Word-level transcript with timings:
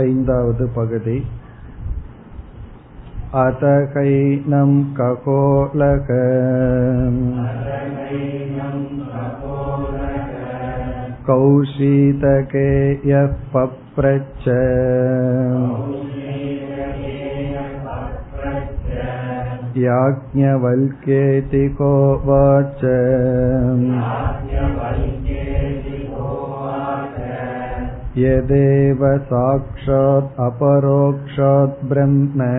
ऐन्दावद् 0.00 0.60
पगति 0.76 1.16
अत 3.40 3.60
कैनं 3.94 4.72
खकोलक 4.94 6.06
कौशीतके 11.26 12.68
यः 13.10 13.26
पप्रच्छ 13.54 14.48
याज्ञवल्क्येति 19.78 21.68
को 21.80 21.92
वाच 22.24 22.84
यदेव 28.17 29.01
साक्षात् 29.31 30.39
अपरोक्षात् 30.47 31.85
ब्रह्म 31.89 32.49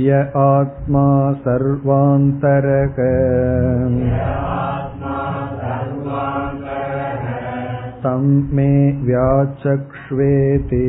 य 0.00 0.18
आत्मा 0.40 1.06
सर्वान्तरक 1.44 2.98
तं 8.04 8.26
मे 8.56 8.70
व्याचक्ष्वेति 9.06 10.86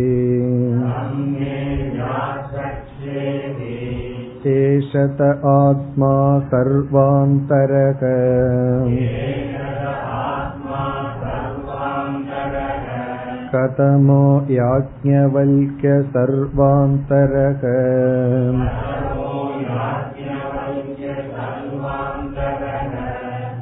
एषत 4.47 5.21
आत्मा 5.45 6.41
सर्वान्तरक 6.41 8.01
कथमो 13.55 14.47
याज्ञवल्क्य 14.50 16.03
सर्वान्तरक 16.03 17.62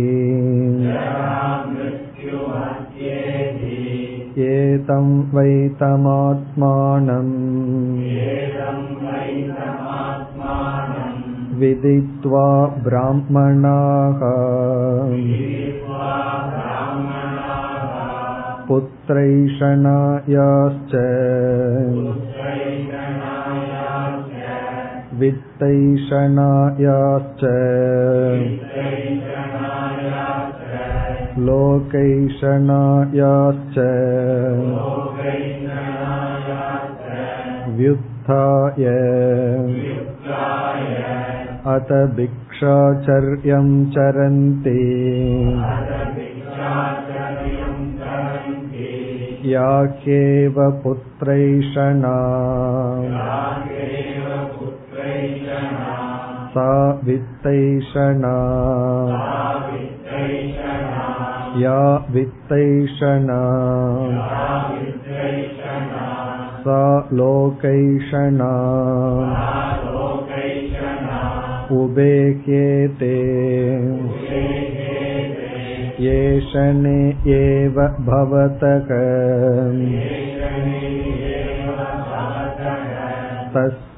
एतं 4.47 5.07
वैतमात्मानम् 5.35 7.31
विदित्वा 11.61 12.49
ब्राह्मणाः 12.87 14.21
पुत्रैषणायाश्च 18.69 20.93
वित्तैषणायाश्च 25.59 27.43
लोकैषणायाश्च 31.47 33.79
व्युत्थाय 37.79 38.87
अत 41.75 41.93
भिक्षाचर्यं 42.17 43.69
चरन्ति 43.91 44.81
याह्येव 49.53 50.61
पुत्रैषणा 50.85 52.15
सा 56.55 56.71
वित्तैषणा 57.05 58.35
या 61.61 61.81
वित्तैषणा 62.11 63.41
सा 66.65 66.83
लोकैषणा 67.13 68.53
उबेह्येते 71.71 73.15
येषणे 76.05 76.99
एव 77.35 77.81
भवतः 78.07 78.89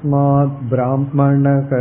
तस्मात् 0.01 0.61
ब्राह्मणः 0.69 1.71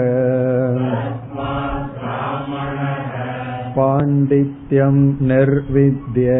पाण्डित्यं 3.76 4.96
निर्विद्य 5.28 6.36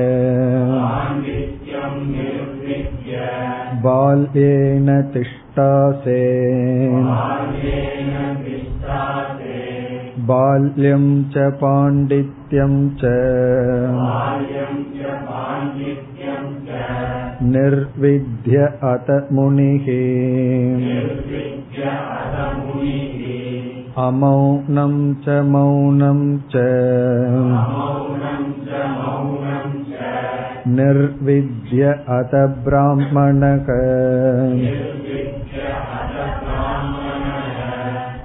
बाल्येन 3.84 4.88
तिष्ठासे 5.14 6.22
बाल्यं 10.30 11.04
च 11.32 11.50
पाण्डित्यं 11.62 12.72
च 13.00 13.12
निर्विद्य 17.54 18.62
अत 18.92 19.10
मुनिः 19.32 19.86
अमौनं 24.04 24.94
च 25.24 25.36
मौनं 25.52 26.20
च 26.54 26.64
निर्विद्य 30.68 31.92
अत 32.16 32.34
ब्राह्मणः 32.64 33.68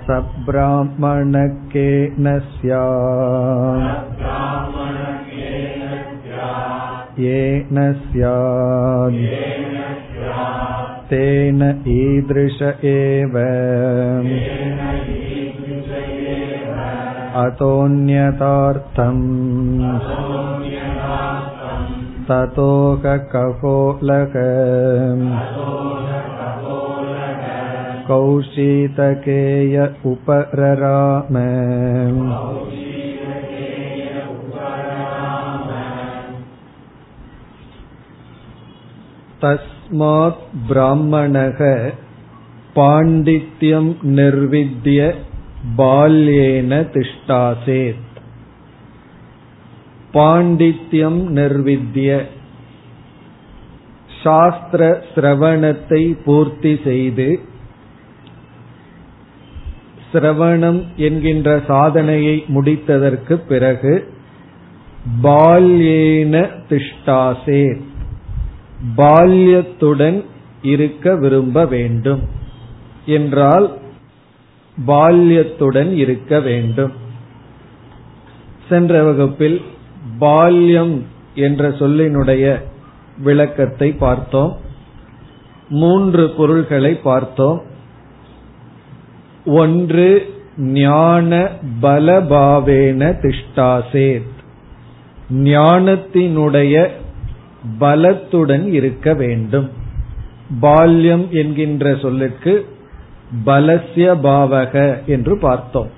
सब्राह्मणकेन 0.07 0.79
स्यात् 2.53 3.19
येन 7.19 7.79
स्यात् 8.05 9.64
तेन 11.11 11.61
ईदृश 11.87 12.61
एव 12.91 13.35
अतोऽन्यतार्थम् 17.41 19.19
ततोककोलक 22.29 24.33
कौशीतकेय 28.07 29.77
उपरराम 30.05 31.37
தஸ்மாத் 39.86 40.38
பிராமணக 40.68 41.58
பாண்டித்யம் 42.74 43.90
நிர்வித்திய 44.02 45.00
பால்யேன 45.76 46.78
திஷ்டாசேத். 46.94 48.02
பாண்டித்யம் 50.14 51.20
நிர்வித்திய 51.38 52.10
சாஸ்திர 54.22 55.02
சிரவணத்தை 55.14 56.16
பூர்த்தி 56.24 56.80
செய்து 56.84 57.40
சிரவணம் 60.12 60.84
என்கின்ற 60.96 61.60
சாதனையை 61.66 62.44
முடித்ததற்கு 62.54 63.36
பிறகு 63.48 64.14
பால்யேன 65.22 66.48
திஷ்டாசேத். 66.68 67.94
பால்யத்துடன் 68.94 70.24
இருக்க 70.62 71.16
விரும்ப 71.16 71.66
வேண்டும். 71.66 72.22
என்றால் 73.06 73.78
பால்யத்துடன் 74.86 75.92
இருக்க 75.92 76.40
வேண்டும். 76.40 76.92
சென்ற 78.68 79.04
வகுப்பில் 79.04 79.62
பால்யம் 80.18 81.06
என்ற 81.34 81.68
சொல்லினுடைய 81.68 82.62
விளக்கத்தை 83.18 83.92
பார்த்தோம். 83.92 84.56
மூன்று 85.68 86.30
பொருள்களை 86.30 86.94
பார்த்தோம். 86.94 87.62
ஒன்று 89.44 90.34
ஞான 90.56 91.50
பலபாவேன 91.82 93.16
திஷ்டாசேத். 93.20 94.34
ஞானத்தினுடைய 95.32 96.90
பலத்துடன் 97.80 98.66
இருக்க 98.66 99.14
வேண்டும். 99.14 99.70
பால்யம் 100.60 101.28
என்கின்ற 101.30 101.96
சொல்லுக்கு 102.02 102.66
பலசிய 103.46 104.06
பாவக 104.22 105.04
என்று 105.06 105.38
பார்த்தோம். 105.38 105.90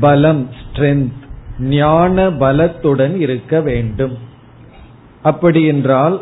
பலம் 0.00 0.48
ஸ்ட்ரென்த் 0.58 1.26
ஞான 1.58 2.30
பலத்துடன் 2.30 3.16
இருக்க 3.16 3.60
வேண்டும். 3.60 4.18
அப்படி 5.22 5.64
என்றால் 5.66 6.20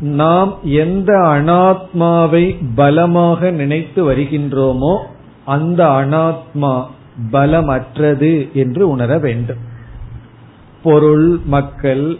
நாம் 0.00 0.58
எந்த 0.62 1.12
அனாத்மாவை 1.12 2.56
பலமாக 2.74 3.50
நினைத்து 3.50 4.12
வருகின்றோமோ 4.12 5.04
அந்த 5.44 5.84
அனாத்மா 5.84 6.86
பலமற்றது 7.32 8.52
என்று 8.52 8.88
உணர 8.88 9.18
வேண்டும். 9.18 9.58
பொருள் 10.82 11.40
மக்கள் 11.44 12.18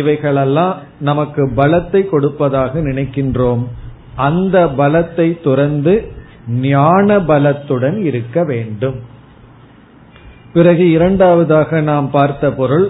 இவைகளெல்லாம் 0.00 0.76
நமக்கு 1.00 1.42
பலத்தை 1.56 2.00
கொடுப்பதாக 2.08 2.80
நினைக்கின்றோம். 2.80 3.64
அந்த 4.28 4.56
பலத்தை 4.78 5.28
துறந்து 5.42 5.94
ஞான 6.66 7.18
பலத்துடன் 7.30 7.98
இருக்க 8.00 8.44
வேண்டும். 8.44 8.98
பிறகு 10.52 10.84
இரண்டாவதாக 10.90 11.80
நாம் 11.80 12.08
பார்த்த 12.10 12.52
பொருள் 12.52 12.86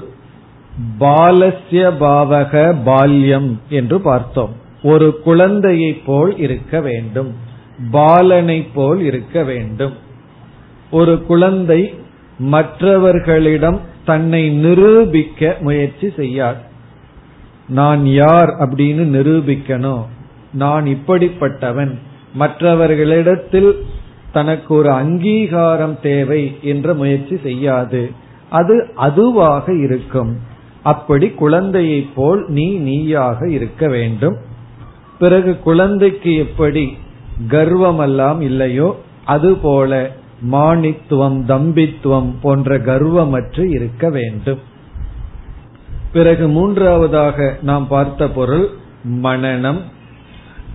பாலசிய 1.00 1.84
பாவக 2.00 2.62
பால்யம் 2.84 3.50
என்று 3.68 3.96
பார்த்தோம். 4.00 4.52
ஒரு 4.82 5.08
குழந்தையை 5.24 5.92
போல் 6.06 6.32
இருக்க 6.38 6.80
வேண்டும். 6.80 7.30
பாலனை 7.90 8.58
போல் 8.74 9.00
இருக்க 9.00 9.36
வேண்டும். 9.42 9.94
ஒரு 10.90 11.14
குழந்தை 11.22 11.80
மற்றவர்களிடம் 12.52 13.78
தன்னை 14.04 14.42
நிரூபிக்க 14.64 15.56
முயற்சி 15.60 16.08
செய்யாது 16.16 16.60
நான் 17.68 18.06
யார் 18.06 18.48
அப்படின்னு 18.48 19.04
நிரூபிக்கணும். 19.16 20.04
நான் 20.52 20.84
இப்படிப்பட்டவன். 20.84 21.94
மற்றவர்களிடத்தில் 22.34 23.86
தனக்கு 24.32 24.74
ஒரு 24.74 24.90
அங்கீகாரம் 24.90 26.00
தேவை 26.02 26.56
என்ற 26.62 26.94
முயற்சி 26.94 27.38
செய்யாது. 27.42 28.10
அது 28.50 28.90
அதுவாக 28.94 29.74
இருக்கும். 29.74 30.38
அப்படி 30.82 31.28
குழந்தையை 31.28 32.08
போல் 32.14 32.44
நீ 32.48 32.74
நீயாக 32.74 33.50
இருக்க 33.50 33.88
வேண்டும். 33.88 34.36
பிறகு 35.18 35.58
குழந்தைக்கு 35.58 36.36
எப்படி 36.36 36.96
கர்வமெல்லாம் 37.48 38.40
இல்லையோ 38.40 39.00
அதுபோல 39.24 40.10
மாணித்துவம் 40.52 41.42
தம்பித்துவம் 41.48 42.34
போன்ற 42.42 42.78
கர்வமற்று 42.78 43.68
இருக்க 43.68 44.10
வேண்டும். 44.10 44.58
பிறகு 46.16 46.44
மூன்றாவதாக 46.48 47.46
நாம் 47.62 47.86
பார்த்த 47.88 48.28
பொருள் 48.28 48.66
மனநம். 49.22 49.80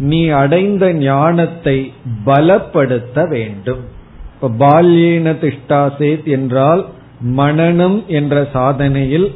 நீ 0.10 0.22
அடைந்த 0.42 0.86
ஞானத்தை 1.04 1.78
பலப்படுத்த 2.26 3.28
வேண்டும். 3.30 3.82
இப்ப 4.34 4.50
பால்யேன 4.62 5.34
திஷ்டாசேத் 5.44 6.28
என்றால் 6.36 6.82
மனநம் 7.38 7.98
என்ற 8.18 8.36
சாதனையில் 8.54 9.28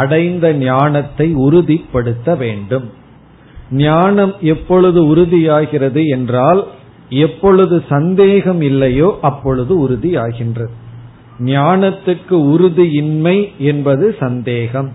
அடைந்த 0.00 0.46
ஞானத்தை 0.62 1.28
உறுதிப்படுத்த 1.46 2.34
வேண்டும். 2.36 2.86
ஞானம் 3.84 4.34
எப்பொழுது 4.44 5.00
உறுதியாகிறது 5.14 6.02
என்றால் 6.08 6.60
எப்பொழுது 7.24 7.76
சந்தேகம் 7.88 8.60
இல்லையோ 8.60 9.08
அப்பொழுது 9.22 9.72
உறுதியாகின்றது. 9.84 10.74
ஞானத்துக்கு 11.46 12.36
உறுதியின்மை 12.52 13.36
என்பது 13.70 14.06
சந்தேகம். 14.20 14.90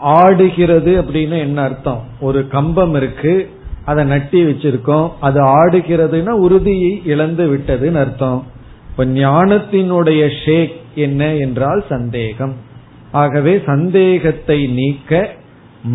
ஆடுகிறது 0.00 1.02
அப்படின்னு 1.02 1.38
என்ன 1.38 1.62
அர்த்தம்? 1.62 2.02
ஒரு 2.20 2.48
கம்பம் 2.48 2.94
இருக்கு 2.94 3.50
அதை 3.84 4.04
நட்டி 4.04 4.44
வச்சிருக்கோம். 4.44 5.10
அது 5.20 5.40
ஆடுகிறதுனா 5.42 6.28
உறுதியை 6.28 7.02
இழந்து 7.04 7.56
விட்டதுன்னு 7.56 7.94
அர்த்தம். 7.94 8.44
இப்ப 8.90 9.04
ஞானத்தினுடைய 9.04 10.30
ஷேக் 10.44 10.72
என்ன 10.94 11.34
என்றால் 11.34 11.84
சந்தேகம். 11.88 12.54
ஆகவே 13.12 13.62
சந்தேகத்தை 13.66 14.66
நீக்க 14.66 15.30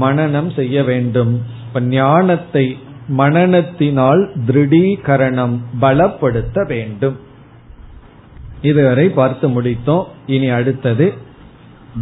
மனநம் 0.02 0.56
செய்ய 0.56 0.84
வேண்டும். 0.84 1.42
இப்ப 1.68 1.82
ஞானத்தை 1.82 2.78
மனநத்தினால் 3.18 4.30
திருடீகரணம் 4.48 5.58
பலப்படுத்த 5.82 6.68
வேண்டும். 6.68 7.18
இதுவரை 8.62 9.10
பார்த்து 9.10 9.48
முடித்தோம். 9.48 10.04
இனி 10.26 10.50
அடுத்தது 10.50 11.14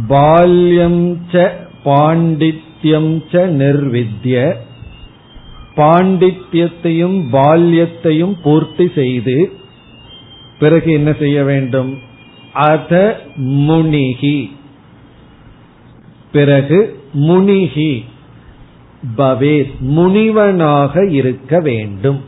பால்யம் 0.08 1.20
ச 1.32 1.50
பாண்டித்யம் 1.84 3.22
ச 3.32 3.32
நிர்வித்ய. 3.32 4.56
பாண்டித்யத்தையும் 5.76 7.24
பால்யத்தையும் 7.32 8.34
பூர்த்தி 8.42 8.90
செய்து 8.94 9.52
பிறகு 10.58 10.92
என்ன 10.92 11.12
செய்ய 11.12 11.44
வேண்டும்? 11.44 11.98
அத 12.52 13.20
முனிகி. 13.36 14.50
பிறகு 16.32 17.02
முனிகி. 17.14 18.04
பவேத் 19.16 19.78
முனிவனாக 19.78 21.10
இருக்க 21.10 21.60
வேண்டும். 21.60 22.24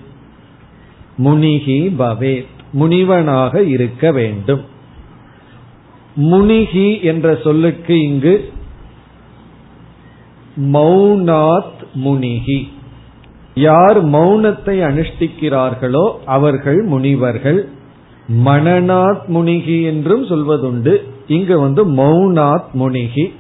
முனிகி 1.19 1.94
பவேத் 1.99 2.46
முனிவனாக 2.72 3.69
இருக்க 3.69 4.12
வேண்டும். 4.12 4.64
முனிகி 6.16 7.02
என்ற 7.02 7.34
சொல்லுக்கு 7.34 8.00
இங்கு 8.00 8.52
மௌனாத் 10.56 11.81
முனிகி. 11.94 12.69
யார் 13.54 14.04
மௌனத்தை 14.04 14.81
அனுஷ்டிக்கிறார்களோ 14.81 16.14
அவர்கள் 16.25 16.82
முனிவர்கள். 16.82 17.69
மனநாத் 18.44 19.26
முனிகி 19.26 19.84
என்றும் 19.84 20.25
சொல்வதுண்டு. 20.25 20.96
இங்கு 21.26 21.60
வந்து 21.60 21.87
மௌனாத் 21.87 22.70
முனிகி. 22.72 23.32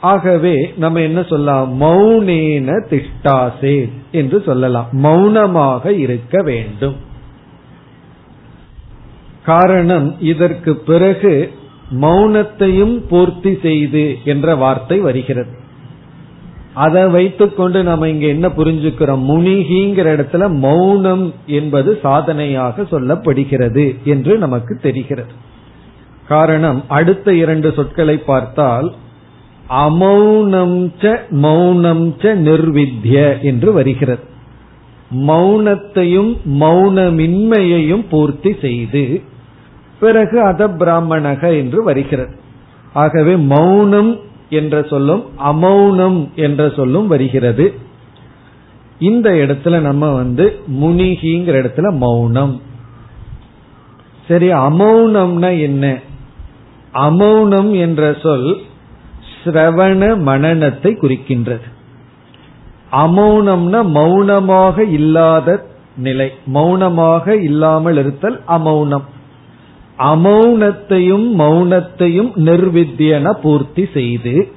ஆகவே 0.00 0.72
நம்ம 0.76 1.00
என்ன 1.00 1.22
சொல்லலாம்? 1.22 1.80
மௌனேன 1.80 2.84
திஷ்டாசே 2.90 3.90
என்று 4.12 4.42
சொல்லலாம். 4.46 4.88
மௌனமாக 4.92 5.92
இருக்க 5.92 6.42
வேண்டும். 6.42 6.96
காரணம் 9.44 10.16
இதற்கு 10.20 10.76
பிறகு 10.76 11.52
மௌனத்தையும் 11.90 12.96
பூர்த்தி 13.08 13.58
செய்து 13.62 14.16
என்ற 14.24 14.54
வார்த்தை 14.54 15.00
வருகிறது. 15.00 15.62
அதை 16.74 17.06
வைத்துக்கொண்டு 17.06 17.82
நம்ம 17.82 18.08
இங்க 18.08 18.26
என்ன 18.26 18.48
புரிஞ்சுக்கிறோம்? 18.48 19.24
முனிகிங்கிற 19.28 20.06
இடத்துல 20.16 20.58
மௌனம் 20.58 21.34
என்பது 21.46 21.98
சாதனையாக 22.02 22.82
சொல்லப்படுகிறது 22.82 24.02
என்று 24.04 24.38
நமக்கு 24.38 24.78
தெரிகிறது. 24.82 25.32
காரணம் 26.28 26.84
அடுத்த 26.88 27.34
இரண்டு 27.34 27.72
சொற்களை 27.72 28.16
பார்த்தால் 28.16 28.94
அமௌனம் 29.68 30.90
ச 31.00 31.18
மௌனம் 31.30 32.14
ச 32.18 32.22
நிர்வித்ய 32.22 33.40
என்று 33.40 33.72
வருகிறது. 33.72 34.22
மௌனத்தையும் 35.10 36.36
மௌனமின்மையையும் 36.60 38.04
பூர்த்தி 38.10 38.54
செய்து 38.60 39.22
பிறகு 40.00 40.40
அத 40.40 40.68
பிராமணக 40.68 41.56
என்று 41.56 41.82
வருகிறது. 41.82 42.36
ஆகவே 42.92 43.36
மௌனம் 43.36 44.18
என்ற 44.48 44.82
சொல்லும் 44.82 45.24
அமௌனம் 45.44 46.34
என்ற 46.34 46.68
சொல்லும் 46.76 47.06
வருகிறது. 47.06 47.74
இந்த 48.98 49.30
இடத்துல 49.30 49.80
நம்ம 49.80 50.10
வந்து 50.10 50.60
முனிகிங்கிற 50.80 51.54
இடத்துல 51.62 51.96
மௌனம். 51.96 52.60
சரி 54.28 54.52
அமௌனம்னா 54.52 55.60
என்ன? 55.60 55.98
அமௌனம் 56.92 57.78
என்ற 57.78 58.16
சொல் 58.22 58.56
சிரவண 59.44 60.16
மனநத்தை 60.16 60.92
குறிக்கின்றது. 60.96 61.66
அமௌனம்னா 62.92 63.86
மௌனமாக 63.88 64.84
இல்லாத 64.84 65.66
நிலை 65.96 66.32
மௌனமாக 66.46 67.36
இல்லாமல் 67.36 67.96
இருத்தல் 67.96 68.40
அமௌனம். 68.46 69.12
அமௌனத்தையும் 69.98 71.26
மௌனத்தையும் 71.38 72.30
நிர்வித்தியன 72.36 73.32
பூர்த்தி 73.32 73.88
செய்து 73.94 74.52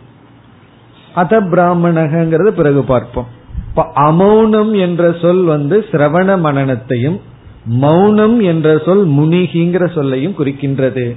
அத 1.13 1.41
பிராமணகங்கிறது 1.41 2.47
பிறகு 2.47 2.83
பார்ப்போம். 2.83 3.27
இப்ப 3.69 3.91
அமௌனம் 3.95 4.79
என்ற 4.79 5.15
சொல் 5.21 5.43
வந்து 5.43 5.85
சிரவண 5.91 6.39
மனநத்தையும் 6.39 7.19
மௌனம் 7.65 8.39
என்ற 8.39 8.81
சொல் 8.85 9.07
முனிகிங்கிற 9.07 9.93
சொல்லையும் 9.93 10.35
குறிக்கின்றது. 10.39 11.15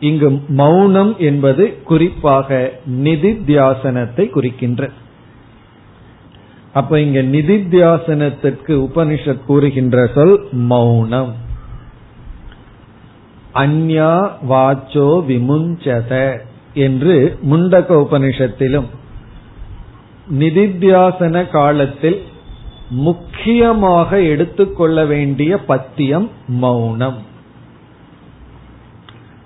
இங்கு 0.00 0.42
மௌனம் 0.48 1.14
என்பது 1.18 1.82
குறிப்பாக 1.84 2.72
நிதித்தியாசனத்தை 3.04 4.30
குறிக்கின்ற. 4.30 4.90
அப்ப 6.72 7.00
இங்க 7.00 7.22
நிதித்தியாசனத்திற்கு 7.22 8.88
உபனிஷத் 8.88 9.44
கூறுகின்ற 9.46 10.10
சொல் 10.14 10.48
மௌனம். 10.52 11.43
அந்யா 13.54 14.30
வாச்சோ 14.48 15.08
விமுஞ்சத 15.28 16.38
என்று 16.74 17.38
முண்டக 17.50 18.06
உபனிஷத்திலும் 18.06 18.86
நிதித்தியாசன 20.38 21.50
காலத்தில் 21.50 22.22
முக்கியமாக 22.88 24.20
எடுத்துக்கொள்ள 24.20 25.04
வேண்டிய 25.04 25.58
பத்தியம் 25.58 26.30
மௌனம். 26.46 27.18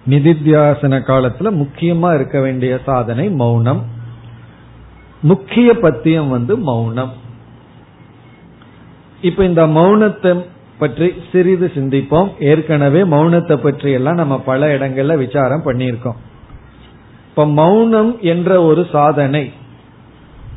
நிதித்தியாசன 0.08 0.98
காலத்துல 1.00 1.50
முக்கியமா 1.62 2.14
இருக்க 2.14 2.40
வேண்டிய 2.40 2.80
சாதனை 2.84 3.28
மௌனம். 3.28 3.86
முக்கிய 5.22 5.78
பத்தியம் 5.78 6.28
வந்து 6.28 6.56
மௌனம். 6.56 7.12
இப்ப 9.20 9.44
இந்த 9.44 9.66
மௌனத்தை 9.66 10.44
பற்றி 10.78 11.12
சிறிது 11.32 11.70
சிந்திப்போம். 11.74 12.28
ஏற்கனவே 12.40 13.02
மௌனத்தை 13.02 13.56
பற்றி 13.56 13.90
எல்லாம் 13.90 14.14
நம்ம 14.14 14.38
பல 14.40 14.78
இடங்கள்ல 14.78 15.16
விசாரம் 15.16 15.64
பண்ணியிருக்கோம். 15.64 16.18
இப்ப 17.28 17.46
மௌனம் 17.46 18.18
என்ற 18.20 18.62
ஒரு 18.62 18.86
சாதனை 18.92 19.52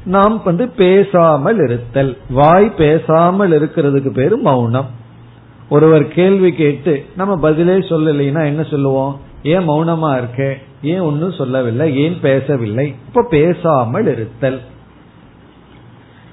நாம் 0.05 0.41
வந்து 0.43 0.69
பேசாமல் 0.69 1.57
இருத்தல். 1.57 2.17
வாய் 2.29 2.69
பேசாமல் 2.69 3.51
இருக்கிறதுக்கு 3.61 4.11
பேரு 4.13 4.37
மௌனம். 4.37 4.89
ஒருவர் 5.69 6.07
கேள்வி 6.07 6.51
கேட்டு 6.51 7.05
நம்ம 7.15 7.35
பதிலே 7.37 7.73
சொல்லலைன்னா 7.73 8.45
என்ன 8.45 8.63
சொல்லுவோம்? 8.63 9.19
ஏன் 9.43 9.69
மௌனமா 9.69 10.17
இருக்க? 10.17 10.57
ஏன் 10.81 10.99
ஒன்னும் 10.99 11.31
சொல்லவில்லை? 11.31 11.95
ஏன் 11.95 12.17
பேசவில்லை? 12.21 12.95
இப்ப 13.07 13.25
பேசாமல் 13.29 14.07
இருத்தல். 14.07 14.61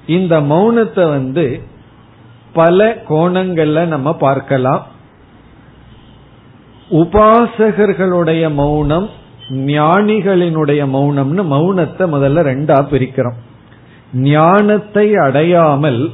இந்த 0.07 0.41
மௌனத்தை 0.41 1.09
வந்து 1.09 1.61
பல 2.53 2.97
கோணங்கள்ல 3.09 3.85
நம்ம 3.85 4.13
பார்க்கலாம். 4.15 4.85
உபாசகர்களுடைய 6.89 8.53
மௌனம் 8.53 9.09
ஞானிகளினுடைய 9.49 10.81
மௌனம்னு 10.95 11.43
மௌனத்தை 11.53 12.05
முதல்ல 12.15 12.43
ரெண்டா 12.51 12.77
பிரிக்கிறோம். 12.91 13.39
ஞானத்தை 14.13 15.15
அடையாமல் 15.15 16.11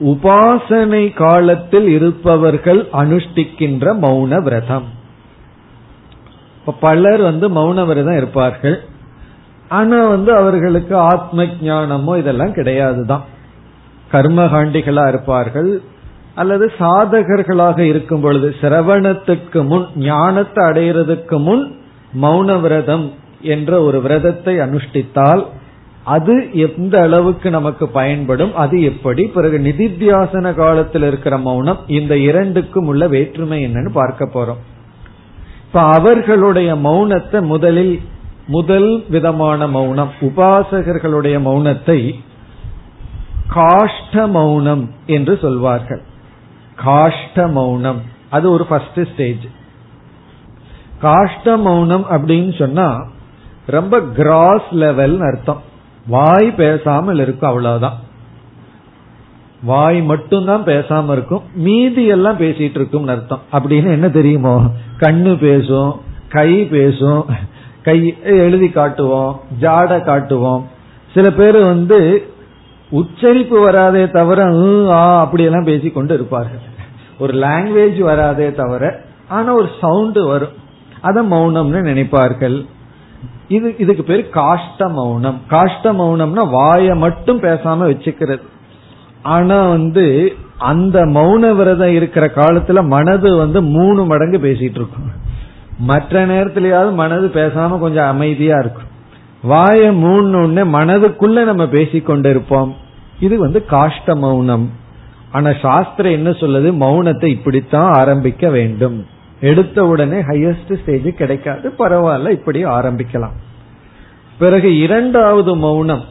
உபாசனை 0.00 1.12
காலத்தில் 1.12 1.88
இருப்பவர்கள் 1.88 2.88
அனுஷ்டிக்கின்ற 2.92 3.94
மௌன 3.98 4.42
விரதம். 4.42 4.88
பலர் 6.80 7.22
வந்து 7.22 7.48
மௌன 7.48 7.86
விரதம் 7.86 8.16
இருப்பார்கள். 8.16 8.84
ஆனா 9.68 10.06
வந்து 10.06 10.34
அவர்களுக்கு 10.36 10.96
ஆத்ம 10.96 11.44
ஞானமோ 11.44 12.18
இதெல்லாம் 12.18 12.54
கிடையாதுதான். 12.54 13.22
கர்மகாண்டிகளா 14.12 15.08
இருப்பார்கள் 15.08 15.82
அல்லது 16.34 16.72
சாதகர்களாக 16.78 17.78
இருக்கும் 17.78 18.20
பொழுது 18.20 18.54
சிரவணத்துக்கு 18.60 19.66
முன் 19.66 19.86
ஞானத்தை 19.96 20.64
அடைகிறதுக்கு 20.64 21.38
முன் 21.38 21.76
மௌன 22.22 22.60
விரதம் 22.60 23.12
என்ற 23.40 23.82
ஒரு 23.82 24.00
விரதத்தை 24.00 24.58
அனுஷ்டித்தால் 24.58 25.46
அது 26.04 26.48
எந்த 26.52 27.00
அளவுக்கு 27.00 27.50
நமக்கு 27.50 27.88
பயன்படும் 27.88 28.54
அது 28.54 28.82
எப்படி? 28.82 29.24
பிறகு 29.24 29.58
நிதித்தியாசன 29.58 30.54
காலத்தில் 30.54 31.02
இருக்கிற 31.02 31.38
மௌனம் 31.38 31.78
இந்த 31.86 32.16
இரண்டுக்கும் 32.16 32.86
உள்ள 32.86 33.08
வேற்றுமை 33.08 33.64
என்னன்னு 33.64 33.90
பார்க்க 33.92 34.24
போறோம். 34.24 34.60
இப்ப 35.66 35.80
அவர்களுடைய 35.80 36.74
மௌனத்தை 36.74 37.42
முதலில் 37.42 38.00
முதல் 38.46 39.04
விதமான 39.08 39.66
மௌனம் 39.66 40.10
உபாசகர்களுடைய 40.20 41.40
மௌனத்தை 41.40 42.14
காஷ்ட 43.54 44.26
மௌனம் 44.26 44.90
என்று 45.06 45.38
சொல்வார்கள். 45.42 46.02
காஷ்ட 46.84 47.50
மௌனம் 47.50 48.00
அது 48.30 48.50
ஒரு 48.50 48.66
ஃபர்ஸ்ட் 48.66 49.00
ஸ்டேஜ் 49.12 49.44
காஷ்ட 51.02 51.58
மௌனம் 51.58 52.04
அப்படின்னு 52.10 52.58
சொன்னா 52.58 53.06
ரொம்ப 53.66 54.00
கிராஸ் 54.00 54.68
லெவல் 54.70 55.20
அர்த்தம். 55.20 55.62
வாய் 56.06 56.54
பேசாமல் 56.54 57.18
இருக்கும் 57.18 57.48
அவ்வளவுதான். 57.48 57.98
வாய் 59.62 60.02
மட்டும்தான் 60.02 60.64
பேசாம 60.64 61.12
இருக்கும். 61.12 61.42
மீதி 61.54 62.06
எல்லாம் 62.06 62.38
பேசிட்டு 62.38 62.74
இருக்கும் 62.74 63.06
அர்த்தம். 63.06 63.40
அப்படின்னு 63.52 63.90
என்ன 63.90 64.08
தெரியுமோ? 64.08 64.66
கண்ணு 64.98 65.36
பேசும் 65.36 66.00
கை 66.28 66.64
பேசும் 66.64 67.24
கை 67.82 68.14
எழுதி 68.22 68.68
காட்டுவோம் 68.68 69.40
ஜாட 69.60 70.04
காட்டுவோம். 70.04 70.68
சில 71.14 71.30
பேர் 71.30 71.64
வந்து 71.64 72.31
உச்சரிப்பு 72.98 73.60
வராதே 73.60 74.02
தவிர 74.16 74.40
அப்படியெல்லாம் 75.20 75.68
பேசி 75.70 75.90
கொண்டு 75.90 76.14
இருப்பார்கள். 76.14 76.62
ஒரு 77.18 77.32
லாங்குவேஜ் 77.44 78.00
வராதே 78.10 78.48
தவிர 78.52 78.90
ஆனா 79.28 79.54
ஒரு 79.54 79.68
சவுண்டு 79.80 80.22
வரும். 80.26 80.54
அத 81.08 81.22
மௌனம்னு 81.22 81.80
நினைப்பார்கள். 81.88 82.58
இது 83.48 83.68
இதுக்கு 83.78 84.02
பேர் 84.02 84.28
காஷ்ட 84.34 84.88
மௌனம். 84.98 85.40
காஷ்ட 85.50 85.92
மௌனம்னா 86.00 86.44
வாயை 86.50 86.94
மட்டும் 86.96 87.42
பேசாம 87.42 87.80
வச்சுக்கிறது. 87.90 88.46
ஆனா 89.22 89.56
வந்து 89.68 90.06
அந்த 90.58 90.98
மௌன 91.16 91.54
விரதம் 91.56 91.94
இருக்கிற 91.98 92.26
காலத்துல 92.34 92.86
மனது 92.86 93.36
வந்து 93.36 93.62
மூணு 93.76 94.04
மடங்கு 94.04 94.38
பேசிட்டு 94.38 94.78
இருக்கும். 94.80 95.10
மற்ற 95.78 96.26
நேரத்திலேயாவது 96.26 96.92
மனது 96.94 97.26
பேசாம 97.34 97.78
கொஞ்சம் 97.78 98.10
அமைதியா 98.14 98.56
இருக்கும். 98.58 98.90
வாய 99.48 99.90
மூணுன்னு 99.90 100.62
மனதுக்குள்ள 100.64 101.44
நம்ம 101.44 101.64
பேசிக்கொண்டிருப்போம் 101.64 102.72
இது 103.20 103.38
வந்து 103.38 103.64
காஷ்ட 103.70 104.16
மௌனம். 104.16 104.70
ஆனா 105.32 105.52
சாஸ்திரம் 105.62 106.12
என்ன 106.12 106.30
சொல்லுது? 106.30 106.70
மௌனத்தை 106.84 107.24
இப்படித்தான் 107.24 107.92
ஆரம்பிக்க 107.92 108.50
வேண்டும். 108.50 109.06
எடுத்த 109.40 109.86
உடனே 109.86 110.20
ஹையஸ்ட் 110.20 110.82
ஸ்டேஜ் 110.82 111.16
கிடைக்காது. 111.16 111.74
பரவாயில்ல 111.78 112.30
இப்படி 112.30 112.64
ஆரம்பிக்கலாம். 112.64 113.36
பிறகு 114.38 114.78
இரண்டாவது 114.78 115.56
மௌனம். 115.56 116.04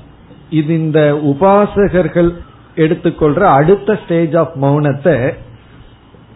இது 0.49 0.73
இந்த 0.73 1.19
உபாசகர்கள் 1.23 2.35
எடுத்துக்கொள்ற 2.75 3.39
அடுத்த 3.39 3.99
ஸ்டேஜ் 4.03 4.35
ஆஃப் 4.35 4.51
மௌனத்தை 4.61 5.33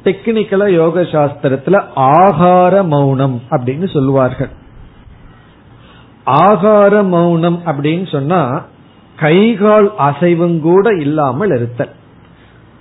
டெக்னிக்கலா 0.04 0.70
யோக 0.70 1.02
சாஸ்திரத்துல 1.02 1.84
ஆகார 1.96 2.88
மௌனம் 2.88 3.42
அப்படின்னு 3.50 3.94
சொல்லுவார்கள். 3.94 4.50
ஆகார 6.26 7.04
மௌனம் 7.04 7.62
அப்படின்னு 7.66 8.12
சொன்னா 8.12 8.66
கைகால் 9.16 9.94
அசைவும் 9.98 10.62
கூட 10.62 10.90
இல்லாமல் 10.94 11.50
இருத்தல். 11.50 11.90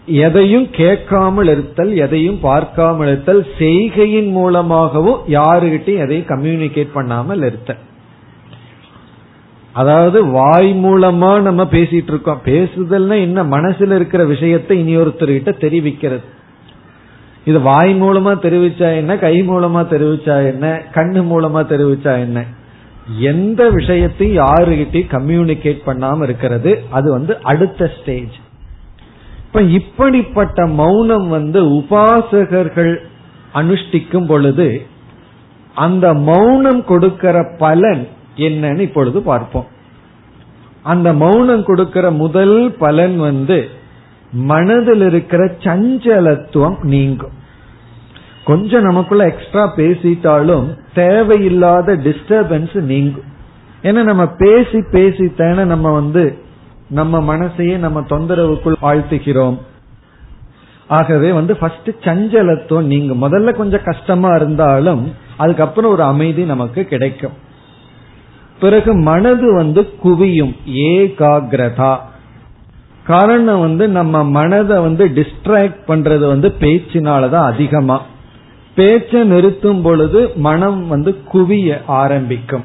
எதையும் 0.06 0.70
கேட்காமல் 0.70 1.48
இருத்தல் 1.48 1.96
எதையும் 1.96 2.40
பார்க்காமல் 2.40 3.06
இருத்தல் 3.06 3.46
செய்கையின் 3.58 4.30
மூலமாகவும் 4.30 5.20
யாருகிட்டையும் 5.28 6.02
எதையும் 6.04 6.26
கம்யூனிகேட் 6.26 6.88
பண்ணாமல் 6.92 7.42
இருத்தல். 7.42 7.76
அதாவது 9.72 10.24
வாய் 10.24 10.72
மூலமா 10.84 11.40
நம்ம 11.40 11.62
பேசிட்டு 11.64 12.06
இருக்கோம். 12.06 12.40
பேசுதல்னா 12.44 13.20
என்ன? 13.20 13.44
மனசுல 13.44 13.94
இருக்கிற 13.94 14.24
விஷயத்தை 14.24 14.78
இனி 14.78 14.96
ஒருத்தர்கிட்ட 14.96 15.52
தெரிவிக்கிறது. 15.60 16.22
இது 17.44 17.60
வாய் 17.60 18.02
மூலமா 18.02 18.32
தெரிவிச்சா 18.34 18.94
என்ன? 18.94 19.16
கை 19.16 19.48
மூலமா 19.48 19.80
தெரிவிச்சா 19.90 20.52
என்ன? 20.52 20.82
கண்ணு 20.94 21.22
மூலமா 21.32 21.62
தெரிவிச்சா 21.72 22.18
என்ன? 22.18 22.44
எந்த 23.08 23.70
விஷயத்தையும் 23.70 24.46
யாருகிட்டையும் 24.46 25.12
கம்யூனிகேட் 25.12 25.80
பண்ணாம 25.87 26.23
இருக்கிறது 26.23 26.82
அது 26.90 27.11
வந்து 27.11 27.40
அடுத்த 27.42 27.90
ஸ்டேஜ் 28.00 28.34
இப்ப 29.46 29.62
இப்படிப்பட்ட 29.62 30.66
மௌனம் 30.66 31.28
வந்து 31.28 31.62
உபாசகர்கள் 31.62 32.96
அனுஷ்டிக்கும் 33.54 34.26
பொழுது 34.26 34.87
அந்த 35.75 36.14
மௌனம் 36.14 36.84
கொடுக்கிற 36.84 37.54
பலன் 37.58 38.08
என்னன்னு 38.37 38.78
இப்பொழுது 38.78 39.23
பார்ப்போம். 39.23 39.66
அந்த 40.82 41.12
மௌனம் 41.12 41.64
கொடுக்கிற 41.64 42.11
முதல் 42.11 42.75
பலன் 42.78 43.18
வந்து 43.18 43.68
மனதில் 44.32 45.00
இருக்கிற 45.00 45.44
சஞ்சலத்துவம் 45.44 46.82
நீங்கும். 46.82 47.42
கொஞ்சம் 48.44 48.82
நமக்குள்ள 48.82 49.24
எக்ஸ்ட்ரா 49.24 49.74
பேசிட்டாலும் 49.76 50.78
தேவையில்லாத 50.94 51.96
டிஸ்டர்பன்ஸ் 51.96 52.74
நீங்கும். 52.74 53.32
ஏன்னா 53.82 54.02
நம்ம 54.02 54.26
பேசி 54.26 54.84
பேசி 54.90 55.34
தானே 55.34 55.64
நம்ம 55.64 55.90
வந்து 55.90 56.38
நம்ம 56.88 57.36
மனசையே 57.36 57.78
நம்ம 57.78 58.00
தொந்தரவுக்குள் 58.00 58.74
ஆழ்த்துகிறோம். 58.82 59.58
ஆகவே 60.88 61.32
வந்து 61.32 61.56
ஃபர்ஸ்ட் 61.56 61.90
சஞ்சலத்துவம் 62.00 62.82
நீங்க 62.82 63.28
முதல்ல 63.28 63.54
கொஞ்சம் 63.54 63.84
கஷ்டமா 63.84 64.34
இருந்தாலும் 64.34 65.12
அதுக்கப்புறம் 65.36 65.92
ஒரு 65.92 66.02
அமைதி 66.02 66.42
நமக்கு 66.42 66.84
கிடைக்கும். 66.84 67.32
பிறகு 68.60 68.94
மனது 68.94 69.54
வந்து 69.54 69.92
குவியும். 70.04 70.56
ஏகாகிரதா. 70.66 71.96
காரணம் 73.04 73.60
வந்து 73.60 73.88
நம்ம 73.88 74.24
மனதை 74.24 74.78
வந்து 74.78 75.08
டிஸ்ட்ராக்ட் 75.08 75.76
பண்றது 75.86 76.26
வந்து 76.26 76.54
பேச்சினாலதான் 76.60 77.44
அதிகமா. 77.44 78.02
பேச்சை 78.76 79.21
நிறுத்தும் 79.25 79.83
பொழுது 79.83 80.21
மனம் 80.47 80.81
வந்து 80.88 81.11
குவிய 81.33 81.81
ஆரம்பிக்கும். 81.87 82.64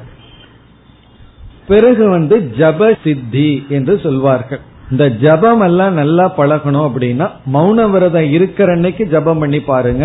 பிறகு 1.66 2.04
வந்து 2.08 2.36
ஜப 2.58 2.90
சித்தி 3.04 3.64
என்று 3.68 3.94
சொல்வார்கள். 4.02 4.60
இந்த 4.90 5.04
ஜபம் 5.24 5.60
எல்லாம் 5.60 5.94
நல்லா 5.94 6.24
பழகணும் 6.36 6.86
அப்படின்னா 6.88 7.26
மௌன 7.54 7.90
விரதம் 7.90 8.30
இருக்கிற 8.30 8.72
அன்னைக்கு 8.72 9.04
ஜபம் 9.08 9.38
பண்ணி 9.38 9.60
பாருங்க. 9.60 10.04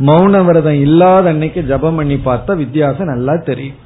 மௌன 0.00 0.44
விரதம் 0.44 0.80
இல்லாத 0.80 1.28
அன்னைக்கு 1.28 1.62
ஜபம் 1.62 1.94
பண்ணி 1.94 2.18
பார்த்தா 2.24 2.56
வித்தியாசம் 2.56 3.12
நல்லா 3.14 3.34
தெரியும். 3.36 3.80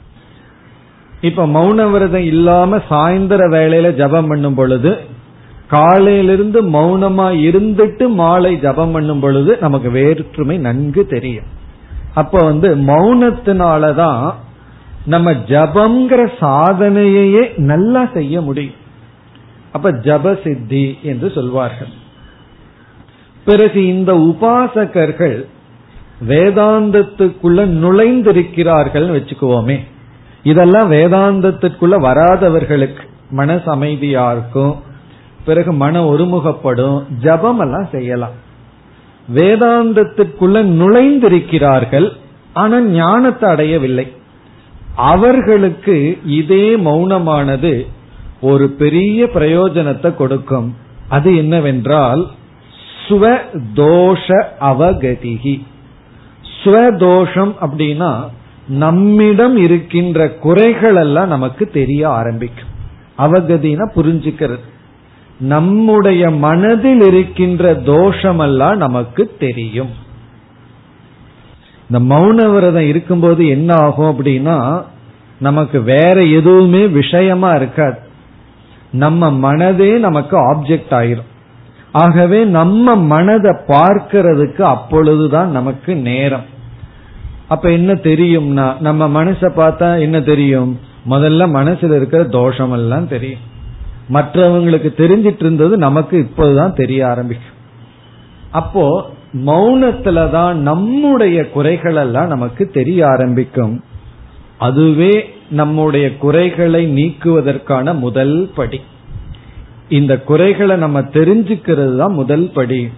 இப்ப 1.21 1.47
மௌன 1.47 1.91
விரதம் 1.91 2.27
இல்லாம 2.33 2.81
சாயந்தர 2.91 3.49
வேலையில 3.49 3.95
ஜபம் 3.95 4.27
பண்ணும் 4.27 4.55
பொழுது 4.55 4.93
காலையிலிருந்து 5.69 6.63
மௌனமா 6.63 7.27
இருந்துட்டு 7.47 8.09
மாலை 8.09 8.59
ஜபம் 8.59 8.93
பண்ணும் 8.93 9.21
பொழுது 9.21 9.59
நமக்கு 9.61 9.91
வேற்றுமை 9.91 10.59
நன்கு 10.59 11.07
தெரியும். 11.07 11.45
அப்ப 12.15 12.39
வந்து 12.39 12.77
மௌனத்தினாலதான் 12.77 14.35
நம்ம 15.05 15.33
ஜபம்ங்கிற 15.33 16.31
சாதனையே 16.41 17.57
நல்லா 17.57 18.09
செய்ய 18.15 18.41
முடியும். 18.41 18.87
அப்ப 19.73 19.93
ஜப 19.93 20.43
சித்தி 20.45 20.99
என்று 21.03 21.31
சொல்வார்கள். 21.31 21.89
பிறகு 23.45 23.87
இந்த 23.87 24.13
உபாசகர்கள் 24.15 25.47
வேதாந்தத்துக்குள்ள 26.29 27.65
நுழைந்திருக்கிறார்கள் 27.83 29.09
வச்சுக்குவோமே. 29.11 29.79
இதெல்லாம் 30.43 30.93
வேதாந்தத்திற்குள்ள 30.93 32.01
வராதவர்களுக்கு 32.01 33.07
மனசமைதியாருக்கும் 33.37 34.27
இருக்கும் 34.31 34.87
பிறகு 35.45 35.73
மன 35.73 36.03
ஒருமுகப்படும் 36.05 37.03
ஜபம் 37.21 37.59
எல்லாம் 37.59 37.89
செய்யலாம். 37.93 38.37
வேதாந்தத்திற்குள்ள 39.35 40.63
நுழைந்திருக்கிறார்கள் 40.81 42.09
ஆனால் 42.53 42.89
ஞானத்தை 42.89 43.51
அடையவில்லை. 43.51 44.13
அவர்களுக்கு 44.95 46.19
இதே 46.25 46.77
மௌனமானது 46.77 47.87
ஒரு 48.41 48.69
பெரிய 48.69 49.31
பிரயோஜனத்தை 49.35 50.15
கொடுக்கும். 50.15 50.77
அது 51.09 51.37
என்னவென்றால் 51.37 52.31
ஸ்வதோஷ 53.09 54.43
அவகதிகி. 54.61 55.63
ஸ்வதோஷம் 56.65 57.53
அப்படின்னா 57.61 58.25
நம்மிடம் 58.67 59.57
இருக்கின்ற 59.57 60.31
குறைகள் 60.31 60.97
எல்லாம் 60.97 61.29
நமக்கு 61.29 61.67
தெரிய 61.67 62.09
ஆரம்பிக்கும். 62.09 62.73
அவகதினா 63.19 63.87
புரிஞ்சுக்கிறது. 63.95 64.67
நம்முடைய 65.39 66.31
மனதில் 66.31 67.01
இருக்கின்ற 67.01 67.75
தோஷமெல்லாம் 67.75 68.77
நமக்கு 68.77 69.37
தெரியும். 69.39 70.07
இந்த 71.91 72.15
மௌன 72.15 72.55
விரதம் 72.55 72.87
இருக்கும்போது 72.87 73.49
என்ன 73.49 73.75
ஆகும் 73.75 74.19
அப்படின்னா 74.19 74.83
நமக்கு 75.41 75.83
வேற 75.83 76.25
எதுவுமே 76.25 76.87
விஷயமா 76.87 77.55
இருக்காது. 77.55 77.99
நம்ம 78.91 79.31
மனதே 79.31 79.99
நமக்கு 79.99 80.55
ஆப்ஜெக்ட் 80.55 80.91
ஆயிரும். 80.91 81.27
ஆகவே 81.93 82.45
நம்ம 82.45 82.97
மனதை 82.97 83.57
பார்க்கிறதுக்கு 83.67 84.61
அப்பொழுதுதான் 84.61 85.51
நமக்கு 85.51 85.97
நேரம். 85.97 86.45
அப்ப 87.49 87.73
என்ன 87.73 87.93
தெரியும்னா 87.93 88.81
நம்ம 88.81 89.25
மனசை 89.25 89.51
பார்த்தா 89.57 90.01
என்ன 90.01 90.21
தெரியும்? 90.21 90.81
முதல்ல 91.11 91.47
மனசுல 91.47 91.97
இருக்கிற 91.97 92.25
தோஷம் 92.25 92.73
எல்லாம் 92.73 93.09
தெரியும். 93.09 93.57
மற்றவங்களுக்கு 94.13 94.91
தெரிஞ்சிட்டு 94.97 95.41
இருந்தது 95.41 95.77
நமக்கு 95.77 96.19
இப்போதுதான் 96.19 96.75
தெரிய 96.75 97.09
ஆரம்பிக்கும் 97.09 97.57
அப்போ 98.51 99.11
மௌனத்துல 99.47 100.31
தான் 100.31 100.59
நம்முடைய 100.59 101.51
குறைகள் 101.51 101.95
எல்லாம் 101.95 102.27
நமக்கு 102.27 102.69
தெரிய 102.69 103.07
ஆரம்பிக்கும். 103.07 103.85
அதுவே 104.59 105.31
நம்முடைய 105.51 106.17
குறைகளை 106.17 106.87
நீக்குவதற்கான 106.87 107.99
முதல் 107.99 108.51
படி. 108.55 108.81
இந்த 109.89 110.21
குறைகளை 110.21 110.77
நம்ம 110.77 111.01
தெரிஞ்சுக்கிறது 111.01 111.97
தான் 111.97 112.13
முதல் 112.13 112.51
படி. 112.51 112.89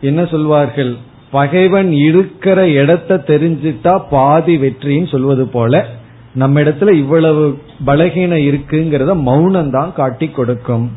என்ன 0.00 0.24
சொல்வார்கள்? 0.24 0.96
பகைவன் 1.30 1.92
இருக்கிற 1.92 2.68
இடத்த 2.68 3.24
தெரிஞ்சிட்டா 3.26 4.02
பாதி 4.10 4.56
வெற்றின்னு 4.56 5.08
சொல்வது 5.08 5.48
போல 5.48 5.86
நம்ம 6.34 6.60
இடத்துல 6.60 6.92
இவ்வளவு 6.92 7.58
பலகீனம் 7.86 8.44
இருக்குங்கிறத 8.46 9.20
மௌனம் 9.20 9.70
தான் 9.70 9.92
காட்டி 9.92 10.28
கொடுக்கும். 10.28 10.90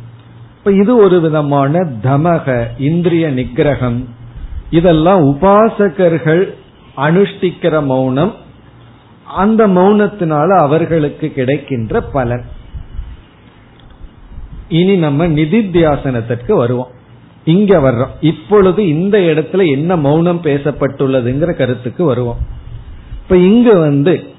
இப்ப 0.57 0.71
இது 0.71 0.95
ஒரு 0.95 1.21
விதமான 1.21 1.79
தமக 2.03 2.67
இந்திரிய 2.77 3.31
நிகிரகம் 3.31 4.05
இதெல்லாம் 4.69 5.25
உபாசகர்கள் 5.25 6.53
அனுஷ்டிக்கிற 6.97 7.85
மௌனம். 7.85 8.33
அந்த 9.25 9.67
மௌனத்தினால 9.67 10.57
அவர்களுக்கு 10.57 11.29
கிடைக்கின்ற 11.29 12.01
பலன். 12.01 12.43
இனி 14.69 14.95
நம்ம 14.95 15.27
நிதித்தியாசனத்திற்கு 15.27 16.51
வருவோம். 16.51 16.87
இங்க 17.45 17.77
வர்றோம். 17.77 18.13
இப்பொழுது 18.21 18.87
இந்த 18.87 19.17
இடத்துல 19.17 19.65
என்ன 19.65 19.95
மௌனம் 19.95 20.41
பேசப்பட்டுள்ளதுங்கிற 20.43 21.53
கருத்துக்கு 21.53 22.03
வருவோம். 22.03 22.37
இப்ப 23.11 23.37
இங்க 23.37 23.73
வந்து 23.73 24.32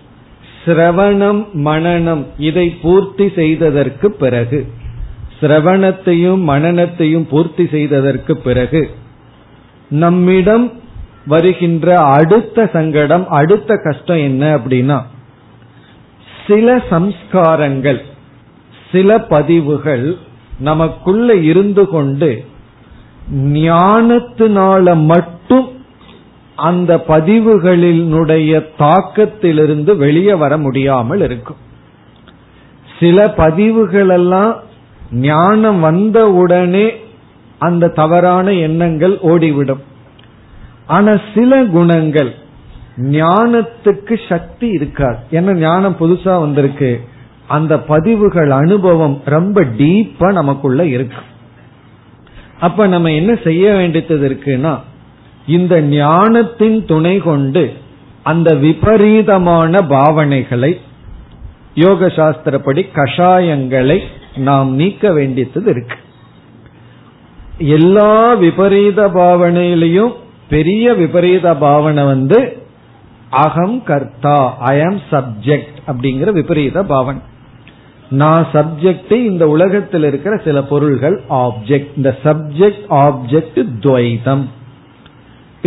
சிரவணம் 0.65 1.41
மனநம் 1.65 2.25
இதை 2.39 2.67
பூர்த்தி 2.83 3.33
செய்ததற்கு 3.35 4.09
பிறகு 4.15 4.61
சிரவணத்தையும் 5.41 6.43
மனநத்தையும் 6.49 7.27
பூர்த்தி 7.29 7.65
செய்ததற்கு 7.67 8.35
பிறகு 8.37 8.83
நம்மிடம் 9.95 10.67
வருகின்ற 11.27 11.89
அடுத்த 12.13 12.67
சங்கடம் 12.73 13.25
அடுத்த 13.31 13.77
கஷ்டம் 13.85 14.23
என்ன 14.23 14.45
அப்படின்னா 14.57 14.99
சில 16.47 16.69
சம்ஸ்காரங்கள் 16.91 18.01
சில 18.91 19.19
பதிவுகள் 19.29 20.07
நமக்குள்ள 20.61 21.35
இருந்து 21.43 21.85
கொண்டு 21.89 22.31
ஞானத்தினால 23.61 24.85
மட்டும் 25.07 25.44
அந்த 26.57 27.05
பதிவுகளினுடைய 27.09 28.67
தாக்கத்திலிருந்து 28.79 29.97
வெளியே 29.97 30.35
வர 30.35 30.59
முடியாமல் 30.59 31.21
இருக்கும். 31.21 31.57
சில 33.01 33.35
பதிவுகளெல்லாம் 33.37 34.57
ஞானம் 35.11 35.81
வந்த 35.81 36.33
உடனே 36.33 36.93
அந்த 37.59 37.89
தவறான 37.89 38.53
எண்ணங்கள் 38.53 39.19
ஓடிவிடும். 39.19 39.83
ஆனா 40.87 41.21
சில 41.35 41.65
குணங்கள் 41.65 42.35
ஞானத்துக்கு 42.97 44.19
சக்தி 44.29 44.69
இருக்காது. 44.69 45.19
ஏன்னா 45.31 45.53
ஞானம் 45.53 45.97
புதுசா 46.01 46.41
வந்திருக்கு? 46.41 47.01
அந்த 47.47 47.81
பதிவுகள் 47.81 48.51
அனுபவம் 48.51 49.23
ரொம்ப 49.25 49.61
டீப்பா 49.61 50.33
நமக்குள்ள 50.33 50.87
இருக்கு. 50.87 51.17
அப்ப 52.61 52.87
நம்ம 52.87 53.11
என்ன 53.11 53.39
செய்ய 53.45 53.73
வேண்டியது 53.73 54.29
இருக்குன்னா 54.29 54.79
இந்த 55.47 55.81
ஞானத்தின் 55.81 56.85
துணை 56.85 57.19
கொண்டு 57.19 57.73
அந்த 58.23 58.55
விபரீதமான 58.55 59.83
பாவனைகளை 59.83 60.81
யோக 61.75 62.07
சாஸ்திரப்படி 62.07 62.83
கஷாயங்களை 62.95 64.01
நாம் 64.37 64.75
நீக்க 64.75 65.13
வேண்டியது 65.13 65.71
இருக்கு. 65.71 65.97
எல்லா 67.59 68.35
விபரீத 68.35 69.09
பாவனையிலையும் 69.09 70.13
பெரிய 70.49 70.95
விபரீத 70.95 71.55
பாவனை 71.55 72.05
வந்து 72.05 72.59
அகம் 73.31 73.83
கர்த்தா 73.83 74.57
ஐ 74.59 74.81
ஆம் 74.81 75.01
சப்ஜெக்ட் 75.11 75.79
அப்படிங்கிற 75.87 76.33
விபரீத 76.33 76.83
பாவனை. 76.83 77.21
நான் 78.09 78.47
சப்ஜெக்ட் 78.53 79.13
இந்த 79.13 79.49
உலகத்தில் 79.49 80.03
இருக்கிற 80.03 80.37
சில 80.45 80.63
பொருள்கள் 80.63 81.21
ஆப்ஜெக்ட் 81.29 81.93
இந்த 81.97 82.19
சப்ஜெக்ட் 82.25 82.85
ஆப்ஜெக்ட் 82.89 83.61
துவைதம் 83.81 84.45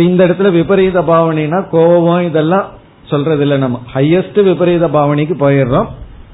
இந்த 0.02 0.26
இடத்துல 0.26 0.50
விபரீத 0.50 1.00
பாவனைனா 1.00 1.68
கோபம் 1.68 2.24
இதெல்லாம் 2.24 2.68
சொல்றது 3.06 3.40
இல்லை 3.40 3.58
நம்ம. 3.58 3.80
ஹையஸ்ட் 3.94 4.42
விபரீத 4.42 4.88
பாவனைக்கு 4.88 5.34
போயிடுறோம். 5.40 5.86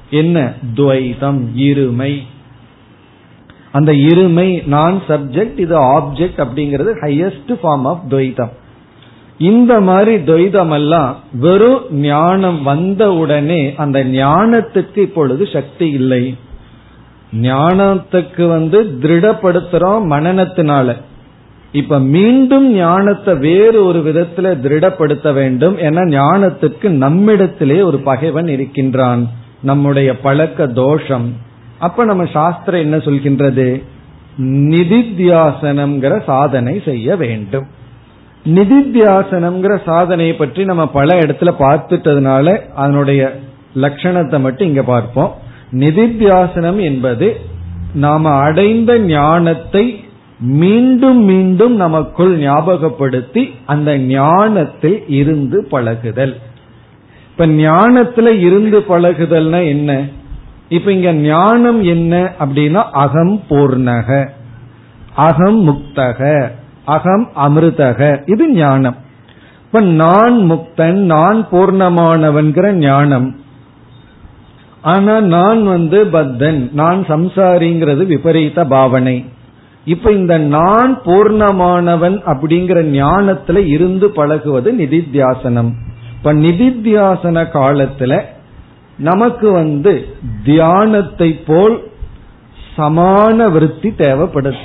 என்ன? 0.09 0.53
துவைதம் 0.75 1.39
இருமை. 1.55 2.21
அந்த 3.71 3.91
இருமை 3.91 4.67
நான் 4.67 5.01
சப்ஜெக்ட் 5.07 5.57
இது 5.57 5.81
ஆப்ஜெக்ட் 5.81 6.37
அப்படிங்கிறது 6.37 6.93
ஹையஸ்ட் 7.01 7.47
ஃபார்ம் 7.47 7.83
ஆஃப் 7.83 8.03
துவைதம் 8.09 8.51
இந்த 9.37 9.79
மாதிரி 9.79 10.15
துவைதம் 10.15 10.71
எல்லாம் 10.71 11.19
வெறும் 11.33 11.93
ஞானம் 11.93 12.63
வந்த 12.63 13.13
உடனே 13.13 13.73
அந்த 13.77 14.03
ஞானத்துக்கு 14.03 14.97
இப்பொழுது 14.97 15.47
சக்தி 15.53 15.89
இல்லை. 15.89 16.37
ஞானத்துக்கு 17.41 18.47
வந்து 18.47 18.83
திருடப்படுத்துறோம் 19.01 20.03
மனநத்தினால. 20.09 21.01
இப்ப 21.75 21.99
மீண்டும் 21.99 22.73
ஞானத்தை 22.73 23.35
வேறு 23.35 23.85
ஒரு 23.85 23.99
விதத்துல 23.99 24.59
திருடப்படுத்த 24.59 25.33
வேண்டும் 25.33 25.77
என 25.77 26.01
ஞானத்துக்கு 26.01 26.89
நம்மிடத்திலே 26.89 27.81
ஒரு 27.81 27.99
பகைவன் 27.99 28.47
இருக்கின்றான். 28.47 29.29
நம்முடைய 29.61 30.19
பழக்க 30.19 30.67
தோஷம். 30.67 31.33
அப்ப 31.79 32.05
நம்ம 32.05 32.25
சாஸ்திரம் 32.25 32.81
என்ன 32.81 32.97
சொல்கின்றது? 32.97 33.83
நிதித்தியாசனம்ங்கிற 34.41 36.23
சாதனை 36.23 36.81
செய்ய 36.85 37.15
வேண்டும். 37.15 37.67
நிதித்தியாசனம்ங்கிற 38.45 39.79
சாதனையை 39.85 40.35
பற்றி 40.35 40.63
நம்ம 40.65 40.87
பல 40.87 41.19
இடத்துல 41.19 41.53
பார்த்துட்டதுனால 41.59 42.61
அதனுடைய 42.75 43.39
லட்சணத்தை 43.75 44.39
மட்டும் 44.39 44.67
இங்க 44.67 44.83
பார்ப்போம். 44.83 45.35
நிதித்தியாசனம் 45.71 46.81
என்பது 46.81 47.39
நாம 47.93 48.29
அடைந்த 48.29 48.99
ஞானத்தை 48.99 50.04
மீண்டும் 50.39 51.23
மீண்டும் 51.23 51.75
நமக்குள் 51.75 52.37
ஞாபகப்படுத்தி 52.37 53.53
அந்த 53.65 53.97
ஞானத்தில் 53.97 55.03
இருந்து 55.07 55.63
பழகுதல். 55.63 56.37
இப்ப 57.31 57.47
ஞானத்துல 57.47 58.39
இருந்து 58.39 58.79
பழகுதல்னா 58.79 59.67
என்ன? 59.67 60.05
இப்ப 60.69 60.91
இங்க 60.91 61.13
ஞானம் 61.13 61.83
என்ன 61.83 62.31
அப்படின்னா 62.39 62.83
அகம் 62.91 63.41
பூர்ணக 63.49 64.29
அகம் 65.15 65.69
முக்தக 65.69 66.49
அகம் 66.85 67.29
அமிர்தக. 67.35 68.29
இது 68.29 68.51
ஞானம். 68.51 68.95
இப்ப 69.65 69.81
நான் 69.81 70.51
முக்தன் 70.51 70.95
நான் 70.95 71.47
பூர்ணமானவன்கிற 71.51 72.71
ஞானம். 72.71 73.35
ஆனா 74.81 75.19
நான் 75.19 75.65
வந்து 75.65 76.07
பத்தன் 76.07 76.69
நான் 76.73 77.05
சம்சாரிங்கிறது 77.07 78.05
விபரீத 78.05 78.65
பாவனை. 78.65 79.25
இப்ப 79.85 80.11
இந்த 80.11 80.37
நான் 80.37 81.01
பூர்ணமானவன் 81.05 82.17
அப்படிங்கிற 82.25 82.79
ஞானத்துல 82.91 83.57
இருந்து 83.65 84.09
பழகுவது 84.09 84.71
நிதித்தியாசனம். 84.73 85.71
இப்ப 86.17 86.33
நிதித்தியாசன 86.33 87.47
காலத்துல 87.53 88.21
நமக்கு 88.97 89.51
வந்து 89.51 90.07
தியானத்தை 90.43 91.39
போல் 91.47 91.83
சமான 92.77 93.51
விருத்தி 93.51 93.89
தேவைப்படுது. 93.89 94.63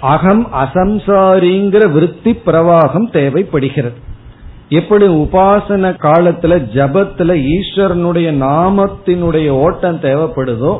அகம் 0.00 0.46
அசம்சாரிங்கிற 0.54 1.92
விருத்தி 1.92 2.32
பிரவாகம் 2.46 3.10
தேவைப்படுகிறது. 3.12 3.98
எப்படி 4.68 5.06
உபாசன 5.06 5.90
காலத்துல 6.02 6.54
ஜபத்துல 6.74 7.46
ஈஸ்வரனுடைய 7.48 8.28
நாமத்தினுடைய 8.44 9.48
ஓட்டம் 9.48 10.00
தேவைப்படுதோ 10.00 10.78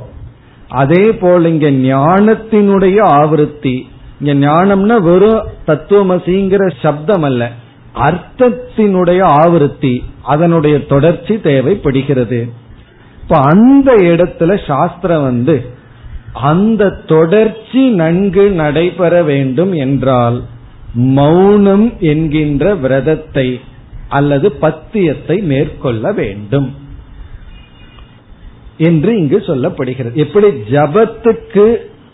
அதே 0.72 1.12
போல 1.12 1.48
இங்க 1.48 1.70
ஞானத்தினுடைய 1.70 2.98
ஆவருத்தி. 3.20 3.74
இங்க 4.20 4.46
ஞானம்னா 4.46 5.02
வெறும் 5.02 5.46
தத்துவமசிங்கிற 5.66 6.70
சப்தம் 6.82 7.22
அல்ல 7.22 7.50
அர்த்தத்தினுடைய 7.94 9.20
ஆவருத்தி 9.42 9.94
அதனுடைய 10.22 10.86
தொடர்ச்சி 10.86 11.40
தேவைப்படுகிறது. 11.40 12.48
இப்ப 13.22 13.38
அந்த 13.38 13.94
இடத்துல 13.94 14.66
சாஸ்திரம் 14.66 15.22
வந்து 15.22 15.80
அந்த 16.32 16.90
தொடர்ச்சி 17.06 17.90
நன்கு 17.90 18.50
நடைபெற 18.50 19.22
வேண்டும் 19.22 19.72
என்றால் 19.72 20.38
மௌனம் 20.94 21.92
என்கின்ற 21.98 22.74
விரதத்தை 22.74 23.60
அல்லது 24.08 24.48
பத்தியத்தை 24.60 25.42
மேற்கொள்ள 25.42 26.12
வேண்டும். 26.12 26.68
என்று 28.88 29.10
இங்கு 29.18 29.38
சொல்லப்படுகிறது. 29.46 30.12
எப்படி? 30.24 30.48
ஜபத்துக்கு 30.74 31.64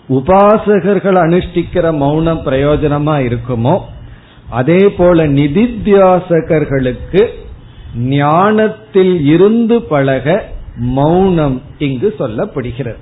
உபாசகர்கள் 0.08 1.18
அனுஷ்டிக்கிற 1.24 1.86
மௌனம் 1.96 2.42
பிரயோஜனமா 2.44 3.16
இருக்குமோ 3.28 3.74
அதே 4.50 4.82
போல 4.90 5.26
நிதித்தியாசகர்களுக்கு 5.38 7.22
ஞானத்தில் 8.16 9.14
இருந்து 9.34 9.76
பழக 9.82 10.26
மௌனம் 10.96 11.56
இங்கு 11.78 12.08
சொல்லப்படுகிறது. 12.18 13.00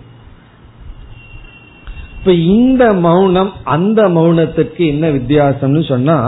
இப்ப 2.18 2.32
இந்த 2.56 2.84
மௌனம் 3.06 3.52
அந்த 3.64 4.00
மௌனத்துக்கு 4.08 4.84
என்ன 4.92 5.10
வித்தியாசம்னு 5.10 5.82
சொன்னா 5.88 6.18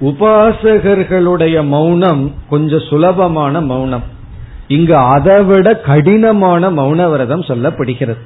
உபாசகர்களுடைய 0.00 1.56
மௌனம் 1.66 2.22
கொஞ்சம் 2.48 2.86
சுலபமான 2.88 3.60
மௌனம். 3.70 4.06
இங்கு 4.68 4.96
அதைவிட 4.96 5.74
கடினமான 5.74 6.70
மௌன 6.70 7.10
விரதம் 7.10 7.40
சொல்லப்படுகிறது. 7.40 8.22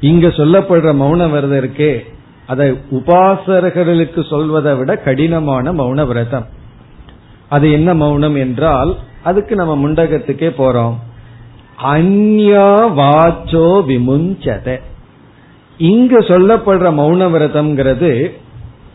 இங்க 0.00 0.28
சொல்லப்படுற 0.28 0.90
மௌன 1.02 1.30
விரதம் 1.30 1.58
இருக்கே 1.64 2.04
அதை 2.46 2.78
உபாசகர்களுக்கு 2.90 4.28
சொல்வதை 4.28 4.74
விட 4.74 4.96
கடினமான 4.96 5.72
மௌன 5.72 6.06
விரதம் 6.06 6.46
அது 7.48 7.72
என்ன 7.72 7.94
மௌனம் 7.94 8.36
என்றால் 8.36 8.96
அதுக்கு 9.22 9.54
நம்ம 9.54 9.88
முண்டகத்துக்கே 9.88 10.50
போறோம். 10.58 10.94
அந்யா 11.82 12.70
வாச்சோ 13.00 13.68
விமுஞ்சத. 13.88 14.80
இங்க 15.78 16.18
சொல்லப்படுற 16.18 16.90
மௌன 17.00 17.30
விரதம்ங்கிறது 17.30 18.30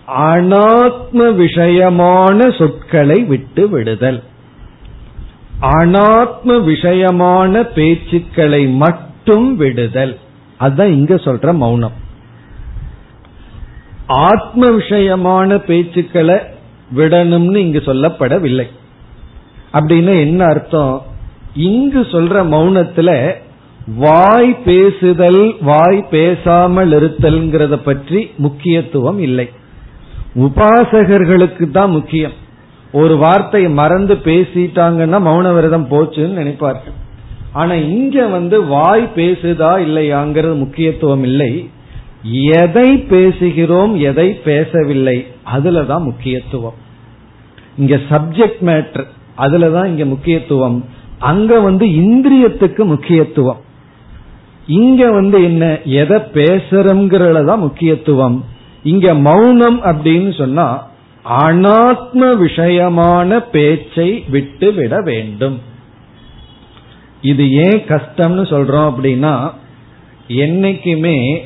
அனாத்ம 0.07 1.19
விஷயமான 1.33 2.57
சொற்களை 2.57 3.23
விட்டு 3.23 3.69
விடுதல். 3.69 4.23
அனாத்ம 5.61 6.47
விஷயமான 6.47 7.67
பேச்சுக்களை 7.75 8.73
மட்டும் 8.73 9.55
விடுதல். 9.55 10.17
அதுதான் 10.57 10.91
இங்க 10.91 11.15
சொல்ற 11.15 11.55
மௌனம். 11.55 11.91
ஆத்ம 14.07 14.69
விஷயமான 14.69 15.57
பேச்சுக்களை 15.57 16.39
விடணும்னு 16.95 17.55
இங்கு 17.55 17.79
சொல்லப்படவில்லை. 17.79 18.65
அப்படின்னு 19.73 20.19
என்ன 20.19 20.45
அர்த்தம்? 20.45 21.05
இங்கு 21.53 22.01
சொல்ற 22.01 22.43
மௌனத்துல 22.53 23.33
வாய் 23.95 24.53
பேசுதல் 24.53 25.55
வாய் 25.61 26.05
பேசாமல் 26.09 26.91
இருத்தல்ங்கிறத 26.91 27.75
பற்றி 27.75 28.31
முக்கியத்துவம் 28.37 29.19
இல்லை. 29.19 29.49
உபாசகர்களுக்கு 30.35 31.71
தான் 31.71 31.89
முக்கியம். 31.89 32.31
ஒரு 32.91 33.17
வார்த்தை 33.17 33.67
மறந்து 33.67 34.13
பேசிட்டாங்கன்னா 34.13 35.19
மௌன 35.21 35.53
விரதம் 35.53 35.87
போச்சுன்னு 35.89 36.39
நினைப்பார்கள் 36.39 36.99
ஆனா 37.53 37.73
இங்க 37.73 38.27
வந்து 38.27 38.63
வாய் 38.63 39.11
பேசுதா 39.15 39.71
இல்லையாங்கிறது 39.87 40.57
முக்கியத்துவம் 40.57 41.23
இல்லை. 41.23 41.69
எதை 42.31 42.95
பேசுகிறோம் 42.95 43.97
எதை 43.97 44.33
பேசவில்லை 44.33 45.25
அதுலதான் 45.55 46.03
முக்கியத்துவம். 46.03 46.73
இங்க 47.77 47.95
சப்ஜெக்ட் 47.95 48.61
மேட்ரு 48.61 49.05
அதுலதான் 49.37 49.85
இங்க 49.85 50.05
முக்கியத்துவம். 50.05 50.85
அங்க 51.19 51.59
வந்து 51.59 51.85
இந்திரியத்துக்கு 51.85 52.83
முக்கியத்துவம். 52.83 53.57
இங்க 54.67 55.11
வந்து 55.11 55.43
என்ன 55.43 55.79
எதை 55.85 56.17
பேசுறோம்ங்கிறதுலதான் 56.17 57.57
முக்கியத்துவம். 57.57 58.45
இங்க 58.83 59.13
மௌனம் 59.13 59.83
அப்படின்னு 59.83 60.37
சொன்னா 60.37 60.89
அனாத்ம 61.25 62.21
விஷயமான 62.43 63.39
பேச்சை 63.39 64.23
விட்டு 64.27 64.73
விட 64.73 65.01
வேண்டும். 65.01 65.61
இது 67.21 67.51
ஏன் 67.51 67.81
கஷ்டம்னு 67.87 68.43
சொல்றோம் 68.53 68.87
அப்படின்னா 68.91 69.51
என்னைக்குமே 70.27 71.39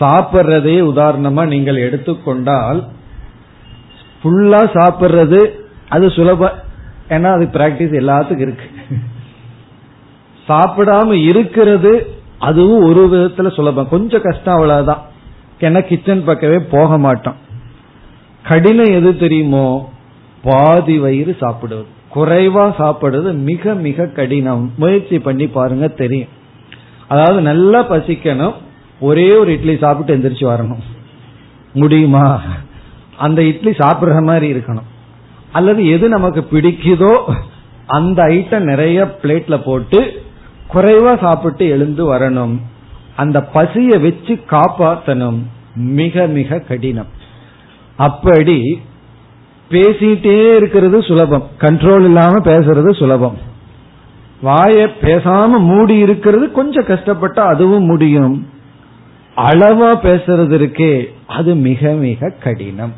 சாப்பிட்றதே 0.00 0.76
உதாரணமா 0.92 1.46
நீங்கள் 1.46 1.76
எடுத்துக்கொண்டால் 1.76 2.84
ஃபுல்லா 4.22 4.60
சாப்பிட்றது 4.76 5.50
அது 5.88 6.10
சுலபம். 6.10 6.64
ஏன்னா 7.08 7.32
அது 7.32 7.44
பிராக்டிஸ் 7.52 7.98
எல்லாத்துக்கும் 8.02 8.40
இருக்கு. 8.40 8.68
சாப்பிடாம 10.48 11.12
இருக்கிறது 11.12 12.16
அதுவும் 12.38 12.84
ஒரு 12.84 13.02
விதத்துல 13.12 13.54
சுலபம். 13.54 13.88
கொஞ்சம் 13.88 14.22
கஷ்டம் 14.22 14.54
அவ்வளவுதான். 14.54 15.02
ஏன்னா 15.60 15.86
கிச்சன் 15.86 16.24
பக்கமே 16.24 16.58
போக 16.58 16.98
மாட்டோம். 16.98 17.44
கடினம் 18.48 18.92
எது 18.92 19.16
தெரியுமோ? 19.16 19.92
பாதி 20.42 20.98
வயிறு 20.98 21.36
சாப்பிடுவது. 21.40 21.86
குறைவா 22.14 22.72
சாப்பிடுறது 22.78 23.34
மிக 23.34 23.74
மிக 23.74 24.06
கடினம். 24.06 24.72
முயற்சி 24.78 25.18
பண்ணி 25.18 25.46
பாருங்க 25.46 25.88
தெரியும். 25.88 26.28
அதாவது 27.08 27.40
நல்லா 27.40 27.90
பசிக்கணும் 27.90 28.54
ஒரே 29.00 29.36
ஒரு 29.36 29.52
இட்லி 29.52 29.76
சாப்பிட்டு 29.76 30.16
எந்திரிச்சு 30.16 30.42
வரணும். 30.42 30.82
முடியுமா? 31.72 32.42
அந்த 33.18 33.42
இட்லி 33.42 33.70
சாப்பிடுற 33.70 34.22
மாதிரி 34.22 34.52
இருக்கணும். 34.52 34.88
அல்லது 35.52 35.88
எது 35.88 36.08
நமக்கு 36.08 36.46
பிடிக்குதோ 36.52 37.32
அந்த 37.86 38.22
ஐட்டம் 38.22 38.58
நிறைய 38.58 39.18
பிளேட்ல 39.22 39.62
போட்டு 39.64 40.22
குறைவா 40.74 41.20
சாப்பிட்டு 41.20 41.68
எழுந்து 41.68 42.14
வரணும். 42.14 42.60
அந்த 43.16 43.42
பசியை 43.42 43.98
வச்சு 43.98 44.38
காப்பாற்றணும் 44.50 45.38
மிக 45.74 46.26
மிக 46.26 46.58
கடினம். 46.58 47.15
அப்படி 47.96 48.80
பேசிட்டே 49.70 50.56
இருக்கிறது 50.56 51.02
சுலபம். 51.02 51.50
கண்ட்ரோல் 51.60 52.04
இல்லாம 52.04 52.38
பேசுறது 52.38 52.96
சுலபம். 52.96 53.38
வாய 54.44 54.88
பேசாம 55.00 55.58
மூடி 55.58 55.96
இருக்கிறது 55.96 56.52
கொஞ்சம் 56.52 56.84
கஷ்டப்பட்டா 56.84 57.40
அதுவும் 57.40 57.84
முடியும். 57.84 58.48
அளவா 59.36 59.94
பேசுறது 60.02 60.56
இருக்கே 60.58 61.04
அது 61.26 61.54
மிக 61.54 61.90
மிக 61.90 62.32
கடினம். 62.42 62.92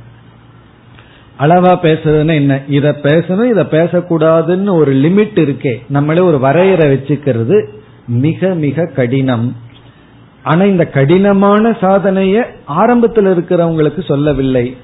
அளவா 1.38 1.78
பேசுறதுன்னா 1.82 2.34
என்ன? 2.34 2.60
இத 2.68 2.96
பேசணும் 3.02 3.44
இத 3.44 3.62
பேசக்கூடாதுன்னு 3.62 4.70
ஒரு 4.70 4.94
லிமிட் 4.94 5.38
இருக்கே 5.38 5.76
நம்மளே 5.88 6.20
ஒரு 6.20 6.38
வரையறை 6.38 6.92
வச்சுக்கிறது 6.92 7.66
மிக 8.06 8.54
மிக 8.54 8.86
கடினம். 8.86 9.56
ஆனா 10.42 10.64
இந்த 10.64 10.84
கடினமான 10.84 11.70
சாதனைய 11.70 12.44
ஆரம்பத்தில் 12.64 13.26
இருக்கிறவங்களுக்கு 13.26 14.04
சொல்லவில்லை. 14.04 14.76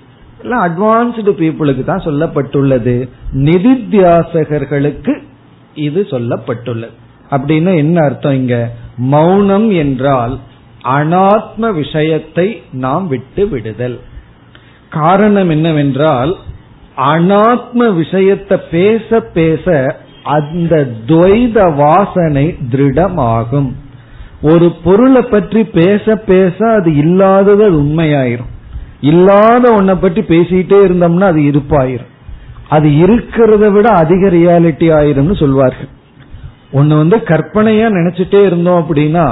எல்லாம் 0.44 0.64
அட்வான்ஸ்டு 0.66 1.32
பீப்புளுக்கு 1.40 1.84
தான் 1.84 2.04
சொல்லப்பட்டுள்ளது. 2.04 3.08
நிதித்தியாசகர்களுக்கு 3.34 5.12
இது 5.74 6.00
சொல்லப்பட்டுள்ளது. 6.10 6.94
அப்படின்னா 7.30 7.76
என்ன 7.76 8.04
அர்த்தம் 8.04 8.34
இங்க? 8.34 8.56
மௌனம் 8.96 9.70
என்றால் 9.70 10.38
அனாத்ம 10.84 11.72
விஷயத்தை 11.74 12.62
நாம் 12.72 13.06
விட்டு 13.06 13.48
விடுதல். 13.48 14.00
காரணம் 14.90 15.50
என்னவென்றால் 15.50 16.36
அனாத்ம 16.96 17.94
விஷயத்தை 17.94 18.58
பேச 18.70 19.20
பேச 19.20 19.96
அந்த 20.22 20.88
துவைத 21.06 21.74
வாசனை 21.76 22.56
திருடமாகும். 22.70 23.70
ஒரு 24.42 24.72
பொருளை 24.84 25.22
பற்றி 25.22 25.64
பேச 25.64 26.16
பேச 26.16 26.72
அது 26.72 26.96
இல்லாதது 26.96 27.66
உண்மையாயிரும். 27.82 28.52
இல்லாத 29.10 29.64
ஒன்ன 29.78 29.92
பற்றி 30.00 30.22
பேசிட்டே 30.32 30.78
இருந்தோம்னா 30.86 31.26
அது 31.32 31.40
இருப்பாயிரும். 31.50 32.12
அது 32.76 32.88
இருக்கிறத 33.04 33.64
விட 33.72 33.86
அதிக 34.02 34.28
ரியாலிட்டி 34.36 34.86
ஆயிரும்னு 34.98 35.36
சொல்வார்கள். 35.42 35.90
ஒன்னு 36.78 36.94
வந்து 37.02 37.16
கற்பனையா 37.30 37.88
நினைச்சிட்டே 37.98 38.40
இருந்தோம் 38.46 38.80
அப்படின்னா 38.82 39.26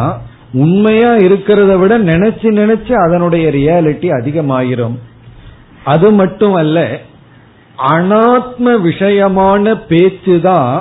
உண்மையா 0.64 1.11
இருக்கிறத 1.26 1.72
விட 1.82 1.92
நினைச்சு 2.11 2.48
நினைச்சு 2.61 2.92
அதனுடைய 3.04 3.44
ரியாலிட்டி 3.58 4.08
அதிகமாயிரும். 4.18 4.96
அது 5.92 6.08
மட்டும் 6.20 6.56
அல்ல 6.62 6.78
அனாத்ம 7.92 8.74
விஷயமான 8.88 9.74
பேச்சு 9.90 10.35
தான் 10.48 10.72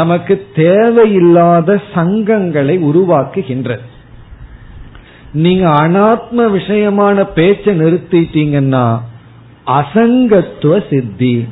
நமக்கு 0.00 0.34
தேவையில்லாத 0.54 1.74
சங்கங்களை 1.94 2.76
உருவாக்குகின்றது. 2.90 3.84
நீங்க 5.32 5.68
அனாத்ம 5.68 6.36
விஷயமான 6.36 7.24
பேச்சை 7.24 7.80
நிறுத்திட்டீங்கன்னா 7.80 9.00
அசங்கத்துவ 9.66 10.84
சித்தி. 10.90 11.48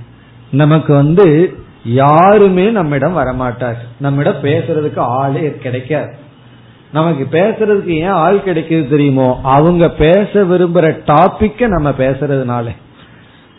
நமக்கு 0.50 0.94
வந்து 0.94 1.54
யாருமே 1.84 2.70
நம்மிடம் 2.70 3.16
வரமாட்டார். 3.16 3.76
நம்மிடம் 4.00 4.42
பேசுறதுக்கு 4.42 4.98
ஆளே 4.98 5.56
கிடைக்காது. 5.62 6.14
நமக்கு 6.92 7.26
பேசுறதுக்கு 7.30 7.86
ஏன் 7.86 8.08
ஆள் 8.08 8.38
கிடைக்குது 8.38 8.88
தெரியுமோ? 8.88 9.40
அவங்க 9.42 9.88
பேச 9.88 10.28
விரும்புற 10.34 11.00
டாபிக்க 11.06 11.66
நம்ம 11.66 11.90
பேசுறதுனால. 11.90 12.64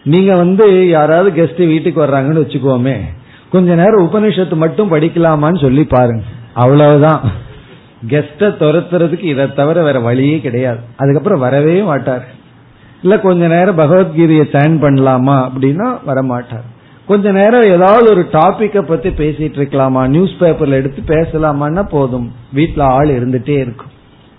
நீங்க 0.04 0.36
வந்து 0.36 0.90
யாராவது 0.90 1.44
கெஸ்ட் 1.44 1.68
வீட்டுக்கு 1.68 2.06
வர்றாங்கன்னு 2.06 2.44
வச்சுக்கோமே. 2.46 2.98
கொஞ்ச 3.50 3.76
நேரம் 3.76 4.10
உபனிஷத்து 4.12 4.56
மட்டும் 4.56 4.92
படிக்கலாமான்னு 4.92 5.62
சொல்லி 5.62 5.84
பாருங்க. 5.84 6.24
அவ்வளவுதான். 6.54 7.22
கெஸ்ட 8.08 8.40
துரத்துறதுக்கு 8.40 9.24
இதை 9.24 9.54
தவிர 9.54 9.84
வேற 9.84 10.00
வழியே 10.00 10.40
கிடையாது. 10.40 10.80
அதுக்கப்புறம் 10.98 11.40
வரவே 11.40 11.82
மாட்டார். 11.82 12.28
இல்ல 13.02 13.20
கொஞ்ச 13.20 13.48
நேரம் 13.48 13.80
பகவத்கீதையை 13.80 14.44
சேன் 14.52 14.82
பண்ணலாமா 14.82 15.50
அப்படின்னா 15.50 16.00
வரமாட்டார். 16.08 16.70
கொஞ்ச 17.08 17.32
நேரம் 17.32 17.62
ஏதாவது 17.62 18.12
ஒரு 18.12 18.28
டாபிக்கை 18.32 18.82
பத்தி 18.82 19.10
பேசிட்டு 19.10 19.60
இருக்கலாமா? 19.60 20.08
நியூஸ் 20.08 20.34
பேப்பர்ல 20.40 20.70
எடுத்து 20.70 21.02
பேசலாமான்னா 21.16 21.84
போதும். 21.84 22.32
வீட்டுல 22.56 22.82
ஆள் 22.82 23.08
இருந்துட்டே 23.08 23.50
இருக்கும். 23.50 23.90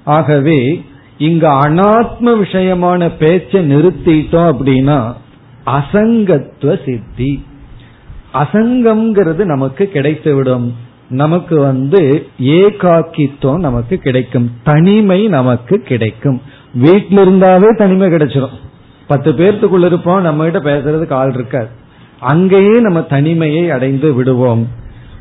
ஆகவே 0.05 0.85
இங்க 1.19 1.49
அனாத்ம 1.49 2.43
விஷயமான 2.43 3.11
பேச்சை 3.19 3.75
நிறுத்திட்டோம் 3.75 4.53
அப்படின்னா 4.53 5.13
அசங்கத்துவ 5.67 6.85
சித்தி. 6.85 7.45
அசங்கம்ங்கிறது 8.35 9.45
நமக்கு 9.45 9.91
கிடைத்துவிடும். 9.95 10.73
நமக்கு 11.13 11.61
வந்து 11.61 12.27
ஏகாக்கித்துவம் 12.41 13.59
நமக்கு 13.59 13.97
கிடைக்கும். 13.97 14.51
தனிமை 14.65 15.27
நமக்கு 15.27 15.79
கிடைக்கும். 15.79 16.43
வீட்டில் 16.75 17.19
இருந்தாவே 17.19 17.77
தனிமை 17.77 18.09
கிடைச்சிடும் 18.09 18.59
பத்து 19.07 19.33
பேர்த்துக்குள்ள 19.33 19.87
இருப்போம் 19.87 20.21
நம்ம 20.21 20.49
கிட்ட 20.49 20.61
பேசுறதுக்கு 20.71 21.13
ஆள் 21.13 21.35
இருக்காது. 21.35 21.69
அங்கேயே 22.21 22.81
நம்ம 22.81 23.01
தனிமையை 23.01 23.71
அடைந்து 23.71 24.15
விடுவோம். 24.15 24.69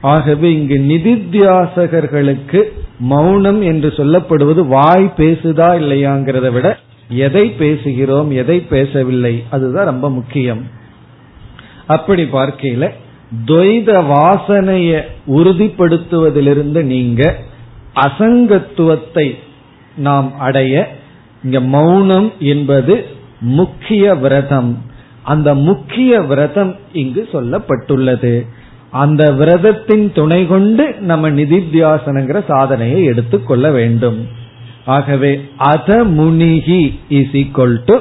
ஆகவே 0.01 0.49
இங்கு 0.54 0.77
நிதித்தியாசகர்களுக்கு 0.93 2.62
மௌனம் 2.99 3.62
என்று 3.62 3.89
சொல்லப்படுவது 3.97 4.67
வாய் 4.67 5.13
பேசுதா 5.17 5.69
இல்லையாங்கிறத 5.82 6.51
விட 6.51 6.77
எதை 7.10 7.54
பேசுகிறோம் 7.60 8.30
எதை 8.30 8.60
பேசவில்லை 8.60 9.43
அதுதான் 9.49 9.86
ரொம்ப 9.86 10.10
முக்கியம். 10.10 10.62
அப்படி 11.88 12.23
பார்க்கையில 12.23 12.89
துவைத 13.46 13.89
வாசனைய 14.06 15.02
உறுதிப்படுத்துவதிலிருந்து 15.28 16.82
நீங்க 16.84 17.38
அசங்கத்துவத்தை 17.96 19.38
நாம் 19.96 20.39
அடைய 20.39 21.00
இங்க 21.44 21.60
மௌனம் 21.60 22.32
என்பது 22.39 23.06
முக்கிய 23.39 24.13
விரதம். 24.15 24.82
அந்த 25.24 25.54
முக்கிய 25.54 26.22
விரதம் 26.22 26.76
இங்கு 26.94 27.28
சொல்லப்பட்டுள்ளது. 27.34 28.48
அந்த 28.91 29.32
விரதத்தின் 29.32 30.12
துணை 30.13 30.48
கொண்டு 30.48 30.96
நம்ம 31.00 31.30
நிதித்தியாசனங்கிற 31.30 32.44
சாதனையை 32.48 33.04
எடுத்துக்கொள்ள 33.04 33.72
வேண்டும். 33.72 34.28
ஆகவே 34.86 35.41
அத 35.58 36.04
முனிகி 36.04 37.00
இஸ் 37.10 37.34
ஈக்வல் 37.34 37.78
டு 37.86 37.98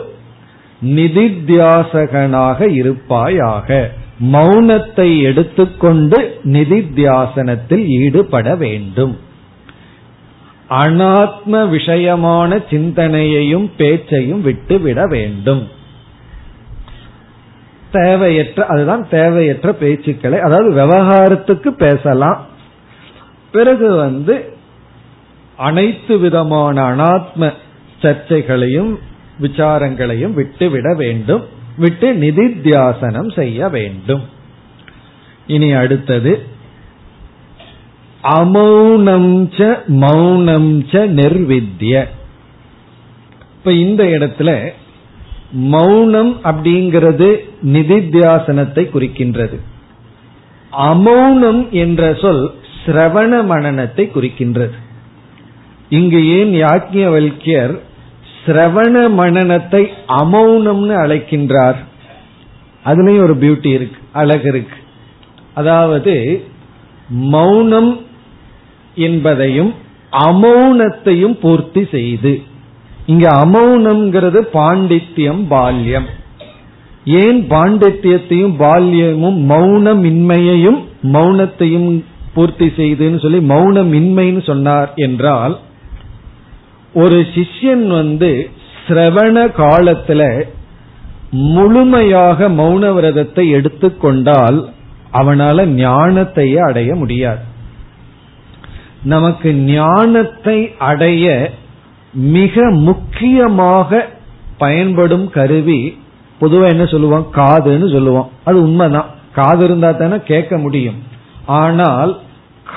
நிதித்தியாசகனாக 0.85 2.69
இருப்பாயாக. 2.69 3.91
மௌனத்தை 4.23 5.23
எடுத்துக்கொண்டு 5.23 6.41
நிதித்தியாசனத்தில் 6.45 7.85
ஈடுபட 7.87 8.57
வேண்டும். 8.57 9.19
அனாத்ம 10.69 11.53
விஷயமான 11.53 12.65
சிந்தனையையும் 12.71 13.71
பேச்சையும் 13.77 14.43
விட்டுவிட 14.43 15.07
வேண்டும். 15.07 15.69
தேவையற்ற 17.93 18.67
அதுதான் 18.67 19.09
தேவையற்ற 19.09 19.77
பேச்சுக்களை 19.81 20.39
அதாவது 20.39 20.75
விவகாரத்துக்கு 20.75 21.69
பேசலாம். 21.69 22.47
பிறகு 23.53 23.95
வந்து 23.95 24.53
அனைத்து 25.57 26.19
விதமான 26.19 26.97
அனாத்ம 26.97 27.53
சர்ச்சைகளையும் 28.03 28.99
விசாரங்களையும் 29.41 30.33
விட்டுவிட 30.33 30.95
வேண்டும். 30.95 31.59
விட்டு 31.81 32.09
நிதித்தியாசனம் 32.25 33.31
செய்ய 33.39 33.69
வேண்டும். 33.69 34.25
இனி 35.55 35.69
அடுத்தது 35.83 36.33
அமௌனம் 38.39 39.33
ச 39.59 39.69
மௌனம் 40.03 40.73
ச 40.91 41.03
நிர்வித்ய 41.19 41.95
இப்ப 43.57 43.73
இந்த 43.85 44.03
இடத்துல 44.17 44.51
மௌனம் 45.73 46.33
அப்படிங்கிறது 46.51 47.29
நிதித்தியாசனத்தை 47.75 48.85
குறிக்கின்றது. 48.95 49.57
அமௌனம் 50.91 51.63
என்ற 51.83 52.03
சொல் 52.23 52.45
சிரவண 52.83 53.33
மனநத்தை 53.53 54.05
குறிக்கின்றது. 54.15 54.77
இங்கு 55.89 56.21
ஏன் 56.39 56.53
யாக்கியவல்யர் 56.65 57.75
சிரவண 58.45 58.95
மனநத்தை 59.21 59.83
அமௌனம்னு 60.21 60.95
அழைக்கின்றார். 61.05 61.79
அதுலயும் 62.85 63.23
ஒரு 63.23 63.35
பியூட்டி 63.35 63.71
இருக்கு 63.79 63.99
அழகு 64.13 64.49
இருக்கு. 64.49 64.77
அதாவது 65.55 66.45
மௌனம் 67.09 68.01
என்பதையும் 68.95 69.75
அமௌனத்தையும் 70.13 71.37
பூர்த்தி 71.43 71.83
செய்து. 71.91 72.43
இங்க 73.07 73.27
அமௌனம்ங்கிறது 73.45 74.41
பாண்டித்யம் 74.53 75.43
பால்யம். 75.49 76.09
ஏன் 77.05 77.39
பாண்டித்யத்தையும் 77.51 78.55
பால்யமும் 78.59 79.39
மௌனமின்மையையும் 79.51 80.81
மௌனத்தையும் 81.15 81.91
பூர்த்தி 82.35 82.67
செய்துன்னு 82.77 83.21
சொல்லி 83.21 83.39
மௌனமின்மைன்னு 83.49 84.43
சொன்னார் 84.47 84.91
என்றால் 85.07 85.55
ஒரு 86.95 87.27
சிஷ்யன் 87.35 87.87
வந்து 87.87 88.51
சிரவண 88.87 89.51
காலத்துல 89.57 90.43
முழுமையாக 91.31 92.49
மௌன 92.49 92.95
விரதத்தை 92.95 93.51
எடுத்துக்கொண்டால் 93.51 94.69
அவனால 95.13 95.67
ஞானத்தையே 95.67 96.57
அடைய 96.57 96.95
முடியாது. 96.95 97.39
நமக்கு 99.03 99.55
ஞானத்தை 99.55 100.75
அடைய 100.79 101.51
மிக 102.13 102.71
முக்கியமாக 102.71 104.09
பயன்படும் 104.59 105.31
கருவி 105.31 105.99
பொதுவா 106.41 106.69
என்ன 106.69 106.87
சொல்லுவோம்? 106.87 107.29
காதுன்னு 107.35 107.93
சொல்லுவோம். 107.93 108.31
அது 108.45 108.63
உண்மைதான். 108.63 109.07
காது 109.35 109.65
இருந்தா 109.65 109.91
தானே 109.91 110.21
கேட்க 110.25 110.59
முடியும். 110.59 111.03
ஆனால் 111.47 112.19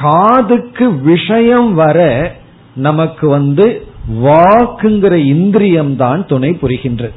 காதுக்கு 0.02 1.00
விஷயம் 1.00 1.74
வர 1.74 2.32
நமக்கு 2.76 3.30
வந்து 3.30 3.88
வாக்குங்கிற 4.12 5.14
இந்திரியம் 5.14 5.96
தான் 5.96 6.26
துணை 6.26 6.58
புரிகின்றது 6.62 7.14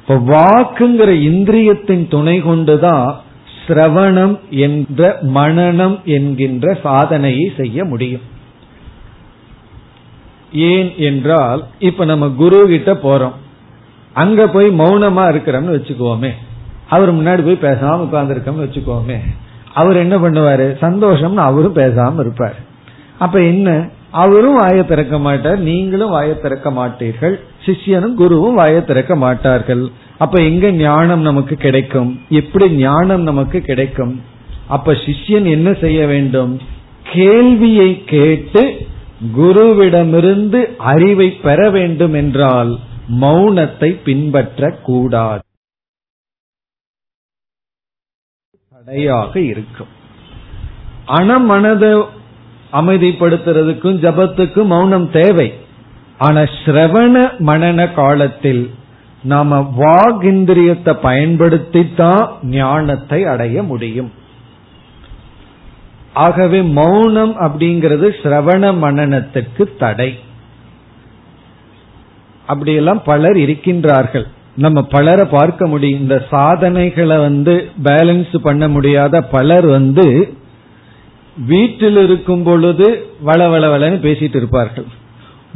இப்ப 0.00 0.14
வாக்குங்கிற 0.14 1.08
இந்திரியத்தின் 1.10 2.08
துணை 2.08 2.40
கொண்டுதான் 2.40 3.20
சிரவணம் 3.66 4.38
என்ற 4.50 5.18
மனநம் 5.22 6.02
என்கின்ற 6.04 6.78
சாதனையை 6.82 7.52
செய்ய 7.56 7.84
முடியும். 7.84 8.20
ஏன் 10.52 10.92
என்றால் 10.96 11.64
இப்ப 11.78 12.04
நம்ம 12.04 12.28
குரு 12.28 12.66
கிட்ட 12.66 12.94
போறோம். 12.94 13.32
அங்க 14.12 14.46
போய் 14.46 14.68
மௌனமா 14.68 15.34
இருக்கிறோம்னு 15.34 15.74
வச்சுக்கோமே. 15.74 16.30
அவர் 16.88 17.14
முன்னாடி 17.14 17.44
போய் 17.44 17.72
பேசாம 17.72 18.08
உட்கார்ந்துருக்கோம்னு 18.08 18.66
வச்சுக்கோமே. 18.66 19.16
அவர் 19.74 19.96
என்ன 19.96 20.18
பண்ணுவாரு? 20.18 20.76
சந்தோஷம்னு 20.80 21.34
அவரும் 21.34 21.76
பேசாம 21.76 22.20
இருப்பார். 22.20 22.56
அப்ப 23.18 23.42
என்ன? 23.42 23.88
அவரும் 24.22 24.56
வாய 24.58 24.78
திறக்க 24.84 25.18
மாட்டார் 25.18 25.60
நீங்களும் 25.68 26.14
வாய 26.14 26.30
திறக்க 26.40 26.68
மாட்டீர்கள். 26.70 27.34
சிஷ்யனும் 27.64 28.16
குருவும் 28.20 28.58
வாய 28.60 28.74
திறக்க 28.84 29.12
மாட்டார்கள். 29.16 29.84
அப்ப 30.18 30.42
எங்க 30.42 30.66
ஞானம் 30.82 31.20
நமக்கு 31.20 31.54
கிடைக்கும்? 31.56 32.10
எப்படி 32.40 32.66
ஞானம் 32.70 33.22
நமக்கு 33.22 33.60
கிடைக்கும்? 33.60 34.14
அப்ப 34.68 34.92
சிஷ்யன் 35.04 35.48
என்ன 35.56 35.68
செய்ய 35.74 36.00
வேண்டும்? 36.06 36.52
கேள்வியை 37.12 37.90
கேட்டு 38.04 38.62
குருவிடமிருந்து 39.38 40.60
அறிவை 40.90 41.28
பெற 41.46 41.70
வேண்டும் 41.70 42.14
என்றால் 42.14 42.72
மௌனத்தை 43.20 43.90
பின்பற்ற 44.04 44.70
கூடாது. 44.88 45.42
தடையாக 48.72 49.34
இருக்கும். 49.52 49.92
அணமனத 51.18 51.84
அமைதிப்படுத்துறதுக்கும் 52.74 53.98
ஜபத்துக்கும் 54.04 54.64
மௌனம் 54.64 55.10
தேவை. 55.10 55.54
ஆனா 56.18 56.40
ஸ்ரவண 56.40 57.30
மனன 57.38 57.92
காலத்தில் 57.94 58.70
நாம 59.22 59.72
வாகிந்திரியத்தை 59.78 60.96
பயன்படுத்தித்தான் 61.02 62.28
ஞானத்தை 62.42 63.24
அடைய 63.24 63.62
முடியும். 63.62 64.12
ஆகவே 66.12 66.62
மௌனம் 66.62 67.40
அப்படிங்கிறது 67.40 68.10
சிரவண 68.22 68.74
மனநத்துக்கு 68.82 69.76
தடை. 69.78 70.18
அப்படியெல்லாம் 72.46 73.02
பலர் 73.02 73.36
இருக்கின்றார்கள். 73.36 74.26
நம்ம 74.56 74.82
பலரை 74.82 75.26
பார்க்க 75.26 75.66
முடியும். 75.66 76.00
இந்த 76.00 76.26
சாதனைகளை 76.30 77.16
வந்து 77.16 77.70
பேலன்ஸ் 77.84 78.36
பண்ண 78.36 78.68
முடியாத 78.68 79.22
பலர் 79.22 79.66
வந்து 79.66 80.34
வீட்டில் 81.36 81.96
இருக்கும் 81.96 82.42
பொழுது 82.42 83.06
வள 83.20 83.48
வள 83.48 83.78
வளன்னு 83.78 83.98
பேசிட்டு 84.06 84.36
இருப்பார்கள். 84.36 84.86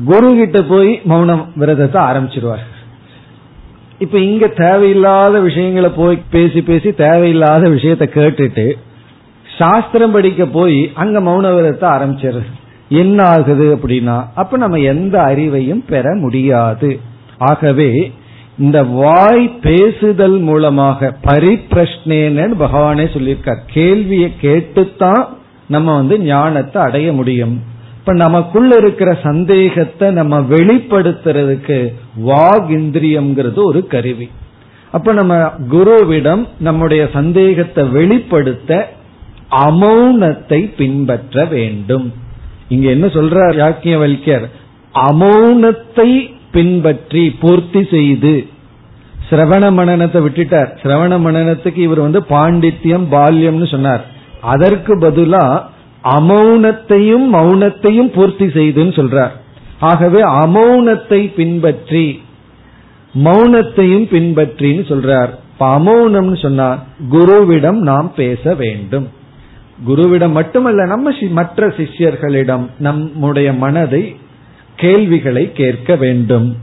குரு 0.04 0.34
கிட்ட 0.34 0.62
போய் 0.62 1.00
மௌனம் 1.04 1.52
விரதத்தை 1.54 2.02
ஆரம்பிச்சிருவார்கள். 2.02 2.74
இப்ப 3.98 4.18
இங்க 4.18 4.46
தேவையில்லாத 4.46 5.40
விஷயங்களை 5.40 5.90
போய் 5.90 6.18
பேசி 6.30 6.62
பேசி 6.62 6.92
தேவையில்லாத 6.92 7.68
விஷயத்த 7.68 8.06
கேட்டுட்டு 8.14 8.72
சாஸ்திரம் 9.58 10.10
படிக்க 10.10 10.46
போய் 10.46 10.90
அங்க 10.94 11.20
மௌன 11.20 11.54
விரதத்தை 11.54 11.88
ஆரம்பிச்சிடுறது 11.88 12.50
என்ன 12.88 13.24
ஆகுது 13.24 13.76
அப்படின்னா 13.76 14.24
அப்ப 14.34 14.56
நம்ம 14.56 14.78
எந்த 14.78 15.20
அறிவையும் 15.20 15.82
பெற 15.88 16.14
முடியாது. 16.14 17.00
ஆகவே 17.38 18.12
இந்த 18.58 18.82
வாய் 18.82 19.48
பேசுதல் 19.48 20.38
மூலமாக 20.38 21.16
பரிப்பிரஷ்னேன்னு 21.24 22.56
பகவானே 22.60 23.06
சொல்லியிருக்கார். 23.14 23.60
கேள்வியை 23.66 24.36
கேட்டுத்தான் 24.40 25.36
நம்ம 25.68 25.96
வந்து 25.96 26.20
ஞானத்தை 26.20 26.82
அடைய 26.82 27.12
முடியும். 27.12 27.62
இப்ப 27.98 28.12
நமக்குள்ள 28.12 28.76
இருக்கிற 28.76 29.18
சந்தேகத்தை 29.22 30.10
நம்ம 30.10 30.40
வெளிப்படுத்துறதுக்கு 30.40 31.78
வாக் 32.26 32.68
இந்திரியம்ங்கிறது 32.68 33.60
ஒரு 33.64 33.86
கருவி. 33.86 34.30
அப்ப 34.90 35.12
நம்ம 35.12 35.34
குருவிடம் 35.70 36.48
நம்முடைய 36.58 37.08
சந்தேகத்தை 37.12 37.84
வெளிப்படுத்த 37.88 38.90
அமௌனத்தை 39.50 40.60
பின்பற்ற 40.76 41.44
வேண்டும். 41.44 42.12
இங்க 42.68 42.90
என்ன 42.90 43.06
சொல்றார் 43.06 43.56
யாக்கியவல்யர் 43.64 44.46
அமௌனத்தை 44.94 46.10
பின்பற்றி 46.52 47.36
பூர்த்தி 47.40 47.86
செய்து. 47.90 48.46
சிரவண 49.30 49.64
மனநத்தை 49.78 50.20
விட்டுட்டார். 50.26 50.70
சிரவண 50.82 51.14
மனநத்துக்கு 51.26 51.76
இவர் 51.76 52.00
வந்து 52.00 52.20
பாண்டித்யம் 52.30 53.06
பால்யம்னு 53.10 53.68
சொன்னார். 53.70 54.04
அதற்கு 54.40 54.98
பதிலா 54.98 55.62
அமௌனத்தையும் 56.04 57.26
மௌனத்தையும் 57.32 58.12
பூர்த்தி 58.14 58.46
செய்துன்னு 58.46 58.92
சொல்றார். 58.94 59.30
ஆகவே 59.80 60.22
அமௌனத்தை 60.22 61.34
பின்பற்றி 61.34 62.22
மௌனத்தையும் 63.14 64.06
பின்பற்றின்னு 64.12 64.84
சொல்றார். 64.92 65.28
அமௌனம்னு 65.60 66.42
சொன்னா 66.42 66.78
குருவிடம் 67.10 67.76
நாம் 67.76 68.12
பேச 68.16 68.54
வேண்டும். 68.54 69.08
குருவிடம் 69.86 70.32
மட்டுமல்ல 70.32 70.86
நம்ம 70.86 71.10
மற்ற 71.30 71.66
சிஷ்யர்களிடம் 71.66 72.66
நம்முடைய 72.78 73.52
மனதை 73.52 74.16
கேள்விகளை 74.76 75.52
கேட்க 75.52 75.96
வேண்டும். 75.96 76.56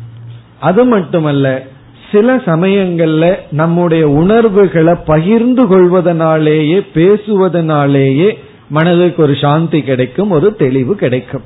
அது 0.59 0.85
மட்டுமல்ல 0.85 1.67
சில 2.11 2.35
சமயங்கள்ல 2.35 3.35
நம்முடைய 3.51 4.09
உணர்வுகளை 4.09 4.93
பகிர்ந்து 5.05 5.63
கொள்வதனாலேயே 5.67 6.79
பேசுவதனாலேயே 6.93 8.29
மனதுக்கு 8.67 9.23
ஒரு 9.23 9.35
சாந்தி 9.35 9.81
கிடைக்கும் 9.81 10.31
ஒரு 10.31 10.55
தெளிவு 10.55 10.95
கிடைக்கும். 10.95 11.43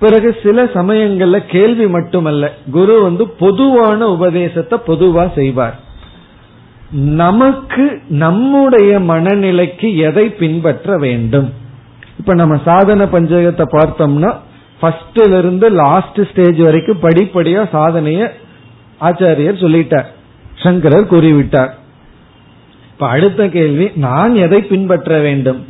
பிறகு 0.00 0.36
சில 0.42 0.64
சமயங்கள்ல 0.64 1.38
கேள்வி 1.46 1.86
மட்டுமல்ல 1.86 2.52
குரு 2.70 3.02
வந்து 3.02 3.28
பொதுவான 3.28 4.08
உபதேசத்தை 4.08 4.78
பொதுவா 4.86 5.34
செய்வார். 5.34 5.80
நமக்கு 6.94 8.00
நம்முடைய 8.08 8.98
மனநிலைக்கு 8.98 9.96
எதை 9.96 10.28
பின்பற்ற 10.30 10.96
வேண்டும்? 10.96 11.52
இப்ப 12.18 12.34
நம்ம 12.34 12.60
சாதன 12.64 13.04
பஞ்சகத்தை 13.04 13.66
பார்த்தோம்னா 13.72 14.30
ஃபர்ஸ்ட்ல 14.80 15.38
இருந்து 15.38 15.68
லாஸ்ட் 15.68 16.20
ஸ்டேஜ் 16.30 16.58
வரைக்கும் 16.58 17.02
படிப்படியா 17.02 17.62
சாதனைய 17.72 18.30
ஆச்சாரியர் 19.00 19.62
சொல்லிட்டார். 19.64 20.08
சங்கரர் 20.56 21.10
கூறிவிட்டார். 21.10 21.70
இப்ப 22.92 23.08
அடுத்த 23.08 23.48
கேள்வி 23.48 23.90
நான் 23.94 24.36
எதை 24.36 24.62
பின்பற்ற 24.62 25.18
வேண்டும்? 25.18 25.64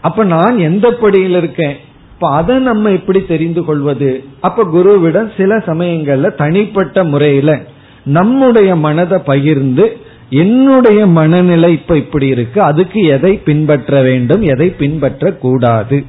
அப்ப 0.00 0.24
நான் 0.24 0.58
எந்த 0.58 0.90
படியில் 0.90 1.36
இருக்கேன்? 1.36 1.76
இப்ப 2.12 2.28
அதை 2.30 2.56
நம்ம 2.56 2.90
எப்படி 2.90 3.24
தெரிந்து 3.24 3.64
கொள்வது? 3.64 4.24
அப்ப 4.40 4.64
குருவிடம் 4.64 5.30
சில 5.36 5.56
சமயங்கள்ல 5.56 6.34
தனிப்பட்ட 6.34 7.04
முறையில 7.04 7.58
நம்முடைய 8.04 8.76
மனதை 8.76 9.18
பகிர்ந்து 9.18 9.96
என்னுடைய 10.30 11.06
மனநிலை 11.06 11.72
இப்ப 11.72 11.96
இப்படி 11.96 12.26
இருக்கு 12.26 12.62
அதுக்கு 12.62 13.00
எதை 13.02 13.36
பின்பற்ற 13.36 14.02
வேண்டும் 14.02 14.42
எதை 14.42 14.70
பின்பற்ற 14.70 15.32
கூடாது 15.32 16.04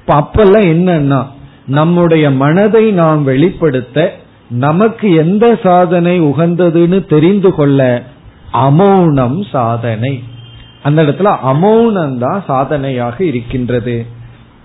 இப்ப 0.00 0.14
அப்பெல்லாம் 0.14 0.66
என்னன்னா 0.74 1.24
நம்முடைய 1.66 2.30
மனதை 2.30 2.90
நாம் 2.90 3.24
வெளிப்படுத்த 3.24 3.98
நமக்கு 4.58 5.14
எந்த 5.14 5.58
சாதனை 5.62 6.20
உகந்ததுன்னு 6.20 7.06
தெரிந்து 7.06 7.54
கொள்ள 7.54 8.02
அமௌனம் 8.52 9.40
சாதனை. 9.50 10.22
அந்த 10.82 11.02
இடத்துல 11.02 11.36
அமௌனம் 11.52 12.18
தான் 12.18 12.44
சாதனையாக 12.46 13.24
இருக்கின்றது. 13.24 14.06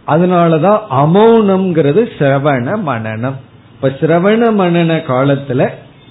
அதனாலதான் 0.08 0.80
அமௌனம்ங்கிறது 0.89 2.02
சிரவண 2.19 2.78
மனநம் 2.88 3.38
இப்ப 3.73 3.89
சிரவண 3.99 4.41
மனன 4.62 5.02
காலத்துல 5.08 5.67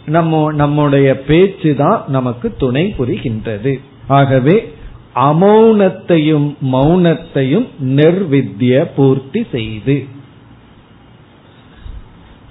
நம்ம 0.07 0.53
நம்முடைய 0.53 1.21
பேச்சு 1.21 1.75
தான் 1.75 2.05
நமக்கு 2.07 2.55
துணை 2.59 2.95
புரிகின்றது. 2.99 3.81
ஆகவே 4.09 4.73
அமௌனத்தையும் 5.15 6.55
மௌனத்தையும் 6.73 7.69
நிர்வித்திய 7.81 8.87
பூர்த்தி 8.97 9.47
செய்து 9.53 10.07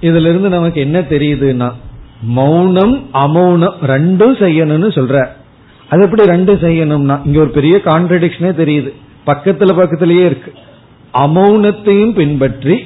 இதுல 0.02 0.30
இருந்து 0.32 0.50
நமக்கு 0.50 0.82
என்ன 0.82 1.00
தெரியுதுன்னா 1.00 1.72
மௌனம் 2.22 3.04
அமௌனம் 3.14 3.76
ரெண்டும் 3.86 4.36
செய்யணும்னு 4.44 4.90
சொல்ற. 4.98 5.28
அது 5.90 6.04
எப்படி 6.04 6.24
ரெண்டும் 6.24 6.62
செய்யணும்னா 6.66 7.20
இங்க 7.26 7.40
ஒரு 7.40 7.50
பெரிய 7.50 7.82
கான்ட்ரடிக்ஷனே 7.86 8.52
தெரியுது. 8.62 8.92
பக்கத்துல 9.26 9.76
பக்கத்திலேயே 9.76 10.26
இருக்கு. 10.26 10.54
அமௌனத்தையும் 11.14 12.14
பின்பற்றி 12.14 12.84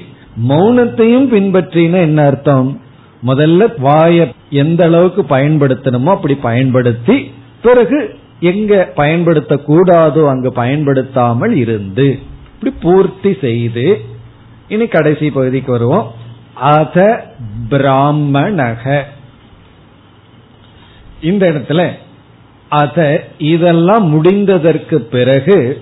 மௌனத்தையும் 0.49 1.27
பின்பற்றினா 1.33 1.99
என்ன 2.01 2.25
அர்த்தம்? 2.25 2.81
முதல்ல 3.25 3.67
வாய 3.77 4.27
எந்த 4.49 4.83
அளவுக்கு 4.83 5.21
பயன்படுத்தணுமோ 5.21 6.11
அப்படி 6.17 6.35
பயன்படுத்தி 6.35 7.31
பிறகு 7.61 8.19
எங்க 8.39 8.91
பயன்படுத்த 8.95 9.59
கூடாதோ 9.67 10.27
அங்கு 10.27 10.51
பயன்படுத்தாமல் 10.53 11.55
இருந்து. 11.55 12.19
இப்படி 12.53 12.75
பூர்த்தி 12.81 13.37
செய்து 13.41 14.01
இனி 14.67 14.87
கடைசி 14.87 15.29
பகுதிக்கு 15.29 15.71
வருவோம். 15.71 16.07
அத 16.53 17.25
பிராமணக. 17.69 19.01
இந்த 21.21 21.51
இடத்துல 21.51 21.89
அத 22.69 23.27
இதெல்லாம் 23.37 24.21
முடிந்ததற்கு 24.21 24.95
பிறகு 24.95 25.81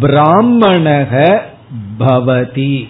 பிராமணக 0.00 1.40
பவதி. 1.98 2.88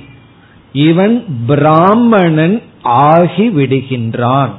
இவன் 0.73 1.25
பிராமணன் 1.47 2.63
ஆகி 2.83 3.49
விடுகின்றான். 3.49 4.51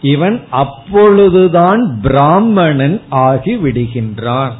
இவன் 0.00 0.44
அப்பொழுதுதான் 0.50 1.98
பிராமணன் 2.02 3.00
ஆகி 3.08 3.56
விடுகின்றான். 3.56 4.52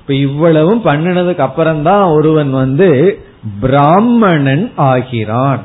இப்ப 0.00 0.14
இவ்வளவும் 0.14 0.84
பண்ணினதுக்கு 0.84 1.38
அப்புறம்தான் 1.38 2.02
ஒருவன் 2.02 2.50
வந்து 2.50 3.22
பிராமணன் 3.60 4.72
ஆகிறான். 4.76 5.62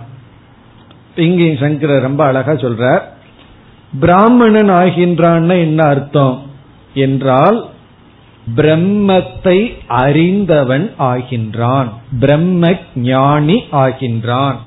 இங்கே 1.15 1.55
சங்கரர் 1.59 2.01
ரொம்ப 2.01 2.21
அழகா 2.25 2.51
சொல்றார் 2.51 3.03
பிராமணன் 3.99 4.69
ஆகின்றான்னு 4.69 5.55
என்ன 5.61 5.84
அர்த்தம்? 5.84 6.38
என்றால் 6.93 7.59
பிரம்மத்தை 8.55 9.57
அறிந்தவன் 9.88 10.91
ஆகின்றான் 10.99 11.89
பிரம்ம 12.19 12.73
ஞானி 12.95 13.57
ஆகின்றான். 13.71 14.59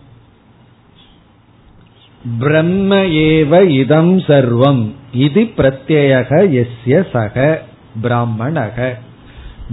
பிரம்ம 2.38 2.96
ஏவ 3.04 3.62
இதம் 3.80 4.18
சர்வம் 4.18 4.84
இது 5.12 5.42
பிரத்யேக 5.56 6.30
எஸ்ய 6.62 6.94
சக 7.12 7.64
பிராமணக. 8.02 8.78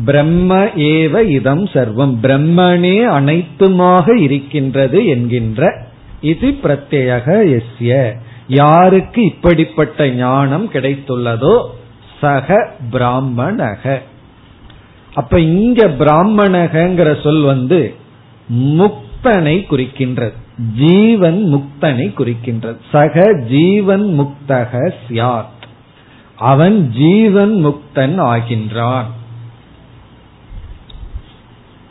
பிரம்ம 0.05 0.65
ஏவ 0.65 1.29
இதம் 1.29 1.65
சர்வம். 1.65 2.15
பிரம்மனே 2.21 2.97
அனைத்துமாக 3.05 4.17
இருக்கின்றது 4.17 5.05
என்கின்ற 5.05 5.85
இது 6.21 6.49
பிரத்யேக 6.63 7.59
எஸ்ய. 7.59 8.11
யாருக்கு 8.47 9.23
இப்படிப்பட்ட 9.23 10.09
ஞானம் 10.09 10.71
கிடைத்துள்ளதோ 10.71 11.63
சக 12.21 12.71
பிராமணக. 12.91 13.99
அப்ப 15.13 15.39
இங்க 15.39 15.87
பிராமணகங்கிற 15.87 17.23
சொல் 17.23 17.41
வந்து 17.41 17.95
முக்தனை 18.53 19.57
குறிக்கின்றது. 19.69 20.33
ஜீவன் 20.77 21.53
முக்தனை 21.53 22.13
குறிக்கின்றது. 22.13 22.77
சக 22.91 23.43
ஜீவன் 23.49 24.19
முக்தக 24.19 24.91
சியாத் 25.09 25.61
அவன் 26.35 26.91
ஜீவன் 26.91 27.65
முக்தன் 27.65 28.17
ஆகின்றான். 28.33 29.05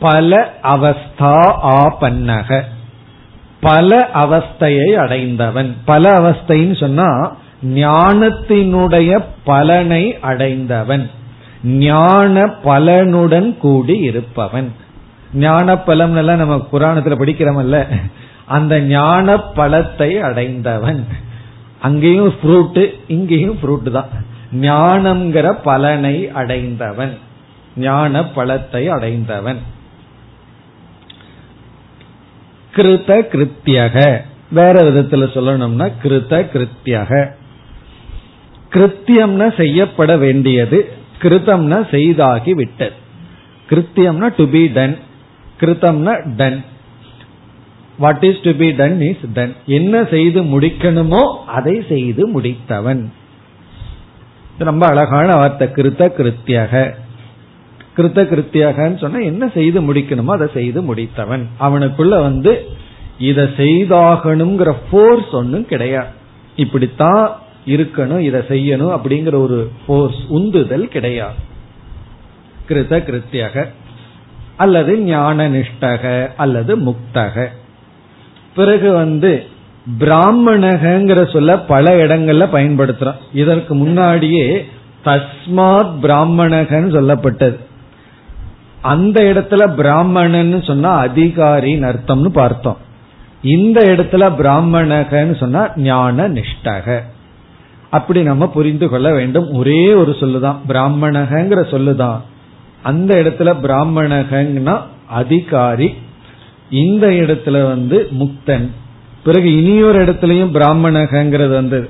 பல 0.03 0.53
அவஸ்தா 0.63 1.35
ஆபன்னக. 1.73 2.61
பல 3.61 4.09
அவஸ்தையை 4.13 4.89
அடைந்தவன். 4.93 5.69
பல 5.85 6.11
அவஸ்தைன்னு 6.13 6.79
சொன்னா 6.79 7.09
ஞானத்தினுடைய 7.75 9.11
பலனை 9.43 10.19
அடைந்தவன். 10.19 11.05
ஞான 11.63 12.45
பலனுடன் 12.65 13.57
கூடி 13.57 13.97
இருப்பவன். 13.97 14.69
ஞான 15.33 15.77
பலம் 15.77 16.15
எல்லாம் 16.15 16.37
நம்ம 16.37 16.55
புராணத்துல 16.71 17.15
படிக்கிறோம்ல 17.21 17.77
அந்த 18.45 18.79
ஞான 18.79 19.37
பழத்தை 19.37 20.19
அடைந்தவன். 20.19 21.07
அங்கேயும் 21.81 22.33
ஃப்ரூட்டு 22.41 22.83
இங்கேயும் 23.07 23.59
ஃப்ரூட் 23.61 23.91
தான். 23.91 24.11
ஞானம்ங்கிற 24.61 25.47
பலனை 25.63 26.29
அடைந்தவன். 26.29 27.17
ஞான 27.77 28.21
பலத்தை 28.35 28.83
அடைந்தவன். 28.87 29.59
கிருத 32.75 33.09
கிருத்தியக. 33.31 34.21
வேற 34.51 34.81
விதத்துல 34.83 35.23
சொல்லணும்னா 35.35 35.87
கிருத 36.03 36.33
கிருத்தியக. 36.53 37.31
கிருத்தியம்னா 38.71 39.57
செய்யப்பட 39.57 40.17
வேண்டியது 40.17 40.93
கிருத்தம்னா 41.21 41.89
செய்தாகி 41.91 42.53
விட்டது. 42.53 42.95
கிருத்தியம்னா 43.69 44.33
to 44.37 44.49
be 44.49 44.67
done 44.67 44.97
கிருத்தம்னா 45.59 46.35
done 46.35 46.63
what 47.99 48.23
is 48.23 48.41
to 48.43 48.53
be 48.53 48.71
done 48.71 49.01
is 49.01 49.25
done 49.33 49.53
என்ன 49.65 50.03
செய்து 50.03 50.43
முடிக்கணுமோ 50.43 51.21
அதை 51.45 51.85
செய்து 51.89 52.41
முடித்தவன். 52.41 53.03
ரொம்ப 54.57 54.87
அழகான 54.87 55.35
வார்த்தை 55.35 55.67
கிருத்த 55.67 56.09
கிருத்தியக. 56.17 56.93
கிருத்த 57.97 58.21
கிருத்தியாகன்னு 58.23 58.97
சொன்னா 58.97 59.17
என்ன 59.17 59.47
செய்து 59.47 59.93
முடிக்கணுமோ 59.93 60.25
அதை 60.25 60.47
செய்து 60.53 60.95
முடித்தவன். 60.95 61.43
அவனுக்குள்ள 61.59 62.09
வந்து 62.09 62.67
இதை 63.19 63.43
செய்தாகணுங்கிற 63.43 64.75
போர்ஸ் 64.91 65.31
ஒன்னும் 65.31 65.65
கிடையாது. 65.65 66.07
இப்படித்தான் 66.55 67.39
இருக்கணும் 67.65 68.19
இதை 68.19 68.41
செய்யணும் 68.41 68.97
அப்படிங்கிற 68.97 69.35
ஒரு 69.35 69.71
போர்ஸ் 69.87 70.21
உந்துதல் 70.27 70.87
கிடையாது. 70.87 71.39
கிருத 72.69 72.99
கிருத்தியக 72.99 73.65
அல்லது 74.55 74.97
ஞான 74.97 75.49
நிஷ்டக 75.49 76.29
அல்லது 76.37 76.77
முக்தக. 76.77 77.45
பிறகு 78.55 78.91
வந்து 78.91 79.43
பிராமணகங்கிற 79.99 81.31
சொல்ல 81.31 81.59
பல 81.59 82.05
இடங்கள்ல 82.05 82.45
பயன்படுத்துறோம் 82.51 83.21
இதற்கு 83.33 83.75
முன்னாடியே 83.75 84.65
தஸ்மாத் 85.05 85.93
பிராமணகன்னு 86.01 86.95
சொல்லப்பட்டது. 86.97 87.57
அந்த 88.83 89.21
இடத்துல 89.23 89.59
பிராமணன்னு 89.59 90.63
சொன்னா 90.63 91.05
அதிகாரின்னு 91.05 91.93
அர்த்தம்னு 91.93 92.27
பார்த்தோம். 92.27 92.77
இந்த 93.41 93.81
இடத்துல 93.81 94.33
பிராமணகன்னு 94.37 95.37
சொன்னா 95.37 95.71
ஞான 95.75 96.29
நிஷ்டக. 96.29 96.99
அப்படி 97.89 98.23
நம்ம 98.23 98.49
புரிந்து 98.49 98.89
கொள்ள 98.89 99.11
வேண்டும். 99.11 99.53
ஒரே 99.53 99.93
ஒரு 99.93 100.11
சொல்லுதான். 100.11 100.55
பிராமணகங்கிற 100.67 101.61
சொல்லுதான். 101.61 102.21
அந்த 102.83 103.15
இடத்துல 103.15 103.55
பிராமணகன்னா 103.63 104.79
அதிகாரி. 105.09 105.93
இந்த 106.69 107.07
இடத்துல 107.07 107.63
வந்து 107.63 108.07
முக்தன். 108.19 108.69
பிறகு 109.23 109.57
இனியொரு 109.57 110.05
இடத்துலயும் 110.05 110.53
பிராமணகங்கிறது 110.53 111.53
வந்து 111.53 111.89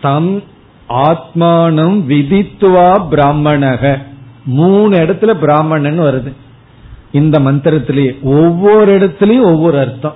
தம் 0.00 0.42
ஆத்மானம் 0.88 2.04
விதித்துவா 2.08 3.08
பிராமணக. 3.10 4.10
மூணு 4.44 4.98
இடத்துல 4.98 5.34
பிராமணன் 5.34 6.00
வருது. 6.00 6.32
இந்த 7.12 7.38
மந்திரத்திலேயே 7.38 8.22
ஒவ்வொரு 8.22 8.98
இடத்துலயும் 8.98 9.50
ஒவ்வொரு 9.52 9.78
அர்த்தம். 9.78 10.14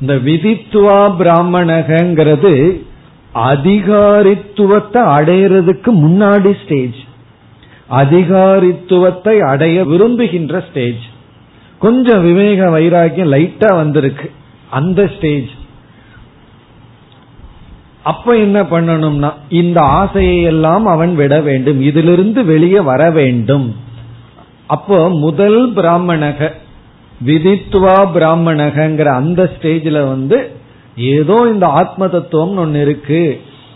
இந்த 0.00 0.14
விதித்துவா 0.14 1.00
பிராமணகங்கிறது 1.18 2.80
அதிகாரித்துவத்தை 3.34 5.02
அடையிறதுக்கு 5.16 5.90
முன்னாடி 6.04 6.64
ஸ்டேஜ் 6.64 6.96
அதிகாரித்துவத்தை 7.90 9.38
அடைய 9.38 9.84
விரும்புகின்ற 9.84 10.64
ஸ்டேஜ் 10.70 11.04
கொஞ்சம் 11.78 12.22
விவேக 12.22 12.70
வைராக்கியம் 12.70 13.32
லைட்டா 13.32 13.74
வந்திருக்கு. 13.74 14.30
அந்த 14.70 15.10
ஸ்டேஜ் 15.16 15.48
அப்ப 18.06 18.34
என்ன 18.36 18.58
பண்ணணும்னா 18.62 19.30
இந்த 19.60 19.78
ஆசையை 20.00 20.38
எல்லாம் 20.42 20.86
அவன் 20.86 21.12
விட 21.14 21.34
வேண்டும். 21.40 21.80
இதிலிருந்து 21.80 22.40
வெளியே 22.44 22.80
வர 22.90 23.02
வேண்டும். 23.10 23.66
அப்போ 24.66 24.98
முதல் 25.24 25.60
பிராமணக 25.72 26.50
விதித்துவா 27.26 27.98
பிராமணகங்கிற 28.14 29.08
அந்த 29.20 29.40
ஸ்டேஜ்ல 29.54 29.98
வந்து 30.08 30.38
ஏதோ 30.96 31.36
இந்த 31.52 31.66
ஆத்ம 31.80 32.08
தத்துவம் 32.08 32.56
ஒன்னு 32.56 32.80
இருக்கு. 32.80 33.22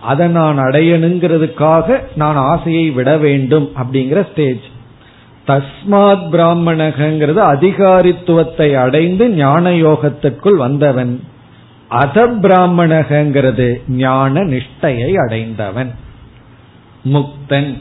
அதை 0.01 0.27
நான் 0.29 0.59
அடையணுங்கிறதுக்காக 0.59 1.99
நான் 2.17 2.39
ஆசையை 2.53 2.87
விட 2.91 3.11
வேண்டும் 3.17 3.67
அப்படிங்கிற 3.83 4.21
ஸ்டேஜ். 4.31 4.67
தஸ்மாத் 5.47 6.27
பிராமணகங்கிறது 6.35 7.41
அதிகாரித்துவத்தை 7.55 8.69
அடைந்து 8.85 9.25
ஞான 9.35 9.71
யோகத்திற்குள் 9.85 10.59
வந்தவன். 10.65 11.15
அத 11.91 12.27
பிராமணகங்கிறது 12.27 13.81
ஞான 13.89 14.45
நிஷ்டையை 14.45 15.13
அடைந்தவன். 15.15 15.91
முக்தன். 17.05 17.79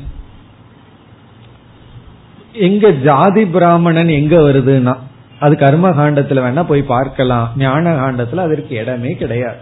எங்க 2.53 2.91
ஜாதி 2.91 3.45
பிராமணன் 3.45 4.07
எங்க 4.07 4.39
வருதுன்னா 4.39 4.95
அது 5.39 5.55
கர்ம 5.57 5.89
காண்டத்துல 5.89 6.41
வேணா 6.45 6.63
போய் 6.63 6.81
பார்க்கலாம். 6.81 7.51
ஞான 7.57 7.93
காண்டத்துல 7.93 8.35
அதற்கு 8.35 8.75
இடமே 8.75 9.15
கிடையாது. 9.15 9.57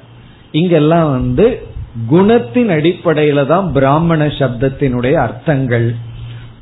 இங்கெல்லாம் 0.51 1.11
வந்து 1.11 1.67
குணத்தின் 2.11 2.69
அடிப்படையில 2.69 3.45
தான் 3.45 3.71
பிராமண 3.71 4.25
சப்தத்தினுடைய 4.25 5.13
அர்த்தங்கள். 5.13 5.95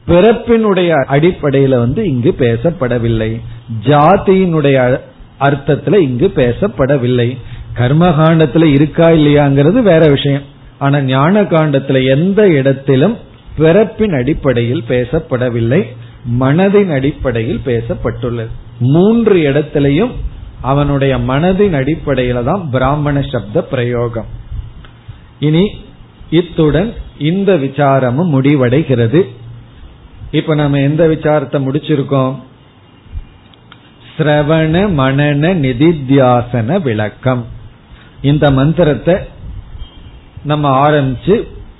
பிறப்பினுடைய 0.07 0.89
அடிப்படையில 1.09 1.77
வந்து 1.77 2.07
இங்கு 2.07 2.35
பேசப்படவில்லை. 2.39 3.41
ஜாதியினுடைய 3.83 4.99
அர்த்தத்துல 5.39 5.95
இங்கு 5.95 6.31
பேசப்படவில்லை. 6.35 7.37
கர்ம 7.75 8.07
காண்டத்துல 8.07 8.63
இருக்கா 8.63 9.07
இல்லையாங்கிறது 9.07 9.81
வேற 9.81 10.09
விஷயம். 10.09 10.41
ஆனா 10.77 11.01
ஞான 11.01 11.41
காண்டத்துல 11.41 12.07
எந்த 12.07 12.47
இடத்திலும் 12.47 13.17
பிறப்பின் 13.57 14.13
அடிப்படையில் 14.13 14.83
பேசப்படவில்லை 14.87 15.85
மனதின் 16.39 16.91
அடிப்படையில் 16.93 17.61
பேசப்பட்டுள்ளது. 17.65 18.47
மூன்று 18.79 19.35
இடத்திலையும் 19.35 20.11
அவனுடைய 20.61 21.17
மனதின் 21.17 21.75
அடிப்படையில 21.81 22.43
தான் 22.43 22.69
பிராமண 22.69 23.21
சப்த 23.21 23.63
பிரயோகம். 23.63 24.25
இனி 25.39 25.63
இத்துடன் 26.29 26.93
இந்த 27.17 27.55
விசாரமும் 27.55 28.31
முடிவடைகிறது. 28.35 29.21
இப்ப 30.31 30.55
நம்ம 30.55 30.79
எந்த 30.79 31.07
விசாரத்தை 31.07 31.59
முடிச்சிருக்கோம்? 31.67 32.35
சிரவண 34.17 34.75
மனன 35.01 35.53
நிதித்தியாசன 35.65 36.81
விளக்கம். 36.81 37.53
இந்த 38.25 38.51
மந்திரத்தை 38.51 39.15
நம்ம 40.43 40.89
ஆரம்பிச்சு 40.89 41.35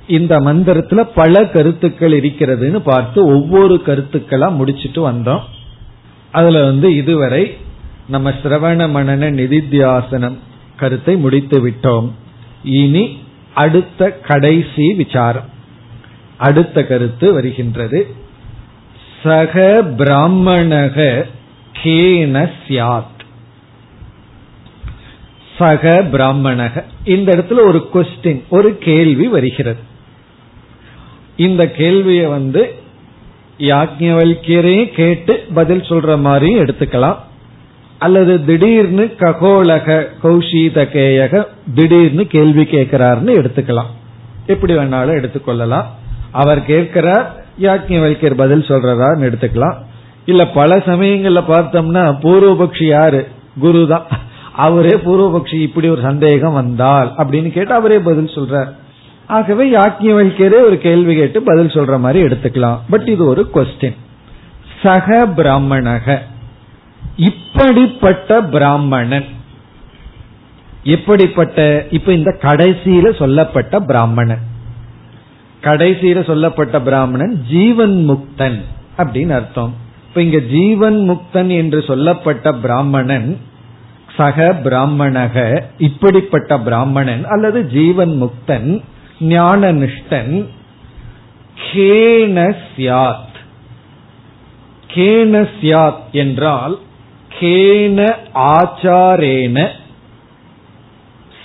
இந்த 0.07 0.39
மந்திரத்துல 0.39 1.09
பல 1.15 1.45
கருத்துக்கள் 1.45 2.11
இருக்கிறதுன்னு 2.11 2.75
பார்த்து 2.75 3.25
ஒவ்வொரு 3.25 3.81
கருத்துக்களா 3.85 4.55
முடிச்சிட்டு 4.55 5.11
வந்தோம். 5.11 5.39
அதுல 6.31 6.63
வந்து 6.63 6.95
இதுவரை 6.95 7.57
நம்ம 8.07 8.29
சிரவண 8.29 8.81
மனன 8.89 9.29
நிதித்தியாசனம் 9.31 10.37
கருத்தை 10.77 11.15
முடித்து 11.15 11.57
விட்டோம். 11.67 12.11
இனி 12.63 13.17
அடுத்த 13.53 14.11
கடைசி 14.11 14.93
விசாரம். 14.93 15.49
அடுத்த 16.37 16.85
கருத்து 16.85 17.33
வருகின்றது. 17.33 18.15
சக 19.23 19.81
பிராமணக 19.97 21.23
கேன 21.83 22.51
சியாத். 22.67 23.14
சக 25.57 26.03
பிராமணக. 26.11 26.83
இந்த 27.03 27.35
இடத்துல 27.35 27.67
ஒரு 27.67 27.89
கொஸ்டின் 27.93 28.43
ஒரு 28.49 28.77
கேள்வி 28.77 29.27
வருகிறது. 29.27 29.79
இந்த 31.35 31.71
கேள்வியை 31.71 32.25
வந்து 32.25 32.73
யாஜ்ஞவல்யரே 33.57 34.93
கேட்டு 34.93 35.45
பதில் 35.53 35.79
சொல்ற 35.79 36.19
மாதிரியும் 36.19 36.65
எடுத்துக்கலாம். 36.65 37.15
அல்லது 37.99 38.45
திடீர்னு 38.45 39.15
ககோலக 39.19 40.05
கௌஷீதகேயக 40.23 41.43
திடீர்னு 41.75 42.27
கேள்வி 42.27 42.63
கேட்கிறார்னு 42.63 43.33
எடுத்துக்கலாம். 43.35 43.91
எப்படி 44.47 44.73
வேணாலும் 44.73 45.17
எடுத்துக்கொள்ளலாம். 45.17 45.85
அவர் 46.31 46.65
கேட்கிறார் 46.65 47.45
யாஜ்ஞவல்யர் 47.61 48.33
பதில் 48.33 48.61
சொல்றதான்னு 48.61 49.25
எடுத்துக்கலாம். 49.29 49.75
இல்ல 50.25 50.47
பல 50.47 50.77
சமயங்கள்ல 50.77 51.43
பார்த்தோம்னா 51.47 52.15
பூர்வபக்ஷி 52.21 52.83
யாரு? 52.83 53.27
குரு 53.59 53.87
தான் 53.87 54.05
அவரே 54.55 54.89
பூர்வபக்ஷி 54.89 55.61
இப்படி 55.61 55.89
ஒரு 55.89 56.01
சந்தேகம் 56.01 56.53
வந்தால் 56.53 57.13
அப்படின்னு 57.17 57.51
கேட்டு 57.51 57.73
அவரே 57.73 57.99
பதில் 57.99 58.35
சொல்றார். 58.35 58.69
ஆகவே 59.27 59.71
யாக்கியவல்யரே 59.71 60.65
ஒரு 60.65 60.77
கேள்வி 60.81 61.15
கேட்டு 61.15 61.41
பதில் 61.41 61.67
சொல்ற 61.67 61.99
மாதிரி 61.99 62.25
எடுத்துக்கலாம். 62.25 62.79
பட் 62.89 63.07
இது 63.07 63.25
ஒரு 63.25 63.49
கொஸ்டின் 63.53 63.95
சக 64.83 65.25
பிராமணக. 65.25 66.17
இப்படிப்பட்ட 67.15 68.41
பிராமணன். 68.41 69.25
எப்படிப்பட்ட? 70.83 71.85
இப்ப 71.91 72.13
இந்த 72.13 72.37
கடைசியில 72.41 73.15
சொல்லப்பட்ட 73.15 73.79
பிராமணன். 73.79 74.39
கடைசியில 75.61 76.23
சொல்லப்பட்ட 76.23 76.81
பிராமணன் 76.81 77.45
ஜீவன் 77.49 78.09
முக்தன் 78.09 78.59
அப்படின்னு 78.97 79.29
அர்த்தம். 79.29 79.73
இப்ப 80.07 80.21
இங்க 80.21 80.39
ஜீவன் 80.39 81.09
முக்தன் 81.09 81.47
என்று 81.47 81.81
சொல்லப்பட்ட 81.81 82.53
பிராமணன் 82.53 83.37
சக 84.17 84.53
பிராமணக 84.63 85.63
இப்படிப்பட்ட 85.77 86.59
பிராமணன் 86.59 87.23
அல்லது 87.25 87.67
ஜீவன் 87.67 88.13
முக்தன் 88.23 88.83
ஞான 89.19 89.73
நிஷ்டன் 89.73 90.45
கேன 91.71 92.55
சியாத் 92.75 93.33
கேன 94.93 95.49
சியாத் 95.61 96.03
என்றால் 96.11 96.79
கேன 97.39 98.15
ஆச்சாரேன 98.33 99.67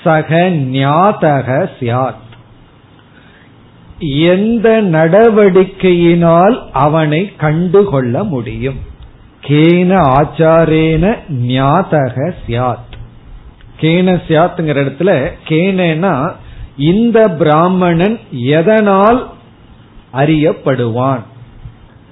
சக 0.03 0.51
ஞாதக 0.51 1.69
சியாத் 1.81 2.29
எந்த 4.01 4.83
நடவடிக்கையினால் 4.83 6.57
அவனை 6.73 7.33
கண்டுகொள்ள 7.37 8.25
முடியும்? 8.25 8.81
கேன 9.43 9.97
ஆச்சாரேன 10.21 11.15
ஞாதக 11.47 12.35
சியாத். 12.47 12.89
கேன 13.81 14.21
சியாத்துங்கிற 14.29 14.79
இடத்துல 14.85 15.31
கேனா 15.49 16.33
இந்த 16.77 17.29
பிராமணன் 17.29 18.19
எதனால் 18.31 19.33
அறியப்படுவான்? 20.13 21.21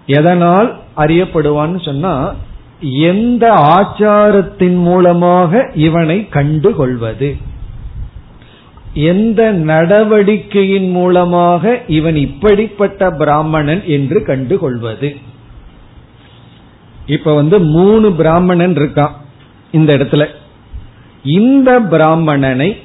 எதனால் 0.07 0.81
அறியப்படுவான்னு 0.97 1.85
சொன்னா 1.85 2.35
எந்த 2.81 3.53
ஆச்சாரத்தின் 3.53 4.77
மூலமாக 4.77 5.71
இவனை 5.75 6.29
கண்டுகொள்வது? 6.31 7.37
எந்த 8.95 9.53
நடவடிக்கையின் 9.53 10.91
மூலமாக 10.91 11.81
இவன் 11.87 12.17
இப்படிப்பட்ட 12.17 13.11
பிராமணன் 13.11 13.83
என்று 13.85 14.25
கண்டுகொள்வது? 14.27 15.17
இப்ப 17.09 17.35
வந்து 17.35 17.59
மூணு 17.59 18.13
பிராமணன் 18.13 18.75
இருக்கான் 18.75 19.11
இந்த 19.71 19.97
இடத்துல. 19.97 20.27
இந்த 21.23 21.81
பிராமணனை 21.81 22.77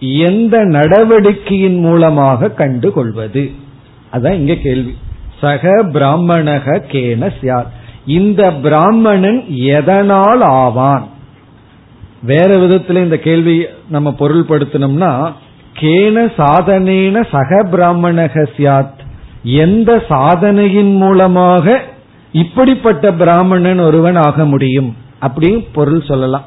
எந்த 0.00 0.64
நடவடிக்கையின் 0.64 1.78
மூலமாக 1.78 2.50
கண்டு 2.50 2.92
கொள்வது 2.92 3.50
அதான் 4.12 4.32
இங்க 4.32 4.54
கேள்வி. 4.54 4.94
சக 5.40 5.82
பிராமணக 5.82 6.82
கேன 6.92 7.32
சியார் 7.40 7.66
இந்த 8.06 8.52
பிராமணன் 8.52 9.44
எதனால் 9.48 10.40
ஆவான்? 10.40 11.08
வேற 12.22 12.56
விதத்துல 12.56 12.96
இந்த 12.96 13.16
கேள்வி 13.16 13.66
நம்ம 13.88 14.14
பொருள்படுத்தணும்னா 14.18 15.32
கேன 15.80 16.32
சாதனேன 16.36 17.26
சக 17.32 17.66
பிராமணக 17.72 18.46
சியாத் 18.56 18.98
எந்த 19.42 20.04
சாதனையின் 20.08 20.96
மூலமாக 20.96 21.84
இப்படிப்பட்ட 22.32 23.12
பிராமணன் 23.12 23.78
ஒருவன் 23.78 24.16
ஆக 24.16 24.44
முடியும் 24.44 24.96
அப்படின்னு 25.22 25.64
பொருள் 25.72 26.02
சொல்லலாம். 26.02 26.44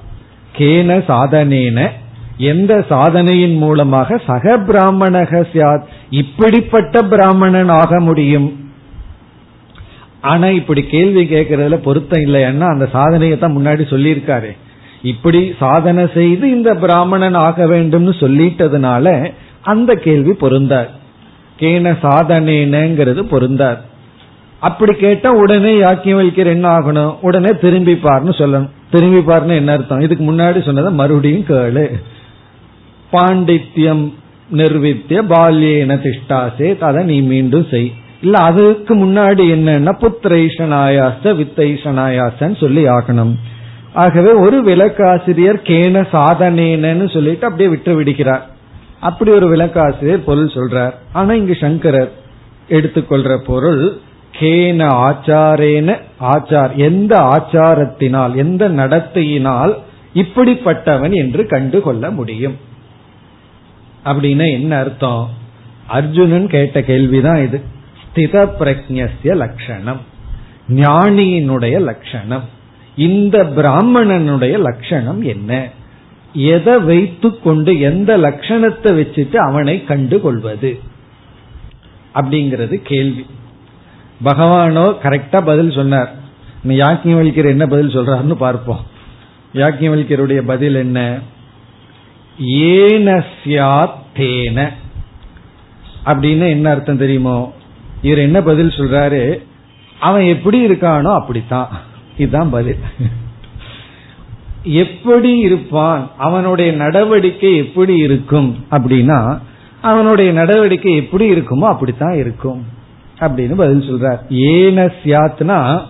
கேன 0.58 1.04
சாதனேன. 1.08 1.90
எந்த 2.38 2.86
சாதனையின் 2.90 3.56
மூலமாக 3.56 4.22
சக 4.28 4.58
பிராமணக 4.58 5.48
சியாத் 5.54 5.84
இப்படிப்பட்ட 6.10 7.02
பிராமணன் 7.02 7.70
ஆக 7.70 8.00
முடியும்? 8.00 8.72
ஆனா 10.22 10.48
இப்படி 10.48 10.84
கேள்வி 10.84 11.24
கேட்கறதுல 11.24 11.76
பொருத்தம் 11.76 12.22
இல்லைன்னா 12.22 12.60
அந்த 12.60 12.90
சாதனையை 12.92 13.38
தான் 13.38 13.58
முன்னாடி 13.58 13.82
சொல்லியிருக்காரு. 13.90 14.58
இப்படி 15.02 15.54
சாதனை 15.60 16.10
செய்து 16.14 16.50
இந்த 16.50 16.76
பிராமணன் 16.76 17.34
ஆக 17.34 17.66
வேண்டும்னு 17.66 18.14
சொல்லிட்டதுனால 18.20 19.32
அந்த 19.62 19.94
கேள்வி 19.94 20.34
பொருந்தார். 20.34 20.90
கேன 21.60 21.98
சாதனேனங்கிறது 22.02 23.22
பொருந்தார். 23.22 23.92
அப்படி 24.64 24.94
கேட்டா 24.98 25.30
உடனே 25.32 25.72
யாக்கியம் 25.80 26.22
வைக்கிற 26.22 26.46
என்ன 26.46 26.68
ஆகணும்? 26.78 27.16
உடனே 27.22 27.52
திரும்பி 27.62 27.94
பாருன்னு 27.94 28.34
சொல்லணும். 28.42 28.70
திரும்பி 28.92 29.34
பாருன்னு 29.34 29.56
என்ன 29.56 29.72
அர்த்தம்? 29.72 30.00
இதுக்கு 30.00 30.24
முன்னாடி 30.32 30.66
சொன்னதை 30.66 30.92
மறுபடியும் 30.92 31.46
கேளு. 31.50 31.86
பாண்டித்யம் 33.12 34.04
நிர்வித்திய 34.54 35.22
பால்யேன 35.32 35.98
திஷ்டாசே 36.04 36.78
அதை 36.80 37.04
நீ 37.04 37.22
மீண்டும் 37.22 37.66
செய். 37.72 37.92
இல்ல 38.22 38.38
அதுக்கு 38.40 38.94
முன்னாடி 38.96 39.44
என்னன்னா 39.56 39.94
புத்திரேஷனாயாச 40.04 41.34
வித்தைஷனாயாசன்னு 41.40 42.58
சொல்லி 42.60 42.84
ஆகணும். 42.88 43.34
ஆகவே 43.94 44.32
ஒரு 44.46 44.64
விளக்காசிரியர் 44.64 45.60
கேன 45.70 46.06
சாதனேனன்னு 46.12 47.14
சொல்லிட்டு 47.14 47.46
அப்படியே 47.46 47.70
விட்டு 47.70 47.96
விடுகிறார். 47.96 48.46
அப்படி 49.00 49.32
ஒரு 49.32 49.48
விளக்காசிரியர் 49.54 50.28
பொருள் 50.30 50.56
சொல்றார். 50.56 50.94
ஆனா 51.14 51.34
இங்கு 51.34 51.56
சங்கரர் 51.62 52.12
எடுத்துக்கொள்ற 52.70 53.38
பொருள் 53.46 53.84
கேன 54.44 54.88
ஆச்சாரேன 55.08 55.98
ஆச்சார். 56.22 56.76
எந்த 56.76 57.14
ஆச்சாரத்தினால் 57.34 58.36
எந்த 58.36 58.70
நடத்தையினால் 58.70 59.74
இப்படிப்பட்டவன் 60.14 61.14
என்று 61.14 61.48
கண்டு 61.48 61.82
கொள்ள 61.82 62.12
முடியும்? 62.12 62.58
அப்படின்னா 64.06 64.52
என்ன 64.52 64.78
அர்த்தம்? 64.78 65.30
அர்ஜுனன் 65.88 66.48
கேட்ட 66.48 66.82
கேள்விதான் 66.82 67.42
இது. 67.46 67.62
ஸ்தித 68.02 68.36
பிரஜ்ய 68.60 69.36
லட்சணம் 69.36 70.02
ஞானியினுடைய 70.70 71.80
லட்சணம் 71.80 72.44
இந்த 72.96 73.38
பிராமணனுடைய 73.44 74.58
லட்சணம் 74.58 75.22
என்ன? 75.22 75.70
எதை 76.34 76.76
வைத்து 76.80 77.40
கொண்டு 77.40 77.80
எந்த 77.80 78.18
லட்சணத்தை 78.18 78.92
வச்சுட்டு 79.00 79.36
அவனை 79.36 79.84
கண்டு 79.84 80.22
கொள்வது 80.22 80.80
அப்படிங்கிறது 82.16 82.76
கேள்வி. 82.84 83.26
பகவானோ 84.26 84.96
கரெக்டா 85.04 85.46
பதில் 85.46 85.72
சொன்னார். 85.72 86.16
யாக்கியவல்யர் 86.68 87.46
என்ன 87.46 87.68
பதில் 87.68 87.88
சொல்றாருன்னு 87.88 88.34
பார்ப்போம். 88.34 88.80
யாக்கியவல்யருடைய 89.54 90.46
பதில் 90.46 90.76
என்ன? 90.76 91.20
ஏனசியாத்தேன 92.46 94.70
அப்படின்னு 96.06 96.50
என்ன 96.50 96.70
அர்த்தம் 96.70 96.98
தெரியுமோ? 96.98 97.54
இவர் 98.02 98.18
என்ன 98.18 98.42
பதில் 98.42 98.68
சொல்றாரு? 98.68 99.44
அவன் 100.00 100.24
எப்படி 100.24 100.68
இருக்கானோ 100.68 101.04
அப்படித்தான். 101.04 101.70
இதுதான் 102.18 102.50
பதில். 102.50 102.78
எப்படி 104.64 105.38
இருப்பான்? 105.38 106.12
அவனுடைய 106.18 106.72
நடவடிக்கை 106.72 107.56
எப்படி 107.56 107.98
இருக்கும்? 107.98 108.66
அப்படின்னா 108.72 109.40
அவனுடைய 109.82 110.32
நடவடிக்கை 110.32 110.96
எப்படி 110.96 111.32
இருக்குமோ 111.32 111.60
அப்படித்தான் 111.60 112.14
இருக்கும். 112.14 112.66
அப்படின்னு 113.20 113.56
பதில் 113.56 113.92
சொல்றார். 113.92 114.20
ஏன 114.30 114.92
சியாத்னா 115.04 115.82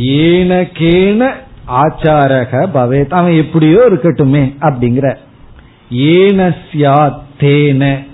ஏனகேன 0.00 1.32
ஆச்சாரக 1.68 2.68
பவேத். 2.74 3.10
அவன் 3.10 3.32
எப்படியோ 3.32 3.88
இருக்கட்டுமே 3.90 4.54
அப்படிங்கிற. 4.60 5.14
ஏன 5.90 6.56
சியாத் 6.72 7.18
தேன. 7.40 8.06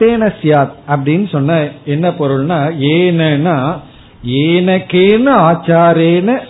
தேன 0.00 0.32
சியாத் 0.42 0.72
அப்படின்னு 0.88 1.28
சொன்ன 1.28 1.68
என்ன 1.84 2.10
பொருள்னா 2.10 2.60
ஏனா 2.80 3.76
ஏனகேன 4.26 5.30
ஆச்சாரேன 5.50 6.40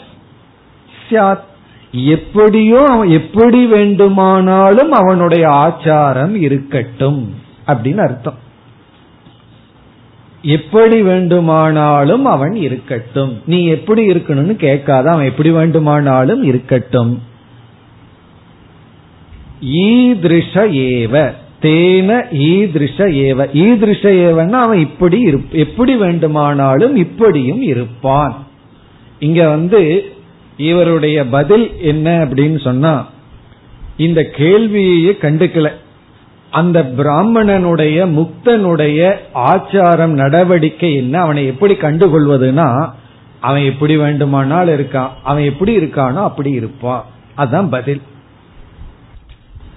சியாத். 1.08 1.46
எப்படியோ 1.92 2.84
அவன் 2.88 3.08
எப்படி 3.08 3.66
வேண்டுமானாலும் 3.66 4.92
அவனுடைய 4.92 5.48
ஆச்சாரம் 5.48 6.34
இருக்கட்டும் 6.34 7.34
அப்படின்னு 7.66 7.96
அர்த்தம். 7.96 8.46
எப்படி 10.42 11.02
வேண்டுமானாலும் 11.02 12.24
அவன் 12.24 12.54
இருக்கட்டும். 12.54 13.40
நீ 13.46 13.66
எப்படி 13.66 14.10
இருக்கணும்னு 14.10 14.56
கேட்காத 14.56 15.10
அவன் 15.10 15.26
எப்படி 15.26 15.50
வேண்டுமானாலும் 15.50 16.42
இருக்கட்டும். 16.42 17.22
ஈதிருஷ 19.62 20.54
ஏவ 20.54 21.32
தேன 21.62 22.24
ஈதிருஷ 22.32 22.96
ஏவ. 22.96 23.46
ஈதிருஷ 23.54 24.02
ஏவன்னா 24.02 24.50
அவன் 24.50 24.78
இப்படி 24.78 25.34
எப்படி 25.50 25.96
வேண்டுமானாலும் 25.96 26.96
இப்படியும் 26.96 27.62
இருப்பான். 27.62 28.46
இங்க 29.18 29.48
வந்து 29.48 30.12
இவருடைய 30.56 31.24
பதில் 31.24 31.80
என்ன 31.80 32.24
அப்படின்னு 32.24 32.60
சொன்னா 32.60 33.08
இந்த 33.96 34.30
கேள்வியையே 34.36 35.12
கண்டுக்கல. 35.20 35.70
அந்த 36.50 36.82
பிராமணனுடைய 36.82 38.06
முக்தனுடைய 38.08 39.14
ஆச்சாரம் 39.34 40.14
நடவடிக்கை 40.14 40.94
என்ன? 40.94 41.20
அவனை 41.20 41.46
எப்படி 41.46 41.74
கண்டுகொள்வதுன்னா 41.74 42.90
அவன் 43.40 43.62
எப்படி 43.62 43.96
வேண்டுமானால் 43.96 44.68
இருக்கான். 44.68 45.08
அவன் 45.24 45.42
எப்படி 45.42 45.76
இருக்கானோ 45.76 46.14
அப்படி 46.14 46.50
இருப்பான். 46.50 47.04
அதுதான் 47.34 47.68
பதில். 47.68 48.00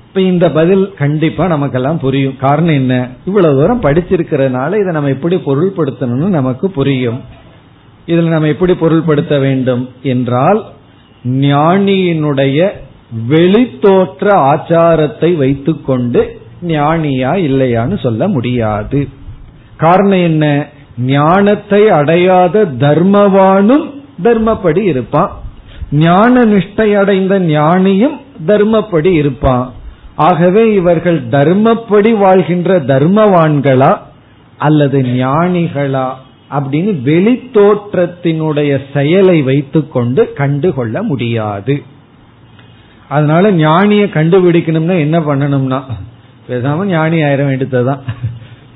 இப்ப 0.08 0.22
இந்த 0.22 0.52
பதில் 0.52 0.94
கண்டிப்பா 0.94 1.48
நமக்கெல்லாம் 1.48 2.00
புரியும். 2.00 2.38
காரணம் 2.38 2.74
என்ன? 2.74 3.08
இவ்வளவு 3.26 3.60
தூரம் 3.60 3.82
படிச்சிருக்கிறதுனால 3.82 4.68
இதை 4.68 4.92
நம்ம 4.92 5.10
எப்படி 5.10 5.36
பொருள்படுத்தணும்னு 5.36 6.28
நமக்கு 6.28 6.72
புரியும். 6.72 7.22
இதுல 8.08 8.28
நம்ம 8.28 8.48
எப்படி 8.48 8.74
பொருள்படுத்த 8.74 9.40
வேண்டும் 9.40 9.90
என்றால் 10.04 10.66
ஞானியினுடைய 11.28 12.70
வெளித்தோற்ற 13.30 14.34
ஆச்சாரத்தை 14.34 15.36
வைத்துக்கொண்டு 15.36 16.41
ஞானியா 16.68 17.32
இல்லையான்னு 17.48 18.00
சொல்ல 18.00 18.28
முடியாது. 18.28 19.08
காரணம் 19.78 20.24
என்ன? 20.24 20.68
ஞானத்தை 20.98 21.90
அடையாத 21.90 22.66
தர்மவானும் 22.80 23.86
தர்மப்படி 24.24 24.78
இருப்பான். 24.78 25.40
ஞான 25.92 26.46
நிஷ்டை 26.46 26.94
அடைந்த 26.94 27.40
ஞானியும் 27.40 28.18
தர்மப்படி 28.48 29.06
இருப்பான். 29.06 29.74
ஆகவே 30.16 30.74
இவர்கள் 30.74 31.28
தர்மப்படி 31.28 32.18
வாழ்கின்ற 32.18 32.80
தர்மவான்களா 32.80 33.98
அல்லது 34.58 35.02
ஞானிகளா 35.02 36.08
அப்படின்னு 36.52 37.02
வெளி 37.02 37.50
தோற்றத்தினுடைய 37.54 38.82
செயலை 38.94 39.42
வைத்துக்கொண்டு 39.42 40.34
கண்டுகொள்ள 40.34 41.04
முடியாது. 41.04 41.84
அதனால 43.10 43.52
ஞானிய 43.52 44.06
கண்டுபிடிக்கணும்னா 44.06 45.00
என்ன 45.00 45.20
பண்ணணும்னா 45.20 45.82
பேசாம 46.50 46.86
ஞானி 46.86 47.24
ஆயிரம் 47.24 47.48
வேண்டியதுதான். 47.48 48.02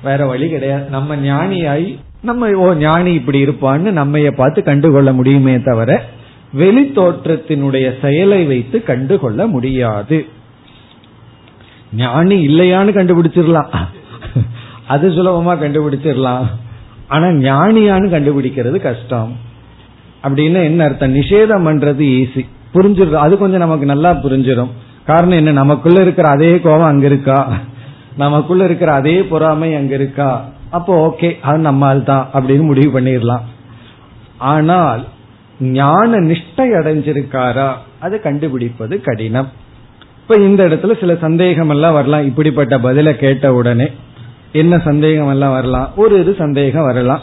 வேற 0.04 0.26
வழி 0.26 0.50
கிடையாது. 0.50 0.90
நம்ம 0.90 1.16
ஞானியாய் 1.16 1.98
நம்ம 2.22 2.52
ஓ 2.52 2.74
ஞானி 2.74 3.14
இப்படி 3.14 3.46
இருப்பான்னு 3.46 3.98
நம்மைய 3.98 4.32
பார்த்து 4.32 4.64
கண்டுகொள்ள 4.64 5.14
முடியுமே 5.14 5.60
தவிர 5.60 6.06
வெளி 6.54 6.92
தோற்றத்தினுடைய 6.96 7.94
செயலை 8.02 8.46
வைத்து 8.46 8.84
கண்டுகொள்ள 8.84 9.48
முடியாது. 9.48 10.26
ஞானி 11.94 12.48
இல்லையான்னு 12.48 12.94
கண்டுபிடிச்சிடலாம். 12.94 13.76
அது 14.88 15.10
சுலபமா 15.10 15.56
கண்டுபிடிச்சிடலாம். 15.56 16.46
ஆனா 17.08 17.28
ஞானியான்னு 17.28 18.10
கண்டுபிடிக்கிறது 18.10 18.82
கஷ்டம். 18.82 19.36
அப்படின்னு 20.24 20.64
என்ன 20.64 20.84
அர்த்தம்? 20.84 21.16
நிஷேதம் 21.16 21.68
பண்றது 21.68 22.02
ஈஸி 22.02 22.46
புரிஞ்சிடும் 22.74 23.14
அது 23.14 23.38
கொஞ்சம் 23.38 23.60
நமக்கு 23.60 23.86
நல்லா 23.86 24.12
புரிஞ்சிடும். 24.12 24.70
காரணம் 25.06 25.38
என்ன? 25.38 25.52
நமக்குள்ள 25.52 26.02
இருக்கிற 26.02 26.30
அதே 26.30 26.60
கோபம் 26.60 26.88
அங்க 26.88 27.06
இருக்கா? 27.06 27.54
நமக்குள்ள 28.18 28.64
இருக்கிற 28.64 28.94
அதே 28.94 29.24
பொறாமை 29.24 29.76
அங்க 29.76 29.96
இருக்கா? 29.96 30.46
அப்போ 30.70 31.16
ஓகே 31.16 31.42
அது 31.42 31.58
நம்மால் 31.58 32.04
தான் 32.04 32.30
அப்படின்னு 32.34 32.62
முடிவு 32.62 33.00
பண்ணிடலாம். 33.00 33.42
ஆனால் 34.38 35.06
ஞான 35.60 36.20
நிஷ்டை 36.20 36.70
அடைஞ்சிருக்காரா? 36.80 37.74
அதை 38.00 38.20
கண்டுபிடிப்பது 38.20 39.02
கடினம். 39.02 39.48
இப்ப 40.22 40.36
இந்த 40.36 40.68
இடத்துல 40.68 41.00
சில 41.00 41.16
சந்தேகம் 41.16 41.70
எல்லாம் 41.70 41.94
வரலாம். 41.94 42.26
இப்படிப்பட்ட 42.26 42.78
பதில 42.78 43.12
கேட்ட 43.12 43.54
உடனே 43.54 43.88
என்ன 44.52 44.80
சந்தேகம் 44.80 45.30
எல்லாம் 45.30 45.52
வரலாம்? 45.52 45.92
ஒரு 45.96 46.20
இது 46.20 46.36
சந்தேகம் 46.38 46.86
வரலாம். 46.86 47.20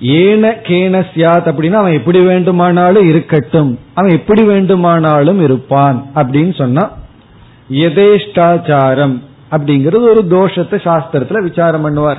ஏன 0.00 0.50
கேன 0.50 1.04
சியாத் 1.14 1.48
அப்படின்னா 1.50 1.72
அவன் 1.72 1.92
எப்படி 1.92 2.20
வேண்டுமானாலும் 2.24 3.08
இருக்கட்டும். 3.08 3.78
அவன் 3.94 4.10
எப்படி 4.10 4.42
வேண்டுமானாலும் 4.42 5.40
இருப்பான் 5.40 6.06
அப்படின்னு 6.14 6.54
சொன்னா 6.54 6.90
எதேஷ்டாச்சாரம் 7.70 9.16
அப்படிங்கிறது 9.50 10.06
ஒரு 10.08 10.26
தோஷத்தை 10.30 10.78
சாஸ்திரத்துல 10.86 11.42
விசாரம் 11.42 11.84
பண்ணுவார் 11.86 12.16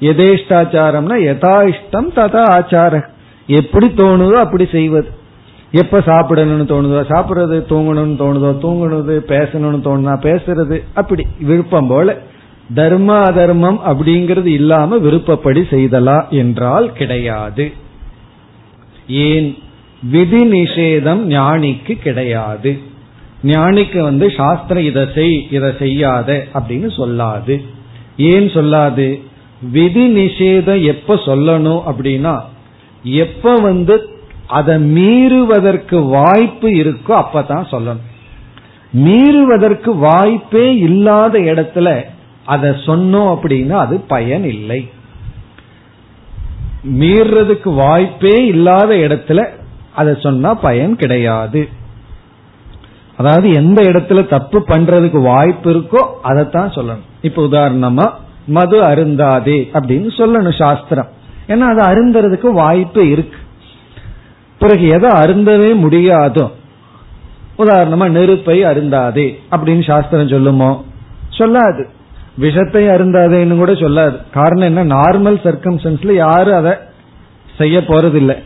எதேஷ்டாச்சாரம்னா 0.00 1.16
யதா 1.28 1.72
இஷ்டம் 1.72 2.08
ததா 2.16 2.42
ஆச்சார. 2.58 3.02
எப்படி 3.46 3.86
தோணுதோ 3.86 4.32
அப்படி 4.32 4.66
செய்வது. 4.66 5.08
எப்ப 5.72 5.98
சாப்பிடணும்னு 5.98 6.66
தோணுதோ 6.72 7.02
சாப்பிடுறது 7.08 7.56
தூங்கணும்னு 7.68 8.16
தோணுதோ 8.18 8.50
தூங்கணுது 8.62 9.14
பேசணும்னு 9.28 9.80
தோணுனா 9.86 10.14
பேசுறது 10.22 10.82
அப்படி 10.94 11.26
விருப்பம் 11.40 11.86
போல 11.86 12.16
தர்ம 12.74 13.18
அதர்மம் 13.18 13.80
அப்படிங்கிறது 13.86 14.46
இல்லாம 14.46 14.96
விருப்பப்படி 14.96 15.60
செய்தலா 15.60 16.28
என்றால் 16.28 16.92
கிடையாது. 16.92 17.72
ஏன்? 19.06 19.56
விதி 20.10 20.42
நிஷேதம் 20.44 21.22
ஞானிக்கு 21.26 21.98
கிடையாது. 21.98 22.78
ஞானிக்கு 23.44 23.98
வந்து 23.98 24.30
சாஸ்திரம் 24.30 24.84
இதை 24.84 25.04
செய் 25.14 25.48
இதை 25.50 25.70
செய்யாத 25.78 26.46
அப்படின்னு 26.54 26.88
சொல்லாது. 26.96 27.64
ஏன் 28.16 28.48
சொல்லாது? 28.48 29.22
விதி 29.70 30.04
நிஷேதம் 30.16 30.82
எப்ப 30.84 31.14
சொல்லணும் 31.14 31.82
அப்படின்னா 31.90 32.40
எப்ப 33.02 33.54
வந்து 33.54 34.08
அதை 34.46 34.74
மீறுவதற்கு 34.98 36.08
வாய்ப்பு 36.08 36.68
இருக்கோ 36.68 37.08
அப்பதான் 37.08 37.64
சொல்லணும். 37.70 38.02
மீறுவதற்கு 38.96 39.90
வாய்ப்பே 39.98 40.76
இல்லாத 40.76 41.38
இடத்துல 41.38 42.04
அதை 42.44 42.70
சொன்னோம் 42.70 43.28
அப்படின்னா 43.34 43.70
அது 43.70 44.00
பயன் 44.00 44.44
இல்லை. 44.44 44.88
மீறதுக்கு 46.82 47.74
வாய்ப்பே 47.74 48.46
இல்லாத 48.46 48.94
இடத்துல 48.94 49.46
அதை 49.94 50.14
சொன்னா 50.20 50.54
பயன் 50.54 50.96
கிடையாது. 50.96 51.68
அதாவது 53.16 53.52
எந்த 53.52 53.82
இடத்துல 53.82 54.28
தப்பு 54.28 54.64
பண்றதுக்கு 54.68 55.22
வாய்ப்பு 55.22 55.70
இருக்கோ 55.70 56.02
அதைத்தான் 56.22 56.70
சொல்லணும். 56.70 57.06
இப்ப 57.22 57.42
உதாரணமா 57.42 58.10
மது 58.46 58.80
அருந்தாதே 58.80 59.58
அப்படின்னு 59.72 60.10
சொல்லணும் 60.18 60.58
சாஸ்திரம். 60.58 61.08
ஏன்னா 61.48 61.76
அது 61.76 61.82
அருந்தறதுக்கு 61.82 62.52
வாய்ப்பு 62.52 63.10
இருக்கு. 63.10 63.36
பிறகு 64.58 64.86
எதை 64.86 65.10
அருந்தவே 65.10 65.70
முடியாதோ 65.84 66.50
உதாரணமா 67.58 68.10
நெருப்பை 68.10 68.64
அருந்தாதே 68.64 69.38
அப்படின்னு 69.50 69.84
சாஸ்திரம் 69.86 70.28
சொல்லுமோ? 70.28 70.82
சொல்லாது. 71.28 71.88
விஷத்தை 72.36 72.86
அருந்தாதேன்னு 72.86 73.56
கூட 73.56 73.72
சொல்லாது. 73.72 74.16
காரணம் 74.32 74.76
என்ன? 74.76 74.94
நார்மல் 74.94 75.38
சர்க்கம்சன்ஸ்ல 75.44 76.14
யாரும் 76.14 76.54
அதை 76.54 76.72
செய்ய 77.58 77.78
போறதில்லை. 77.78 78.36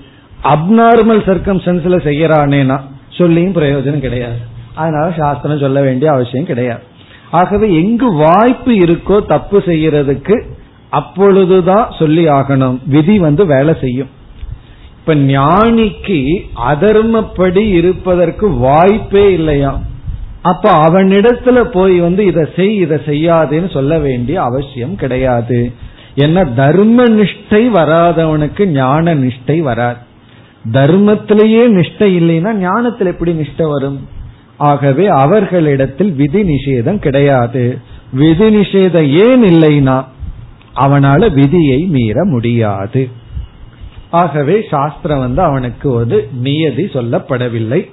அப்நார்மல் 0.42 1.22
சர்க்கம்சன்ஸ்ல 1.26 1.96
செய்யறானேனா 2.08 2.80
சொல்லியும் 3.08 3.52
பிரயோஜனம் 3.52 3.98
கிடையாது. 3.98 4.54
அதனால 4.76 5.14
சாஸ்திரம் 5.18 5.58
சொல்ல 5.58 5.80
வேண்டிய 5.80 6.10
அவசியம் 6.10 6.44
கிடையாது. 6.44 6.82
ஆகவே 7.30 7.74
எங்கு 7.74 8.12
வாய்ப்பு 8.12 8.72
இருக்கோ 8.72 9.26
தப்பு 9.26 9.58
செய்யறதுக்கு 9.66 10.36
அப்பொழுதுதான் 10.90 11.92
சொல்லி 11.98 12.28
ஆகணும். 12.28 12.78
விதி 12.86 13.18
வந்து 13.18 13.46
வேலை 13.46 13.74
செய்யும். 13.80 14.08
இப்ப 14.98 15.14
ஞானிக்கு 15.14 16.20
அதர்மப்படி 16.70 17.64
இருப்பதற்கு 17.72 18.50
வாய்ப்பே 18.50 19.32
இல்லையா? 19.32 19.80
அப்ப 20.42 20.72
அவனிடத்துல 20.72 21.60
போய் 21.64 22.00
வந்து 22.00 22.24
இதை 22.24 22.44
செய் 22.56 22.76
இதை 22.76 22.98
செய்யாதுன்னு 23.06 23.72
சொல்ல 23.72 23.98
வேண்டிய 23.98 24.42
அவசியம் 24.42 24.96
கிடையாது. 24.96 25.72
என்ன 26.14 26.44
தர்ம 26.44 27.04
நிஷ்டை 27.04 27.62
வராதவனுக்கு 27.70 28.66
ஞான 28.66 29.14
நிஷ்டை 29.14 29.60
வராது. 29.60 29.96
தர்மத்திலேயே 30.72 31.64
நிஷ்டை 31.70 32.08
இல்லைன்னா 32.20 32.52
ஞானத்தில் 32.52 33.06
எப்படி 33.06 33.32
நிஷ்டை 33.32 33.68
வரும்? 33.68 33.98
ஆகவே 34.58 35.06
அவர்களிடத்தில் 35.06 36.12
விதி 36.12 36.42
நிஷேதம் 36.42 36.98
கிடையாது. 36.98 37.78
விதி 38.12 38.56
நிஷேதம் 38.56 39.08
ஏன் 39.08 39.42
இல்லைனா 39.42 40.04
அவனால 40.76 41.32
விதியை 41.32 41.82
மீற 41.82 42.24
முடியாது. 42.24 43.08
ஆகவே 44.10 44.62
சாஸ்திரம் 44.70 45.18
வந்து 45.18 45.42
அவனுக்கு 45.42 45.90
ஒரு 45.90 46.28
நியதி 46.32 46.84
சொல்லப்படவில்லை. 46.84 47.90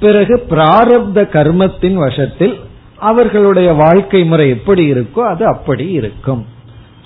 பிறகு 0.00 0.46
பிராரப்த 0.50 1.14
கர்மத்தின் 1.14 1.94
வசத்தில் 1.94 2.60
அவர்களுடைய 2.98 3.72
வாழ்க்கை 3.72 4.24
முறை 4.24 4.48
எப்படி 4.48 4.92
இருக்கோ 4.92 5.18
அது 5.18 5.46
அப்படி 5.46 5.88
இருக்கும். 5.88 6.46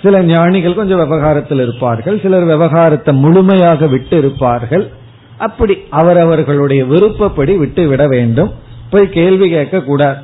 சில 0.02 0.22
ஞானிகள் 0.22 0.74
கொஞ்சம் 0.74 0.98
விவகாரத்தில் 0.98 1.60
இருப்பார்கள் 1.60 2.20
சிலர் 2.20 2.44
விவகாரத்தை 2.44 3.14
முழுமையாக 3.14 3.86
விட்டு 3.86 4.18
இருப்பார்கள். 4.18 4.90
அப்படி. 5.38 5.74
அவரவர்களுடைய 5.90 6.84
விருப்பப்படி 6.84 7.56
விட்டு 7.56 7.88
விட 7.88 8.06
வேண்டும். 8.06 8.52
போய் 8.90 9.08
கேள்வி 9.08 9.48
கேட்க 9.48 9.80
கூடாது 9.80 10.18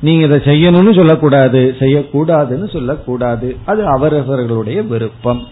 நீங்க 0.00 0.26
இதை 0.26 0.38
செய்யணும்னு 0.38 0.94
சொல்லக்கூடாது 0.94 1.76
செய்யக்கூடாதுன்னு 1.78 2.70
சொல்லக்கூடாது. 2.70 3.56
அது 3.64 3.86
அவரவர்களுடைய 3.86 4.82
விருப்பம். 4.82 5.46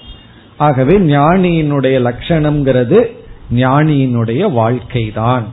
ஆகவே 0.57 0.99
ஞானியினுடைய 0.99 1.97
லட்சணம்ங்கிறது 2.09 3.07
ஞானியினுடைய 3.55 4.53
வாழ்க்கை 4.53 5.11
தான் 5.15 5.45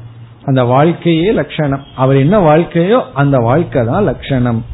அந்த 0.44 0.64
வாழ்க்கையே 0.64 1.32
லட்சணம். 1.32 1.84
அவர் 1.96 2.16
என்ன 2.16 2.40
வாழ்க்கையோ 2.40 3.02
அந்த 3.14 3.38
வாழ்க்கை 3.38 3.86
தான் 3.86 4.04
லட்சணம். 4.04 4.66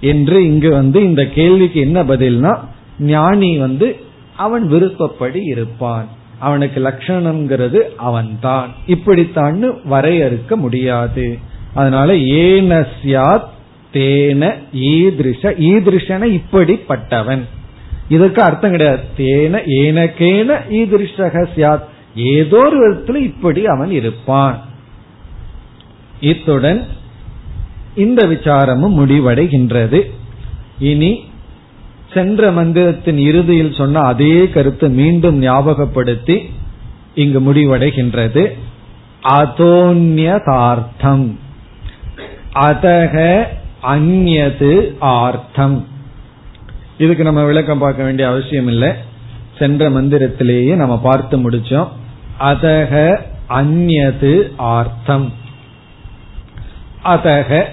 என்று 0.00 0.44
இங்கு 0.46 0.70
வந்து 0.70 1.02
இந்த 1.02 1.24
கேள்விக்கு 1.24 1.80
என்ன 1.80 2.02
பதில்னா 2.02 2.58
ஞானி 2.98 3.58
வந்து 3.58 3.96
அவன் 4.36 4.68
விருப்பப்படி 4.68 5.42
இருப்பான். 5.44 6.08
அவனுக்கு 6.38 6.80
லட்சணம்ங்கிறது 6.80 7.80
அவன்தான். 7.96 8.72
இப்படித்தான்னு 8.86 9.74
வரையறுக்க 9.90 10.54
முடியாது. 10.54 11.38
அதனால 11.74 12.12
ஏனஸ்யாத் 12.12 13.44
தேன 13.92 14.54
ஈதிருஷ. 14.74 15.42
ஈதிருஷன 15.42 16.40
இப்படிப்பட்டவன். 16.40 17.42
இதற்கு 18.08 18.42
அர்த்தம் 18.42 18.70
கிடையாது. 18.70 19.02
தேன 19.16 19.60
ஏனக்கேன 19.66 20.58
ஈதிருஷக 20.70 21.46
சியாத் 21.56 21.82
ஏதோ 22.16 22.56
ஒரு 22.56 22.92
விதத்துல 22.92 23.16
இப்படி 23.16 23.66
அவன் 23.66 23.90
இருப்பான். 23.90 24.60
இத்துடன் 26.20 26.84
இந்த 27.94 28.26
விசாரமும் 28.26 28.94
முடிவடைகின்றது. 28.94 30.02
இனி 30.78 31.27
சென்ற 32.12 32.50
மந்திரத்தின் 32.50 33.16
இறுதியில் 33.16 33.72
சொன்ன 33.72 34.00
அதே 34.00 34.48
கருத்து 34.48 34.88
மீண்டும் 34.88 35.38
ஞாபகப்படுத்தி 35.38 36.50
இங்கு 37.14 37.40
முடிவடைகின்றது. 37.40 38.52
அதோன்யதார்த்தம். 39.22 41.38
அதக 42.54 43.44
அந்நது 43.82 44.98
ஆர்த்தம். 44.98 45.86
இதுக்கு 46.98 47.22
நம்ம 47.22 47.44
விளக்கம் 47.44 47.78
பார்க்க 47.78 48.04
வேண்டிய 48.04 48.28
அவசியம் 48.28 48.66
இல்லை 48.66 48.92
சென்ற 49.58 49.90
மந்திரத்திலேயே 49.90 50.74
நம்ம 50.74 50.98
பார்த்து 50.98 51.50
முடிச்சோம். 51.50 51.88
அதக 52.40 53.20
அந்நது 53.48 54.50
ஆர்த்தம். 54.56 55.32
அதக 57.04 57.64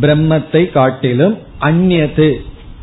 பிரம்மத்தை 0.00 0.70
காட்டிலும் 0.70 1.38
அந்நது 1.60 2.34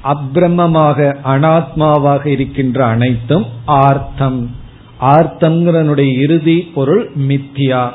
அப்ரமமாக 0.05 1.15
அனாத்மாவாக 1.25 2.25
இருக்கின்ற 2.25 2.85
அனைத்தும் 2.85 3.45
ஆர்த்தம். 3.65 4.55
ஆர்த்தம்ங்கிறனுடைய 5.01 6.13
இறுதி 6.21 6.71
பொருள் 6.75 7.09
மித்தியா 7.27 7.89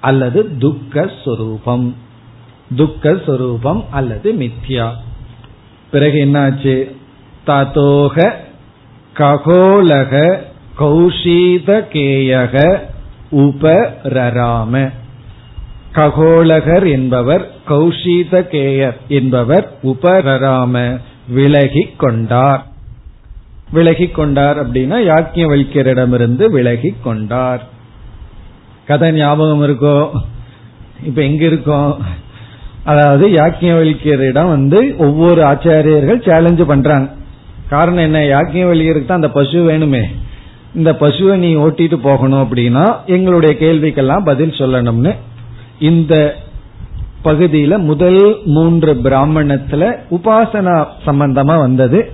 அல்லது 0.00 0.58
துக்க 0.58 1.10
சொரூபம் 1.24 1.96
துக்க 2.76 3.16
சொரூபம் 3.26 3.84
அல்லது 3.90 4.32
மித்யா 4.32 4.88
பிறகு 5.90 6.24
என்னாச்சு? 6.24 6.94
ததோக 7.46 8.32
ககோலக 9.16 10.40
கௌஷீதகேயக 10.78 12.76
உபரராம. 13.32 14.90
ககோலகர் 15.94 16.90
என்பவர் 16.90 17.50
கௌஷீதகேயர் 17.68 18.96
என்பவர் 19.08 19.78
உபரராம. 19.82 20.98
விலகி 21.28 21.88
கொண்டார் 21.96 22.66
விலகி 23.70 24.06
கொண்டார் 24.08 24.70
அப்படின்னா 24.70 24.96
யாக்கிய 25.06 25.46
வைக்கியரிடமிருந்து 25.48 26.50
விலகி 26.50 26.94
கொண்டார் 27.02 27.62
கதை 28.86 29.12
ஞாபகம் 29.12 29.62
இருக்கோ? 29.62 30.10
இப்ப 31.02 31.22
எங்க 31.22 31.44
இருக்கோம் 31.44 31.98
அதாவது 32.84 33.28
யாக்கியவல்யரிடம் 33.28 34.48
வந்து 34.48 34.94
ஒவ்வொரு 34.98 35.42
ஆச்சாரியர்கள் 35.42 36.24
சேலஞ்சு 36.28 36.62
பண்றாங்க. 36.62 37.10
காரணம் 37.68 38.14
என்ன? 38.14 38.18
யாக்கியவல்யருக்கு 38.18 39.04
தான் 39.04 39.22
அந்த 39.22 39.30
பசு 39.30 39.70
வேணுமே. 39.70 40.04
இந்த 40.74 40.92
பசுவை 40.92 41.36
நீ 41.36 41.54
ஓட்டிட்டு 41.54 41.96
போகணும் 41.96 42.48
அப்படின்னா 42.48 42.96
எங்களுடைய 43.06 43.56
கேள்விக்கெல்லாம் 43.60 44.24
பதில் 44.24 44.50
சொல்லணும்னு. 44.50 45.16
இந்த 45.78 46.36
பகுதியில 47.24 47.78
முதல் 47.78 48.38
மூன்று 48.44 48.94
பிராமணத்துல 48.94 49.96
உபாசனா 50.10 50.86
சம்பந்தமா 51.06 51.58
வந்தது. 51.58 52.12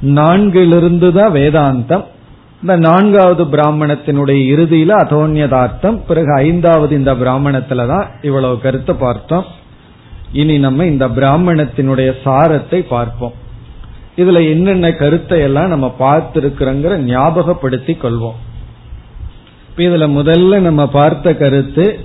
நான்கிலிருந்து 0.00 1.12
தான் 1.12 1.32
வேதாந்தம். 1.32 2.04
இந்த 2.62 2.76
நான்காவது 2.76 3.44
பிராமணத்தினுடைய 3.44 4.40
இறுதியில 4.54 4.90
அதோன்யதார்த்தம். 5.04 6.00
பிறகு 6.08 6.34
ஐந்தாவது 6.34 6.96
இந்த 6.96 7.14
பிராமணத்துல 7.14 7.86
தான் 7.86 8.06
இவ்வளவு 8.22 8.60
கருத்தை 8.60 8.94
பார்த்தோம். 8.98 9.44
இனி 10.32 10.58
நம்ம 10.58 10.84
இந்த 10.84 11.08
பிராமணத்தினுடைய 11.08 12.12
சாரத்தை 12.24 12.80
பார்ப்போம். 12.88 13.32
இதுல 14.16 14.50
என்னென்ன 14.50 14.92
கருத்தை 14.92 15.40
எல்லாம் 15.40 15.68
நம்ம 15.68 15.94
பார்த்திருக்கிறோங்கிற 16.00 16.96
ஞாபகப்படுத்தி 16.96 17.96
கொள்வோம். 18.02 18.38
இதுல 19.76 20.06
முதல்ல 20.18 20.60
நம்ம 20.60 20.86
பார்த்த 20.86 21.34
கருத்து 21.34 22.00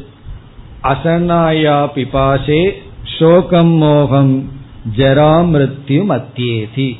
அசனாயா 0.83 1.87
பிபாசே 1.95 2.71
சோகம் 3.19 3.73
மோகம் 3.73 4.51
ஜராமிருத்யு 4.97 5.99
அத்தியேதி 6.15 6.95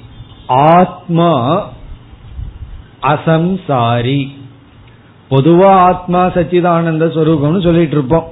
ஆத்மா 0.47 1.31
அசம்சாரி. 3.01 4.27
பொதுவா 5.29 5.65
ஆத்மா 5.65 6.25
சச்சிதானந்த 6.25 7.05
ஸ்வரூபம்னு 7.15 7.63
சொல்லிட்டு 7.63 7.95
இருப்போம் 7.97 8.23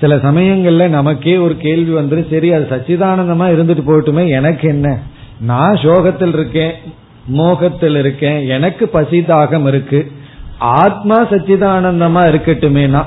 சில 0.00 0.16
சமயங்கள்ல 0.16 0.88
நமக்கே 0.88 1.36
ஒரு 1.36 1.56
கேள்வி 1.56 1.92
வந்துடும் 1.92 2.30
சரி 2.30 2.52
அது 2.52 2.66
சச்சிதானந்தமா 2.70 3.46
இருந்துட்டு 3.54 3.84
போகட்டுமே 3.86 4.28
எனக்கு 4.28 4.68
என்ன? 4.68 4.98
நான் 5.40 5.76
சோகத்தில் 5.76 6.32
இருக்கேன் 6.32 6.72
மோகத்தில் 7.26 7.96
இருக்கேன் 7.96 8.48
எனக்கு 8.48 8.90
பசிதாகம் 8.92 9.66
இருக்கு. 9.66 10.12
ஆத்மா 10.58 11.20
சச்சிதானந்தமா 11.20 12.22
இருக்கட்டுமேனா? 12.32 13.04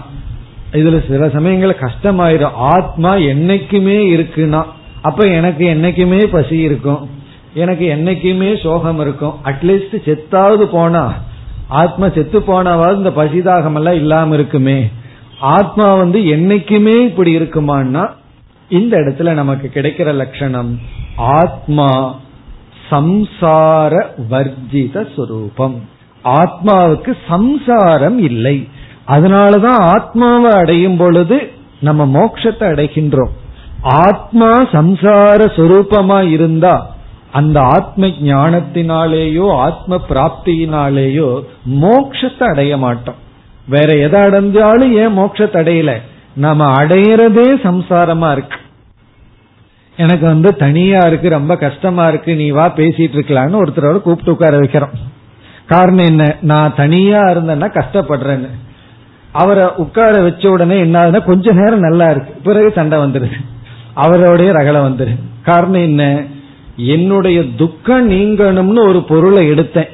இதுல 0.72 1.07
சில 1.07 1.28
சமயங்கள 1.28 1.72
கஷ்டமாயிரும் 1.80 2.53
ஆத்மா 2.53 3.09
என்னைக்குமே 3.09 3.97
இருக்குன்னா 4.15 4.63
அப்ப 5.01 5.28
எனக்கு 5.28 5.67
என்னைக்குமே 5.67 6.26
பசி 6.26 6.57
இருக்கும். 6.57 7.09
எனக்கு 7.53 7.86
என்னைக்குமே 7.95 8.63
சோகம் 8.63 8.99
இருக்கும். 8.99 9.34
அட்லீஸ்ட் 9.43 9.95
செத்தாவது 10.05 10.63
போனா 10.63 11.13
ஆத்மா 11.67 12.09
செத்து 12.09 12.39
போனாவது 12.39 12.95
இந்த 12.95 13.09
பசிதாகம் 13.09 13.76
எல்லாம் 13.76 13.93
இல்லாம 13.93 14.34
இருக்குமே. 14.34 14.89
ஆத்மா 15.39 15.95
வந்து 15.95 16.19
என்னைக்குமே 16.19 17.05
இப்படி 17.05 17.38
இருக்குமான்னா 17.38 18.09
இந்த 18.69 18.97
இடத்துல 18.97 19.34
நமக்கு 19.34 19.72
கிடைக்கிற 19.74 20.13
லட்சணம் 20.13 20.80
ஆத்மா 21.15 22.15
சம்சார 22.89 24.03
வர்ஜித 24.30 25.07
சுரூபம். 25.15 25.78
ஆத்மாவுக்கு 26.24 27.13
சம்சாரம் 27.28 28.19
இல்லை. 28.19 28.67
அதனாலதான் 29.12 29.80
ஆத்மாவை 29.93 30.51
அடையும் 30.51 30.97
பொழுது 30.97 31.38
நம்ம 31.80 32.01
மோட்சத்தை 32.20 32.66
அடைகின்றோம். 32.74 33.34
ஆத்மா 33.82 34.49
சம்சார 34.62 35.39
சுரூபமா 35.55 36.30
இருந்தா 36.30 36.74
அந்த 37.32 37.57
ஆத்ம 37.62 38.07
ஞானத்தினாலேயோ 38.07 39.45
ஆத்ம 39.55 40.01
பிராப்தியினாலேயோ 40.09 41.30
மோட்சத்தை 41.82 42.43
அடைய 42.43 42.78
மாட்டோம். 42.78 43.20
வேற 43.68 43.95
எதை 43.95 44.22
அடைஞ்சாலும் 44.22 44.91
ஏன் 44.91 45.18
மோட்சத்தை 45.18 45.59
அடையல? 45.62 45.93
நாம 46.36 46.68
அடையிறதே 46.82 47.47
சம்சாரமா 47.64 48.32
இருக்கு. 48.32 48.57
எனக்கு 49.95 50.26
வந்து 50.26 50.55
தனியா 50.55 50.99
இருக்கு 51.07 51.30
ரொம்ப 51.30 51.57
கஷ்டமா 51.57 52.07
இருக்கு 52.07 52.36
நீ 52.36 52.49
வா 52.49 52.66
பேசிட்டு 52.76 53.18
இருக்கலான்னு 53.18 53.62
ஒருத்தரோட 53.62 53.99
கூப்பிட்டு 53.99 54.32
உட்கார 54.32 54.57
வைக்கிறோம். 54.57 54.95
காரணம் 55.68 56.05
என்ன? 56.05 56.36
நான் 56.41 56.76
தனியா 56.76 57.20
இருந்தேன்னா 57.20 57.70
கஷ்டப்படுறேன்னு. 57.78 58.49
அவரை 59.32 59.68
உட்கார 59.78 60.22
வச்ச 60.22 60.50
உடனே 60.50 60.80
என்ன 60.80 61.06
ஆகுதுன்னா 61.06 61.26
கொஞ்ச 61.26 61.52
நேரம் 61.52 61.80
நல்லா 61.80 62.10
இருக்கு. 62.10 62.34
பிறகு 62.44 62.72
சண்டை 62.76 63.00
வந்துருது. 63.00 63.32
அவரோடைய 63.96 64.52
ரகலை 64.52 64.80
வந்துரு. 64.80 65.16
காரணம் 65.42 65.82
என்ன? 65.82 66.24
என்னுடைய 66.76 67.44
துக்கம் 67.58 68.12
நீங்கணும்னு 68.12 68.88
ஒரு 68.88 69.04
பொருளை 69.04 69.52
எடுத்தேன். 69.52 69.88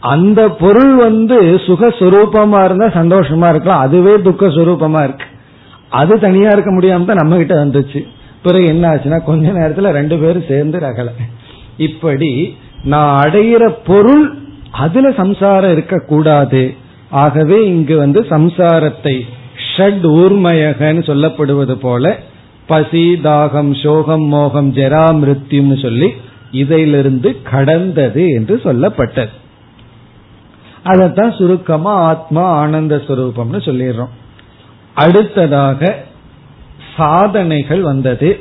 அந்த 0.00 0.48
பொருள் 0.48 0.94
வந்து 0.94 1.42
சுகஸ்வரூபமா 1.42 2.64
இருந்தா 2.64 2.86
சந்தோஷமா 2.86 3.48
இருக்கலாம். 3.48 3.80
அதுவே 3.80 4.22
துக்க 4.22 4.46
சுரூபமா 4.46 5.02
இருக்கு. 5.02 5.24
அது 5.90 6.20
தனியா 6.20 6.50
இருக்க 6.50 6.70
முடியாம 6.70 7.04
தான் 7.04 7.16
நம்ம 7.16 7.36
கிட்ட 7.36 7.64
வந்துச்சு. 7.64 8.06
பிறகு 8.42 8.64
என்ன 8.64 8.88
ஆச்சுன்னா 8.88 9.24
கொஞ்ச 9.24 9.50
நேரத்துல 9.50 9.90
ரெண்டு 9.90 10.18
பேரும் 10.18 10.44
சேர்ந்து 10.48 10.78
ரகல. 10.78 11.08
இப்படி 11.76 12.56
நான் 12.84 13.22
அடையிற 13.22 13.76
பொருள் 13.86 14.34
அதுல 14.70 15.12
சம்சாரம் 15.12 15.72
இருக்கக்கூடாது. 15.72 16.79
ஆகவே 17.10 17.66
இங்கு 17.66 17.98
வந்து 17.98 18.20
சம்சாரத்தை 18.20 19.20
ஷட் 19.76 20.04
ஊர்மயகன்னு 20.04 21.02
சொல்லப்படுவது 21.02 21.74
போல 21.74 22.18
பசி 22.66 23.20
தாகம் 23.24 23.82
சோகம் 23.82 24.24
மோகம் 24.24 24.74
ஜெரா 24.74 25.06
மிருத்யும்னு 25.12 25.82
சொல்லி 25.82 26.12
இதிலிருந்து 26.50 27.42
கடந்தது 27.42 28.28
என்று 28.28 28.60
சொல்லப்பட்டது. 28.64 29.28
அதத்தான் 30.84 31.36
சுருக்கமா 31.38 31.94
ஆத்மா 31.94 32.42
ஆனந்த 32.42 32.96
சுரூபம்னு 32.96 33.60
சொல்லிடுறோம். 33.60 34.08
அடுத்ததாக 34.94 36.04
சாதனைகள் 36.96 37.80
வந்தது. 37.80 38.40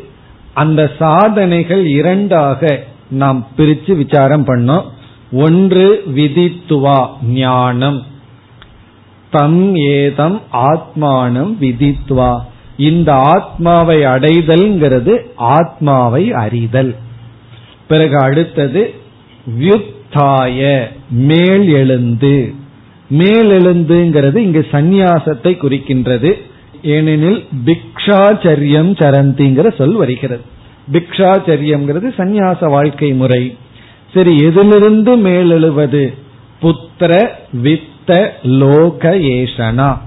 அந்த 0.53 0.91
சாதனைகள் 0.99 1.85
இரண்டாக 1.85 2.83
நாம் 3.09 3.47
பிரிச்சு 3.57 3.95
விசாரம் 3.95 4.45
பண்ணோம். 4.45 4.83
ஒன்று 5.31 6.03
விதித்துவா 6.15 7.07
ஞானம். 7.23 8.05
தம் 9.31 9.75
ஏதம் 9.75 10.41
ஆத்மானம் 10.53 11.55
விதித்வா. 11.61 12.39
இந்த 12.77 13.13
ஆத்மாவை 13.13 13.97
அடைதல்ங்கிறது 13.97 15.17
ஆத்மாவை 15.35 16.33
அறிதல். 16.33 16.95
பிறகு 17.87 18.17
அடுத்தது 18.17 18.93
வியுத்தாய 19.59 20.83
மேல் 21.09 21.67
எழுந்து. 21.69 22.53
மேல் 23.09 23.49
எழுந்துங்கிறது 23.49 24.35
இங்கு 24.35 24.67
சந்நியாசத்தை 24.71 25.57
குறிக்கின்றது. 25.57 26.33
ஏனெனில் 26.83 27.47
பிக்ஷாச்சரியம் 27.65 28.91
சரந்திங்கிற 28.97 29.75
சொல் 29.75 29.95
வருகிறது. 29.95 30.41
பிக்ஷாச்சரியம்ங்கிறது 30.91 32.07
சந்நியாச 32.17 32.69
வாழ்க்கை 32.69 33.13
முறை. 33.13 33.57
சரி 34.13 34.37
எதிலிருந்து 34.37 35.17
மேலெழுவது? 35.17 36.13
புத்திர 36.61 37.31
புத்த 38.05 38.39
லோக 38.43 39.09
ஏஷனா. 39.15 39.97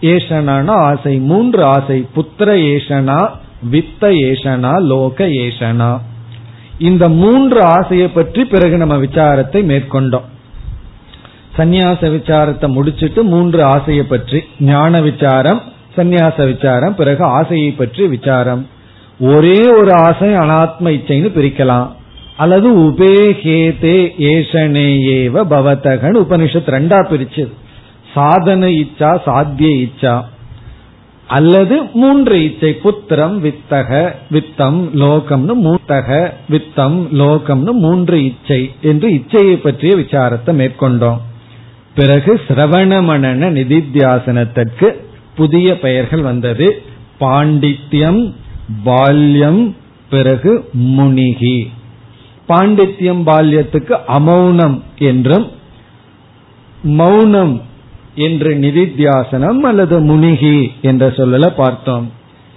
ஏஷனான 0.00 0.68
ஆசை 0.70 1.18
மூன்று 1.18 1.64
ஆசை. 1.64 2.06
புத்திர 2.14 2.48
ஏஷனா 2.70 3.28
வித்த 3.72 4.02
ஏஷனா 4.28 4.80
லோக 4.80 5.24
ஏஷனா. 5.24 5.98
இந்த 6.78 7.08
மூன்று 7.08 7.62
ஆசையை 7.62 8.08
பற்றி 8.08 8.44
பிறகு 8.44 8.76
நம்ம 8.76 8.96
விசாரத்தை 8.96 9.60
மேற்கொண்டோம். 9.70 10.26
சந்நியாச 11.56 12.00
விசாரத்தை 12.16 12.68
முடிச்சிட்டு 12.68 13.22
மூன்று 13.24 13.62
ஆசையை 13.64 14.04
பற்றி 14.04 14.42
ஞான 14.60 15.00
விசாரம் 15.00 15.62
சந்நியாச 15.96 16.46
விசாரம் 16.46 16.94
பிறகு 16.94 17.24
ஆசையை 17.24 17.70
பற்றி 17.70 18.06
விசாரம். 18.06 18.66
ஒரே 19.20 19.60
ஒரு 19.78 19.92
ஆசை 19.94 20.28
அனாத்ம 20.28 20.92
இச்சைன்னு 20.98 21.30
பிரிக்கலாம். 21.38 21.88
அல்லது 22.42 22.68
உபேஹேதே 22.78 23.96
ஏஷனே 24.32 24.88
ஏவ 25.14 25.44
பவத்தகன். 25.52 26.18
உபனிஷத் 26.22 26.70
ரெண்டா 26.76 26.98
பிரிச்சு 27.10 27.44
சாதன 28.14 28.66
இச்சா 28.82 29.10
சாத்திய 29.26 29.70
இச்சா. 29.86 30.14
அல்லது 31.26 31.76
மூன்று 31.94 32.36
இச்சை 32.44 32.70
புத்திரம் 32.84 33.36
வித்தக 33.46 33.90
வித்தம் 34.32 34.78
லோகம்னு 34.94 35.54
மூத்தக 35.66 36.08
வித்தம் 36.50 36.96
லோகம்னு 37.20 37.72
மூன்று 37.84 38.16
இச்சை 38.24 38.60
என்று 38.82 39.08
இச்சையை 39.10 39.56
பற்றிய 39.56 39.96
விசாரத்தை 39.96 40.54
மேற்கொண்டோம். 40.60 41.20
பிறகு 41.94 42.40
சிரவணமணன 42.48 43.50
நிதித்தியாசனத்திற்கு 43.58 44.88
புதிய 45.36 45.78
பெயர்கள் 45.78 46.22
வந்தது. 46.22 46.82
பாண்டித்யம் 47.20 48.22
பால்யம் 48.84 49.62
பிறகு 50.10 50.52
முனிகி. 50.72 51.58
பாண்டித்யம் 52.50 53.22
பால்யத்துக்கு 53.30 53.96
அமௌனம் 54.18 54.76
என்றும் 54.98 55.46
மௌனம் 56.82 57.62
என்று 58.14 58.50
நிதித்தியாசனம் 58.54 59.60
அல்லது 59.60 59.96
முனிகி 60.00 60.56
என்ற 60.82 61.08
சொல்லல 61.08 61.48
பார்த்தோம். 61.56 62.06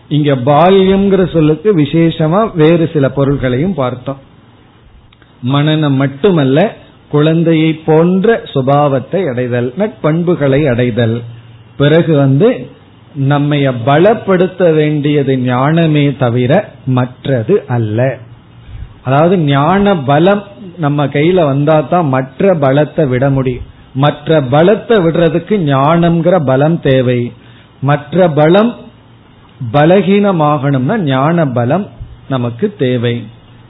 இங்க 0.10 0.36
பால்யம்ங்கிற 0.36 1.32
சொல்லுக்கு 1.34 1.70
விசேஷமா 1.78 2.42
வேறு 2.56 2.90
சில 2.94 3.10
பொருள்களையும் 3.10 3.74
பார்த்தோம். 3.74 4.20
மனநம் 5.54 5.96
மட்டுமல்ல 5.96 6.60
குழந்தையை 7.10 7.74
போன்ற 7.74 8.42
சுபாவத்தை 8.54 9.22
அடைதல் 9.30 9.74
நட்பண்புகளை 9.78 10.62
அடைதல். 10.70 11.22
பிறகு 11.78 12.14
வந்து 12.16 12.50
நம்மைய 13.30 13.74
பலப்படுத்த 13.86 14.74
வேண்டியது 14.74 15.38
ஞானமே 15.38 16.06
தவிர 16.16 16.54
மற்றது 16.86 17.64
அல்ல. 17.68 18.18
அதாவது 19.06 19.36
ஞான 19.38 19.96
பலம் 20.10 20.44
நம்ம 20.78 21.06
கையில 21.06 21.40
வந்தா 21.46 21.82
தான் 21.82 22.08
மற்ற 22.08 22.54
பலத்தை 22.56 23.08
விட 23.08 23.30
முடியும். 23.30 23.68
மற்ற 23.94 24.42
பலத்தை 24.42 24.96
விடுறதுக்கு 25.06 25.56
ஞானம்ங்கிற 25.72 26.36
பலம் 26.46 26.80
தேவை. 26.80 27.32
மற்ற 27.82 28.28
பலம் 28.30 28.72
பலகீனமாகணும்னா 29.74 30.96
ஞான 30.98 31.46
பலம் 31.48 31.86
நமக்கு 32.30 32.76
தேவை. 32.78 33.16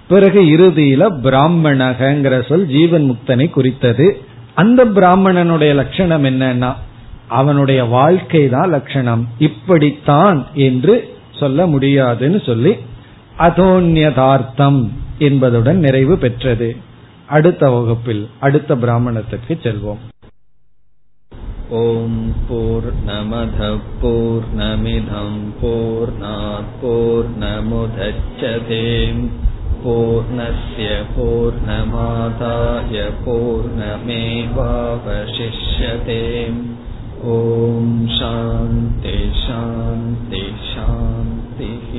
பிறகு 0.07 0.41
இறுதியில 0.55 1.03
பிராமணகங்கிற 1.25 2.36
சொல் 2.47 2.67
ஜீவன் 2.67 3.05
முக்தனை 3.09 3.49
குறித்தது. 3.49 4.07
அந்த 4.55 4.86
பிராமணனுடைய 4.86 5.73
லட்சணம் 5.73 6.23
என்னன்னா 6.23 6.71
அவனுடைய 7.27 7.84
வாழ்க்கை 7.97 8.49
தான் 8.49 8.69
லட்சணம். 8.69 9.23
இப்படித்தான் 9.39 10.39
என்று 10.67 10.95
சொல்ல 11.39 11.65
முடியாதுன்னு 11.65 12.41
சொல்லி 12.45 12.73
அதோன்யதார்த்தம். 13.38 14.81
என்பதுடன் 15.28 15.80
நிறைவு 15.86 16.14
பெற்றது 16.18 16.70
அடுத்த 17.36 17.64
வகுப்பில் 17.70 18.22
அடுத்த 18.49 18.76
பிராமணத்திற்கு 18.84 19.57
செல்வோம் 19.66 20.05
ॐ 21.70 22.12
पूर्णमधः 22.49 23.72
पूर्णमिधं 24.01 25.32
पूर्णात् 25.61 26.70
पूर्णस्य 29.82 30.86
पूर्णमादाय 31.16 32.96
पूर्णमेवावशिष्यते 33.24 34.16
ॐ 37.34 37.92
शान्ति 38.18 39.16
शान्ति 39.42 40.42
शान्तिः 40.70 41.92